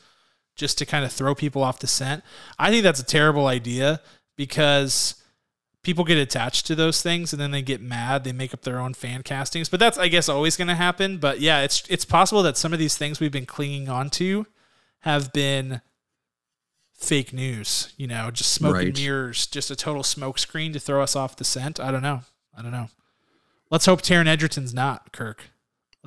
just 0.57 0.77
to 0.79 0.85
kind 0.85 1.05
of 1.05 1.11
throw 1.11 1.35
people 1.35 1.63
off 1.63 1.79
the 1.79 1.87
scent. 1.87 2.23
I 2.59 2.69
think 2.69 2.83
that's 2.83 2.99
a 2.99 3.05
terrible 3.05 3.47
idea 3.47 4.01
because 4.35 5.15
people 5.83 6.03
get 6.03 6.17
attached 6.17 6.67
to 6.67 6.75
those 6.75 7.01
things 7.01 7.31
and 7.31 7.41
then 7.41 7.51
they 7.51 7.61
get 7.61 7.81
mad. 7.81 8.23
They 8.23 8.33
make 8.33 8.53
up 8.53 8.63
their 8.63 8.79
own 8.79 8.93
fan 8.93 9.23
castings. 9.23 9.69
But 9.69 9.79
that's 9.79 9.97
I 9.97 10.09
guess 10.09 10.27
always 10.27 10.57
going 10.57 10.67
to 10.67 10.75
happen, 10.75 11.17
but 11.17 11.39
yeah, 11.39 11.61
it's 11.61 11.83
it's 11.89 12.05
possible 12.05 12.43
that 12.43 12.57
some 12.57 12.73
of 12.73 12.79
these 12.79 12.97
things 12.97 13.19
we've 13.19 13.31
been 13.31 13.45
clinging 13.45 13.87
on 13.87 14.09
to 14.11 14.45
have 15.01 15.31
been 15.31 15.81
fake 16.93 17.31
news, 17.31 17.93
you 17.95 18.07
know, 18.07 18.31
just 18.31 18.51
smoke 18.51 18.77
and 18.77 18.97
mirrors, 18.97 19.47
just 19.47 19.71
a 19.71 19.75
total 19.75 20.03
smoke 20.03 20.39
screen 20.39 20.73
to 20.73 20.79
throw 20.79 21.01
us 21.01 21.15
off 21.15 21.35
the 21.35 21.43
scent. 21.43 21.79
I 21.79 21.91
don't 21.91 22.01
know. 22.01 22.21
I 22.57 22.61
don't 22.61 22.71
know. 22.71 22.89
Let's 23.69 23.85
hope 23.85 24.01
Taron 24.01 24.27
Egerton's 24.27 24.73
not, 24.73 25.13
Kirk. 25.13 25.51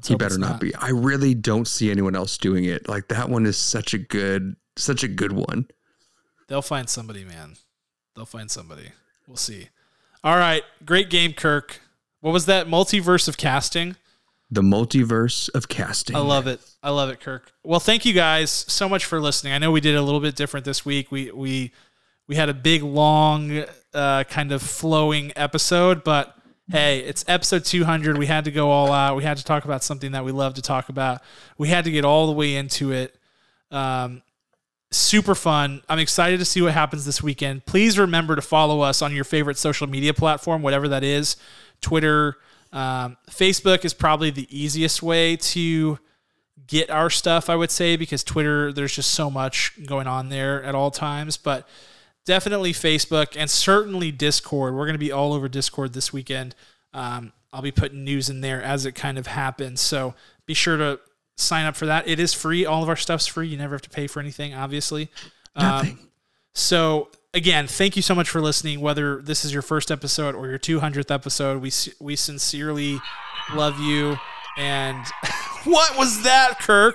Let's 0.01 0.09
he 0.09 0.15
better 0.15 0.37
it's 0.37 0.39
not 0.39 0.61
be. 0.61 0.75
I 0.77 0.89
really 0.89 1.35
don't 1.35 1.69
see 1.69 1.91
anyone 1.91 2.17
else 2.17 2.39
doing 2.39 2.65
it. 2.65 2.89
Like 2.89 3.09
that 3.09 3.29
one 3.29 3.45
is 3.45 3.59
such 3.59 3.93
a 3.93 3.99
good 3.99 4.57
such 4.79 5.05
a 5.05 5.09
good 5.09 5.33
one. 5.33 5.67
They'll 6.49 6.63
find 6.63 6.89
somebody, 6.89 7.23
man. 7.23 7.57
They'll 8.17 8.25
find 8.25 8.51
somebody. 8.51 8.93
We'll 9.27 9.37
see. 9.37 9.69
All 10.25 10.37
right. 10.37 10.63
Great 10.87 11.11
game, 11.11 11.35
Kirk. 11.35 11.83
What 12.23 12.33
was 12.33 12.47
that? 12.47 12.67
Multiverse 12.67 13.29
of 13.29 13.37
casting. 13.37 13.97
The 14.51 14.63
multiverse 14.63 15.51
of 15.55 15.69
casting. 15.69 16.17
I 16.17 16.21
love 16.21 16.47
it. 16.47 16.61
I 16.83 16.89
love 16.89 17.11
it, 17.11 17.21
Kirk. 17.21 17.53
Well, 17.63 17.79
thank 17.79 18.07
you 18.07 18.15
guys 18.15 18.51
so 18.51 18.89
much 18.89 19.05
for 19.05 19.21
listening. 19.21 19.53
I 19.53 19.59
know 19.59 19.71
we 19.71 19.83
did 19.83 19.97
a 19.97 20.03
little 20.03 20.19
bit 20.19 20.35
different 20.35 20.65
this 20.65 20.83
week. 20.83 21.13
We 21.13 21.31
we 21.31 21.73
we 22.27 22.37
had 22.37 22.49
a 22.49 22.55
big, 22.55 22.83
long, 22.83 23.65
uh, 23.93 24.25
kind 24.25 24.51
of 24.51 24.63
flowing 24.63 25.33
episode, 25.37 26.05
but 26.05 26.40
hey, 26.71 27.01
it's 27.01 27.25
episode 27.27 27.65
200. 27.65 28.17
We 28.17 28.27
had 28.27 28.45
to 28.45 28.51
go 28.51 28.71
all 28.71 28.93
out. 28.93 29.17
We 29.17 29.25
had 29.25 29.37
to 29.39 29.45
talk 29.45 29.65
about 29.65 29.83
something 29.83 30.13
that 30.13 30.25
we 30.25 30.33
love 30.33 30.55
to 30.55 30.63
talk 30.63 30.89
about. 30.89 31.21
We 31.59 31.69
had 31.69 31.85
to 31.85 31.91
get 31.91 32.05
all 32.05 32.27
the 32.27 32.33
way 32.33 32.57
into 32.57 32.93
it. 32.93 33.17
Um, 33.71 34.23
super 34.91 35.35
fun. 35.35 35.83
I'm 35.89 35.99
excited 35.99 36.39
to 36.39 36.45
see 36.45 36.63
what 36.63 36.73
happens 36.73 37.05
this 37.05 37.23
weekend. 37.23 37.67
Please 37.67 37.99
remember 37.99 38.37
to 38.37 38.43
follow 38.43 38.81
us 38.81 39.03
on 39.03 39.15
your 39.15 39.25
favorite 39.25 39.59
social 39.59 39.87
media 39.89 40.15
platform, 40.15 40.63
whatever 40.63 40.89
that 40.89 41.03
is 41.03 41.37
Twitter, 41.81 42.37
um, 42.73 43.17
Facebook 43.29 43.85
is 43.85 43.93
probably 43.93 44.31
the 44.31 44.47
easiest 44.57 45.03
way 45.03 45.37
to 45.37 45.99
get 46.67 46.89
our 46.89 47.11
stuff, 47.11 47.51
I 47.51 47.57
would 47.57 47.71
say, 47.71 47.97
because 47.97 48.23
Twitter, 48.23 48.73
there's 48.73 48.95
just 48.95 49.13
so 49.13 49.29
much 49.29 49.73
going 49.87 50.07
on 50.07 50.29
there 50.29 50.63
at 50.63 50.75
all 50.75 50.91
times. 50.91 51.37
But 51.37 51.67
definitely 52.31 52.73
Facebook 52.73 53.35
and 53.37 53.51
certainly 53.51 54.13
Discord. 54.13 54.73
We're 54.77 54.85
going 54.87 54.95
to 54.95 55.01
be 55.01 55.11
all 55.11 55.33
over 55.33 55.49
Discord 55.49 55.95
this 55.95 56.13
weekend. 56.13 56.55
Um, 56.95 57.33
I'll 57.53 57.61
be 57.61 57.73
putting 57.73 58.05
news 58.05 58.31
in 58.31 58.41
there 58.41 58.63
as 58.63 58.87
it 58.87 58.93
kind 58.95 59.19
of 59.19 59.27
happens. 59.27 59.81
So 59.81 60.15
be 60.47 60.55
sure 60.55 60.77
to 60.77 61.01
sign 61.37 61.67
up 61.67 61.75
for 61.75 61.87
that. 61.87 62.07
It 62.07 62.21
is 62.21 62.33
free. 62.33 62.65
All 62.65 62.85
of 62.85 62.89
our 62.89 62.95
stuff's 62.95 63.27
free. 63.27 63.49
You 63.49 63.57
never 63.57 63.75
have 63.75 63.83
to 63.83 63.91
pay 63.91 64.07
for 64.07 64.21
anything, 64.21 64.55
obviously. 64.55 65.09
Nothing. 65.57 65.91
Um, 65.91 66.09
so 66.55 67.09
again, 67.35 67.67
thank 67.67 67.97
you 67.97 68.03
so 68.03 68.15
much 68.15 68.29
for 68.31 68.41
listening. 68.41 68.81
Whether 68.81 69.21
this 69.21 69.45
is 69.45 69.53
your 69.53 69.63
first 69.63 69.91
episode 69.91 70.37
or 70.37 70.47
your 70.47 70.59
200th 70.61 71.11
episode, 71.13 71.61
we 71.61 71.73
we 71.99 72.15
sincerely 72.15 73.01
love 73.55 73.81
you. 73.81 74.17
And 74.57 75.05
what 75.65 75.99
was 75.99 76.23
that, 76.23 76.61
Kirk? 76.61 76.95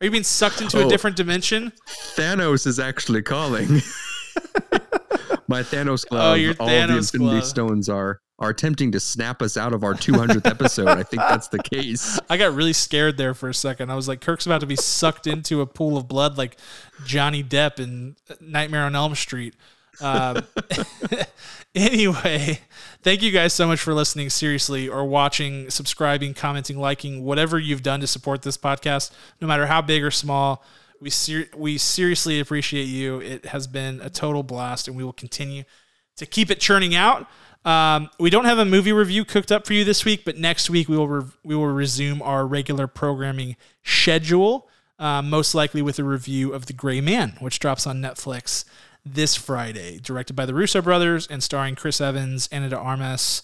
Are 0.00 0.04
you 0.04 0.12
being 0.12 0.22
sucked 0.22 0.60
into 0.60 0.78
a 0.80 0.84
Oh. 0.84 0.88
different 0.88 1.16
dimension? 1.16 1.72
Thanos 2.14 2.68
is 2.68 2.78
actually 2.78 3.22
calling. 3.22 3.80
My 5.48 5.62
Thanos 5.62 6.06
glove. 6.06 6.32
Oh, 6.32 6.34
your 6.34 6.54
all 6.58 6.66
the 6.66 6.96
Infinity 6.96 7.18
glove. 7.18 7.44
Stones 7.44 7.88
are 7.88 8.20
are 8.38 8.50
attempting 8.50 8.92
to 8.92 9.00
snap 9.00 9.40
us 9.40 9.56
out 9.56 9.72
of 9.72 9.82
our 9.82 9.94
200th 9.94 10.46
episode. 10.46 10.88
I 10.88 11.02
think 11.02 11.22
that's 11.22 11.48
the 11.48 11.62
case. 11.62 12.18
I 12.30 12.36
got 12.36 12.54
really 12.54 12.74
scared 12.74 13.16
there 13.16 13.32
for 13.32 13.48
a 13.48 13.54
second. 13.54 13.90
I 13.90 13.94
was 13.94 14.08
like, 14.08 14.20
Kirk's 14.20 14.44
about 14.44 14.60
to 14.60 14.66
be 14.66 14.76
sucked 14.76 15.26
into 15.26 15.62
a 15.62 15.66
pool 15.66 15.96
of 15.96 16.06
blood 16.06 16.36
like 16.36 16.58
Johnny 17.06 17.42
Depp 17.42 17.80
in 17.80 18.16
Nightmare 18.40 18.82
on 18.82 18.94
Elm 18.94 19.14
Street. 19.14 19.54
Um, 20.02 20.42
anyway, 21.74 22.60
thank 23.02 23.22
you 23.22 23.30
guys 23.30 23.54
so 23.54 23.66
much 23.66 23.80
for 23.80 23.94
listening, 23.94 24.28
seriously, 24.28 24.86
or 24.86 25.06
watching, 25.06 25.70
subscribing, 25.70 26.34
commenting, 26.34 26.78
liking, 26.78 27.24
whatever 27.24 27.58
you've 27.58 27.82
done 27.82 28.00
to 28.00 28.06
support 28.06 28.42
this 28.42 28.58
podcast, 28.58 29.12
no 29.40 29.48
matter 29.48 29.66
how 29.66 29.80
big 29.80 30.04
or 30.04 30.10
small. 30.10 30.62
We 31.00 31.10
ser- 31.10 31.48
we 31.56 31.78
seriously 31.78 32.40
appreciate 32.40 32.84
you. 32.84 33.20
It 33.20 33.46
has 33.46 33.66
been 33.66 34.00
a 34.00 34.10
total 34.10 34.42
blast, 34.42 34.88
and 34.88 34.96
we 34.96 35.04
will 35.04 35.12
continue 35.12 35.64
to 36.16 36.26
keep 36.26 36.50
it 36.50 36.60
churning 36.60 36.94
out. 36.94 37.26
Um, 37.64 38.10
we 38.20 38.30
don't 38.30 38.44
have 38.44 38.58
a 38.58 38.64
movie 38.64 38.92
review 38.92 39.24
cooked 39.24 39.50
up 39.50 39.66
for 39.66 39.72
you 39.72 39.84
this 39.84 40.04
week, 40.04 40.24
but 40.24 40.38
next 40.38 40.70
week 40.70 40.88
we 40.88 40.96
will 40.96 41.08
re- 41.08 41.30
we 41.44 41.54
will 41.56 41.66
resume 41.66 42.22
our 42.22 42.46
regular 42.46 42.86
programming 42.86 43.56
schedule, 43.84 44.68
um, 44.98 45.28
most 45.28 45.54
likely 45.54 45.82
with 45.82 45.98
a 45.98 46.04
review 46.04 46.52
of 46.52 46.66
The 46.66 46.72
Gray 46.72 47.00
Man, 47.00 47.36
which 47.40 47.58
drops 47.58 47.86
on 47.86 48.00
Netflix 48.00 48.64
this 49.04 49.36
Friday, 49.36 49.98
directed 49.98 50.34
by 50.34 50.46
the 50.46 50.54
Russo 50.54 50.80
brothers 50.80 51.26
and 51.26 51.42
starring 51.42 51.74
Chris 51.74 52.00
Evans, 52.00 52.48
Ana 52.52 52.68
de 52.68 52.78
Armas, 52.78 53.42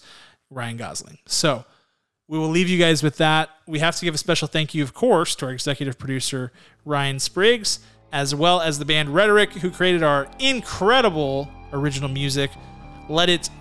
Ryan 0.49 0.77
Gosling. 0.77 1.17
So 1.25 1.65
we 2.33 2.39
will 2.39 2.49
leave 2.49 2.67
you 2.67 2.79
guys 2.79 3.03
with 3.03 3.17
that. 3.17 3.51
We 3.67 3.77
have 3.77 3.95
to 3.97 4.05
give 4.05 4.15
a 4.15 4.17
special 4.17 4.47
thank 4.47 4.73
you, 4.73 4.81
of 4.81 4.95
course, 4.95 5.35
to 5.35 5.45
our 5.45 5.51
executive 5.51 5.99
producer, 5.99 6.51
Ryan 6.83 7.19
Spriggs, 7.19 7.77
as 8.11 8.33
well 8.33 8.59
as 8.59 8.79
the 8.79 8.85
band 8.85 9.09
Rhetoric, 9.09 9.51
who 9.51 9.69
created 9.69 10.01
our 10.01 10.27
incredible 10.39 11.47
original 11.73 12.09
music. 12.09 12.49
Let 13.07 13.29
it 13.29 13.51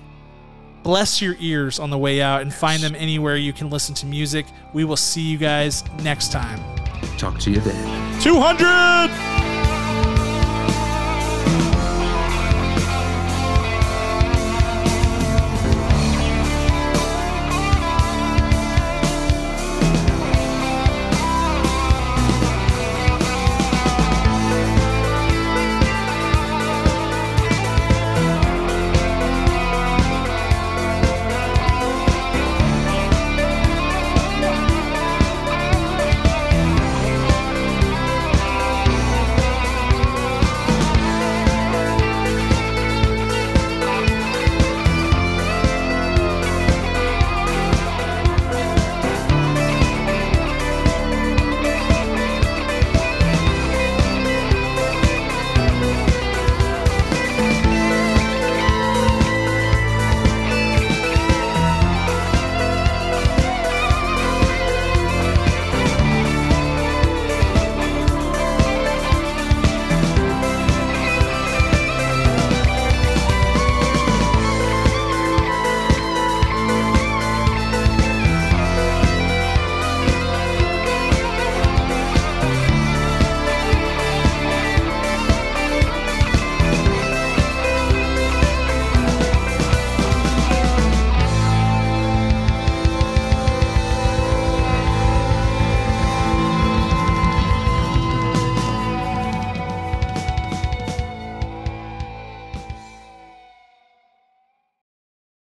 bless 0.82 1.20
your 1.20 1.36
ears 1.38 1.78
on 1.78 1.90
the 1.90 1.98
way 1.98 2.22
out 2.22 2.40
and 2.40 2.52
find 2.52 2.82
them 2.82 2.94
anywhere 2.94 3.36
you 3.36 3.52
can 3.52 3.68
listen 3.68 3.94
to 3.96 4.06
music. 4.06 4.46
We 4.72 4.84
will 4.84 4.96
see 4.96 5.20
you 5.20 5.36
guys 5.36 5.84
next 6.02 6.32
time. 6.32 6.58
Talk 7.18 7.38
to 7.40 7.50
you 7.50 7.60
then. 7.60 8.22
200! 8.22 9.51